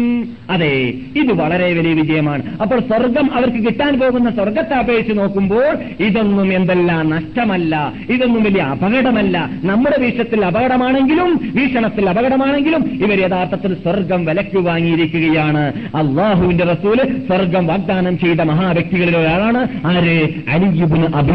അതെ 0.54 0.74
ഇത് 1.20 1.32
വളരെ 1.34 1.68
വലിയ 1.74 1.94
വിജയമാണ് 2.00 2.42
അപ്പോൾ 2.64 2.80
സ്വർഗം 2.90 3.28
അവർക്ക് 3.38 3.60
കിട്ടാൻ 3.66 3.94
പോകുന്ന 4.02 4.30
സ്വർഗത്തെ 4.38 4.76
അപേക്ഷിച്ച് 4.76 5.14
നോക്കുമ്പോൾ 5.20 5.70
ഇതൊന്നും 6.08 6.50
എന്തല്ല 6.54 6.90
നഷ്ടമല്ല 7.14 7.74
ഇതൊന്നും 8.14 8.42
വലിയ 8.48 8.64
അപകടമല്ല 8.74 9.36
നമ്മുടെ 9.70 9.98
വീക്ഷത്തിൽ 10.04 10.42
അപകടമാണെങ്കിലും 10.46 11.30
വീക്ഷണത്തിൽ 11.69 12.09
അപകടമാണെങ്കിലും 12.11 12.83
ഇവർ 13.05 13.19
യഥാർത്ഥത്തിൽ 13.21 13.73
സ്വർഗം 13.75 14.25
വിലക്ക് 14.25 14.59
വാങ്ങിയിരിക്കുകയാണ്. 14.59 15.65
അള്ളാഹുവിന്റെ 15.97 16.65
റസൂൽ 16.65 16.99
സ്വർഗം 17.27 17.67
വാഗ്ദാനം 17.67 18.15
ചെയ്ത 18.19 18.41
മഹാവ്യക്തികളിൽ 18.51 19.17
ഒരാളാണ് 19.17 19.61
ആര്? 19.87 20.15
അലിയുബിന് 20.49 21.07
അബി 21.15 21.33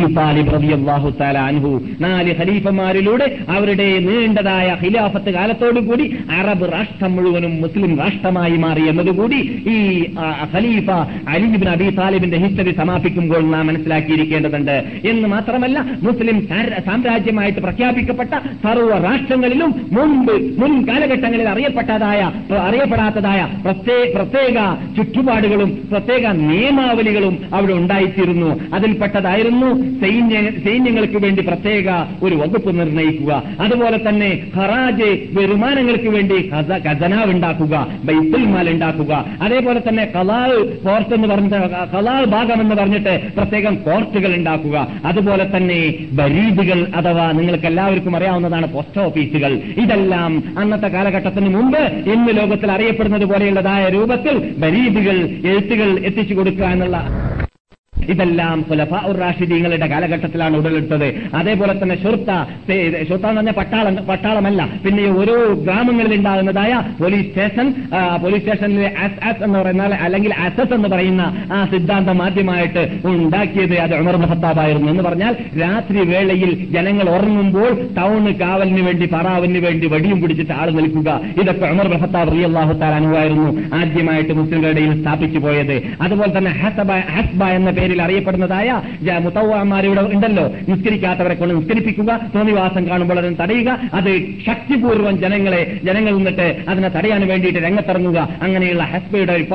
അൻഹു. 1.40 1.72
നാല് 2.02 2.32
ഖലീഫമാരിലൂടെ 2.40 3.28
അവരുടെ 3.50 3.88
നീണ്ടതായ 4.00 4.78
ഖിലാഫത്ത് 4.84 5.30
കാലത്തോടുകൂടി 5.34 6.06
അറബ് 6.40 6.66
രാഷ്ട്രം 6.74 7.14
മുഴുവനും 7.16 7.54
മുസ്ലിം 7.62 7.92
രാഷ്ട്രമായി 8.00 8.58
മാറി 8.66 8.84
എന്നതുകൂടി 8.90 9.40
ഈ 9.76 9.80
ഖലീഫ 10.56 10.90
അലിബിൻ 11.30 11.70
അബി 11.70 11.90
താലിബിന്റെ 11.90 12.38
ഹിസ്റ്ററി 12.38 12.74
സമാപിക്കുമ്പോൾ 12.78 13.44
നാം 13.52 13.68
മനസ്സിലാക്കിയിരിക്കേണ്ടതുണ്ട്. 13.68 14.78
എന്ന് 15.10 15.28
മാത്രമല്ല 15.28 15.86
മുസ്ലിം 16.02 16.42
സാമ്രാജ്യമായിട്ട് 16.86 17.60
പ്രഖ്യാപിക്കപ്പെട്ട 17.60 18.34
സർവ 18.64 18.92
രാഷ്ട്രങ്ങളിലും 19.10 19.72
മുമ്പ് 20.14 20.62
മുൻ 20.62 20.88
കാലഘട്ടങ്ങളിൽ 20.88 21.50
അറിയപ്പെട്ടതായ 21.50 22.32
അറിയപ്പെടാത്തതായ 22.68 23.48
പ്രത്യേക 23.66 24.12
പ്രത്യേക 24.16 24.58
ചുറ്റുപാടുകളും 24.98 25.88
പ്രത്യേക 25.92 26.28
നിയമാവലികളും 26.28 27.38
അവിടെ 27.54 27.74
ഉണ്ടായിത്തീരുന്നു. 27.74 28.50
അതിൽപ്പെട്ടതായിരുന്നു 28.74 29.70
സൈന്യ 30.02 30.42
സൈന്യങ്ങൾക്ക് 30.66 31.18
വേണ്ടി 31.18 31.42
പ്രത്യേക 31.42 31.90
ഒരു 32.24 32.36
വകുപ്പ് 32.36 32.80
നിർണയിക്കുക 32.80 33.44
അതുപോലെ 33.62 34.10
തന്നെ 34.10 34.30
ഹറാജ് 34.56 35.10
വരുമാനങ്ങൾക്ക് 35.40 36.10
വേണ്ടി 36.10 36.50
ഖജനാവ് 36.88 37.32
ഉണ്ടാക്കുക 37.32 37.88
ബൈത്തുൽ 38.04 38.70
ഉണ്ടാക്കുക. 38.72 39.26
അതേപോലെ 39.42 39.82
തന്നെ 39.90 40.06
കലാൽ 40.16 40.54
കോർട്ട് 40.86 41.14
എന്ന് 41.16 41.28
പറഞ്ഞ 41.28 41.50
കലാൽ 41.94 42.26
ഭാഗം 42.26 42.62
എന്ന് 42.62 42.76
പറഞ്ഞിട്ട് 42.76 43.14
പ്രത്യേകം 43.38 43.76
കോർട്ടുകൾ 43.76 44.36
ഉണ്ടാക്കുക. 44.36 44.88
അതുപോലെ 45.06 45.58
തന്നെ 45.58 45.94
ബരീദുകൾ 46.12 46.88
അഥവാ 46.96 47.32
നിങ്ങൾക്ക് 47.32 47.66
എല്ലാവർക്കും 47.66 48.16
അറിയാവുന്നതാണ് 48.16 48.74
പോസ്റ്റ് 48.74 49.02
ഓഫീസുകൾ. 49.02 49.54
ഇതെല്ലാം 49.78 50.03
അന്നത്തെ 50.58 50.88
കാലഘട്ടത്തിന് 50.88 51.50
മുമ്പ് 51.56 51.82
ഇന്ന് 52.10 52.38
ലോകത്തിൽ 52.38 52.72
അറിയപ്പെടുന്നത് 52.72 53.26
പോലെയുള്ളതായ 53.26 53.90
രൂപത്തിൽ 53.90 54.38
ബരീദുകൾ 54.58 55.18
എഴുത്തുകൾ 55.46 56.00
എത്തിച്ചു 56.06 56.34
കൊടുക്കുക 56.34 56.66
എന്നുള്ള 56.66 56.98
ഇതെല്ലാം 58.10 58.66
സുലഫ 58.70 58.94
ഉർ 59.06 59.18
റാഷിദീങ്ങളുടെ 59.18 59.88
കാലഘട്ടത്തിലാണ് 59.88 60.58
ഉടലെടുത്തത്. 60.58 61.08
അതേപോലെ 61.36 61.74
തന്നെ 61.84 61.96
ഷുർത്ത 62.04 62.32
ഷുർത്ത 63.10 63.26
എന്ന് 63.26 63.42
പറഞ്ഞ 63.42 63.52
പട്ടാളം 63.52 63.96
പട്ടാളമല്ല. 63.96 64.70
പിന്നെ 64.86 65.04
ഓരോ 65.20 65.36
ഗ്രാമങ്ങളിൽ 65.54 66.14
ഉണ്ടാകുന്നതായ 66.16 66.74
പോലീസ് 67.02 67.28
സ്റ്റേഷൻ 67.28 67.74
പോലീസ് 68.24 68.44
സ്റ്റേഷനിലെ 68.44 68.94
എസ് 69.06 69.20
എസ് 69.30 69.44
എന്ന് 69.44 69.60
പറയുന്ന 69.60 69.84
അല്ലെങ്കിൽ 69.84 70.32
എസ് 70.48 70.62
എസ് 70.62 70.74
എന്ന് 70.74 70.90
പറയുന്ന 70.90 71.22
ആ 71.52 71.66
സിദ്ധാന്തം 71.72 72.24
ആദ്യമായിട്ട് 72.24 72.84
ഉണ്ടാക്കിയത് 73.06 73.76
അത് 73.86 73.96
ഉമർ 73.96 74.16
മഹത്താബായിരുന്നു 74.18 74.90
എന്ന് 74.92 75.04
പറഞ്ഞാൽ 75.04 75.36
രാത്രി 75.62 76.02
വേളയിൽ 76.12 76.52
ജനങ്ങൾ 76.76 77.10
ഉറങ്ങുമ്പോൾ 77.10 77.72
ടൗണ് 77.98 78.34
കാവലിന് 78.34 78.82
വേണ്ടി 78.88 79.06
പറാവിന് 79.06 79.60
വേണ്ടി 79.66 79.88
വടിയും 79.88 80.22
പിടിച്ചിട്ട് 80.22 80.54
ആൾ 80.54 80.70
നിൽക്കുക. 80.70 81.10
ഇതൊക്കെ 81.42 81.66
ഉമർ 81.66 81.88
മഹത്താബ് 81.88 82.32
റി 82.36 82.42
അള്ളാഹുത്താൽ 82.44 82.94
അനുവായിരുന്നു 82.94 83.76
ആദ്യമായിട്ട് 83.76 84.34
മുസ്ലിങ്ങളുടെ 84.34 84.84
സ്ഥാപിച്ചു 85.02 85.40
പോയത്. 85.40 85.76
അതുപോലെ 86.02 86.38
തന്നെ 86.38 86.52
ഹസബ 86.52 86.92
ഹസ്ബ 87.16 87.44
എന്ന 87.44 87.70
പേരിൽ 87.94 88.04
അറിയപ്പെടുന്നതായ 88.04 88.82
ഇവിടെ 89.86 90.02
ഉണ്ടല്ലോ. 90.02 90.56
നിസ്കരിക്കാത്തവരെ 90.70 91.34
കൊണ്ട് 91.34 91.56
നിസ്കരിപ്പിക്കുക 91.56 92.20
തോന്നിവാസം 92.36 92.90
കാണുമ്പോൾ 92.90 93.20
അതിനെ 93.20 93.36
തടയുക 93.36 93.80
അത് 93.94 94.22
ശക്തിപൂർവം 94.48 95.18
ജനങ്ങളെ 95.18 95.80
ജനങ്ങൾ 95.84 96.16
നിന്നിട്ട് 96.16 96.56
അതിനെ 96.68 96.90
തടയാൻ 96.90 97.28
വേണ്ടിയിട്ട് 97.28 97.60
രംഗത്തിറങ്ങുക. 97.60 98.30
അങ്ങനെയുള്ള 98.42 98.84
ഹസ്ബയുടെ 98.84 99.46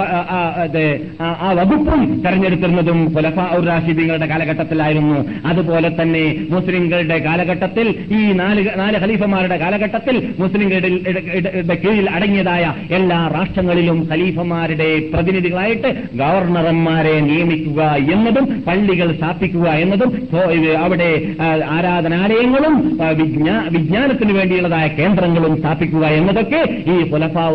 ആ- 1.20 1.52
വകുപ്പും 1.52 2.22
തെരഞ്ഞെടുത്തിരുന്നതും 2.24 3.14
പുലഫ 3.14 3.38
റാഷിദീങ്ങളുടെ 3.66 4.26
കാലഘട്ടത്തിലായിരുന്നു. 4.26 5.24
അതുപോലെ 5.46 6.02
തന്നെ 6.02 6.46
മുസ്ലിങ്ങളുടെ 6.50 7.18
കാലഘട്ടത്തിൽ 7.18 7.94
ഈ 8.12 8.32
നാല് 8.32 8.68
നാല് 8.76 8.98
ഖലീഫമാരുടെ 8.98 9.56
കാലഘട്ടത്തിൽ 9.56 10.34
മുസ്ലിങ്ങളുടെ 10.38 11.74
കീഴിൽ 11.74 12.10
അടങ്ങിയതായ 12.10 12.74
എല്ലാ 12.90 13.30
രാഷ്ട്രങ്ങളിലും 13.34 14.08
ഖലീഫമാരുടെ 14.12 15.02
പ്രതിനിധികളായിട്ട് 15.14 16.02
ഗവർണർമാരെ 16.14 17.20
നിയമിക്കുക 17.20 17.96
എന്നതും 18.18 18.62
പള്ളികൾ 18.66 19.16
സ്ഥാപിക്കുക 19.16 19.68
എന്നതും 19.82 20.12
അവിടെ 20.78 21.10
ആരാധനാലയങ്ങളും 21.70 22.74
വിജ്ഞാനത്തിന് 23.72 24.32
വേണ്ടിയുള്ളതായ 24.38 24.86
കേന്ദ്രങ്ങളും 24.98 25.58
സ്ഥാപിക്കുക 25.58 26.04
എന്നതൊക്കെ 26.18 26.60
ഈ 26.92 26.96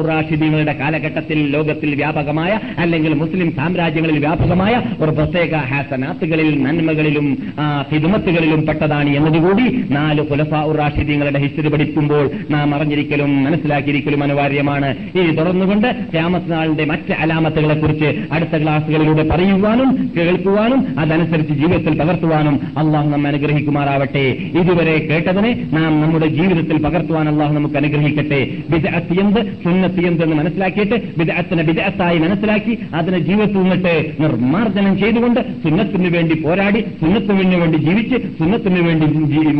റാഷിദീങ്ങളുടെ 0.07 0.73
കാലഘട്ടത്തിൽ 0.73 1.39
ലോകത്തിൽ 1.55 1.95
വ്യാപകമായ 1.95 2.51
അല്ലെങ്കിൽ 2.77 3.13
മുസ്ലിം 3.13 3.55
സാമ്രാജ്യങ്ങളിൽ 3.55 4.19
വ്യാപകമായ 4.19 4.73
ഒരു 4.99 5.11
പ്രത്യേക 5.11 5.55
ഹാസനാത്തുകളിൽ 5.71 6.63
നന്മകളിലും 6.63 7.27
ഹിതുമത്തുകളിലും 7.91 8.65
പെട്ടതാണ് 8.67 9.09
എന്നതുകൂടി 9.09 9.65
നാല് 9.91 10.21
റാഷിദീങ്ങളുടെ 10.77 11.39
ഹിസ്റ്ററി 11.39 11.67
പഠിക്കുമ്പോൾ 11.67 12.25
നാം 12.51 12.75
അറിഞ്ഞിരിക്കലും 12.75 13.43
മനസ്സിലാക്കിയിരിക്കലും 13.43 14.23
അനിവാര്യമാണ്. 14.23 14.89
ഇനി 15.19 15.31
തുടർന്നുകൊണ്ട് 15.35 15.89
ക്യാമത്ത് 16.11 16.51
നാളിന്റെ 16.51 16.85
മറ്റ് 16.85 17.13
അലാമത്തുകളെ 17.23 17.75
കുറിച്ച് 17.79 18.09
അടുത്ത 18.31 18.55
ക്ലാസ്സുകളിലൂടെ 18.63 19.23
പറയുവാനും 19.31 19.89
കേൾക്കുവാനും 20.17 20.52
അതനുസരിച്ച് 20.99 21.53
ജീവിതത്തിൽ 21.53 21.99
പകർത്തുവാനും 22.01 22.59
അള്ളാഹു 22.77 23.09
നമ്മെ 23.09 23.29
അനുഗ്രഹിക്കുമാറാവട്ടെ. 23.29 24.37
ഇതുവരെ 24.61 25.07
കേട്ടതിനെ 25.09 25.67
നാം 25.73 26.01
നമ്മുടെ 26.01 26.27
ജീവിതത്തിൽ 26.27 26.77
പകർത്തുവാൻ 26.77 27.29
അള്ളാഹു 27.29 27.53
നമുക്ക് 27.53 27.75
അനുഗ്രഹിക്കട്ടെ. 27.75 28.41
ബിദഅത്ത് 28.71 29.19
എന്ത്? 29.23 29.39
സുന്നത്ത് 29.63 30.01
എന്ന് 30.05 30.35
മനസ്സിലാക്കിയിട്ട് 30.35 30.95
ബിദഅത്തിനെ 31.17 31.63
ബിദഅത്തായി 31.63 32.17
മനസ്സിലാക്കി 32.19 32.79
അതിനെ 32.93 33.19
ജീവിതത്തിൽ 33.19 33.61
നിന്നിട്ട് 33.63 34.13
നിർമ്മാർജനം 34.19 34.97
ചെയ്തുകൊണ്ട് 34.97 35.39
സുന്നത്തിന് 35.63 36.07
വേണ്ടി 36.07 36.35
പോരാടി 36.35 36.79
സുന്നത്തിന് 37.01 37.57
വേണ്ടി 37.61 37.77
ജീവിച്ച് 37.77 38.17
സുന്നത്തിന് 38.39 38.79
വേണ്ടി 38.79 39.05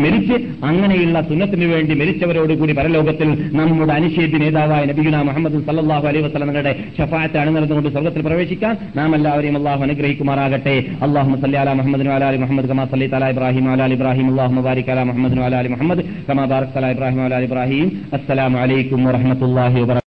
മരിച്ച് 0.04 0.34
അങ്ങനെയുള്ള 0.64 1.22
സുന്നത്തിന് 1.22 1.66
വേണ്ടി 1.66 1.94
മരിച്ചവരോടുകൂടി 1.94 2.74
പരലോകത്തിൽ 2.74 3.30
നമ്മുടെ 3.54 3.94
അനിഷേധ്യ 3.94 4.38
നേതാവായ 4.38 4.86
നബിഗുന 4.86 5.22
മുഹമ്മദ് 5.22 5.64
സല്ലാഹു 5.68 6.08
അലൈഹി 6.08 6.26
വസല്ലമയുടെ 6.26 6.76
ഷഫാഅത്ത് 6.98 7.38
അണിനിറന്നുകൊണ്ട് 7.38 7.90
സ്വർഗത്തിൽ 7.90 8.22
പ്രവേശിക്കാൻ 8.22 8.78
നാം 8.96 9.16
എല്ലാവരെയും 9.16 9.58
അള്ളാഹു 9.58 9.82
അനുഗ്രഹിക്കുമാറാകട്ടെ. 9.84 10.83
അള്ളാഹു 11.02 11.40
സല്ലി 11.42 11.58
അലാ 11.58 11.74
മുഹമ്മദ് 11.74 12.08
അലാലി 12.10 12.38
മുഹമ്മദ് 12.38 12.70
കമാ 12.70 12.86
സല്ലി 12.86 13.08
തല 13.08 13.30
ഇബ്രാഹിം 13.30 13.68
അലാലി 13.74 13.94
ഇബ്രാഹിം 13.94 14.30
അള്ളാഹു 14.30 14.62
ബാരിക് 14.62 14.92
അലാ 14.92 15.04
മുഹമ്മദ് 15.04 15.44
അലാലി 15.44 15.70
മുഹമ്മദ് 15.70 16.04
കമാ 16.30 16.46
ബാറക് 16.46 16.76
തല 16.78 16.92
ഇബ്രാഹിം 16.92 17.22
അലാലി 17.26 17.46
ഇബ്രാഹിം 17.46 17.90
അസ്സലാമു 18.14 18.60
അലൈക്കും 18.60 19.04
വറഹ്മത്തുള്ളാഹി 19.04 19.78
വബറകാതുഹു 19.80 20.03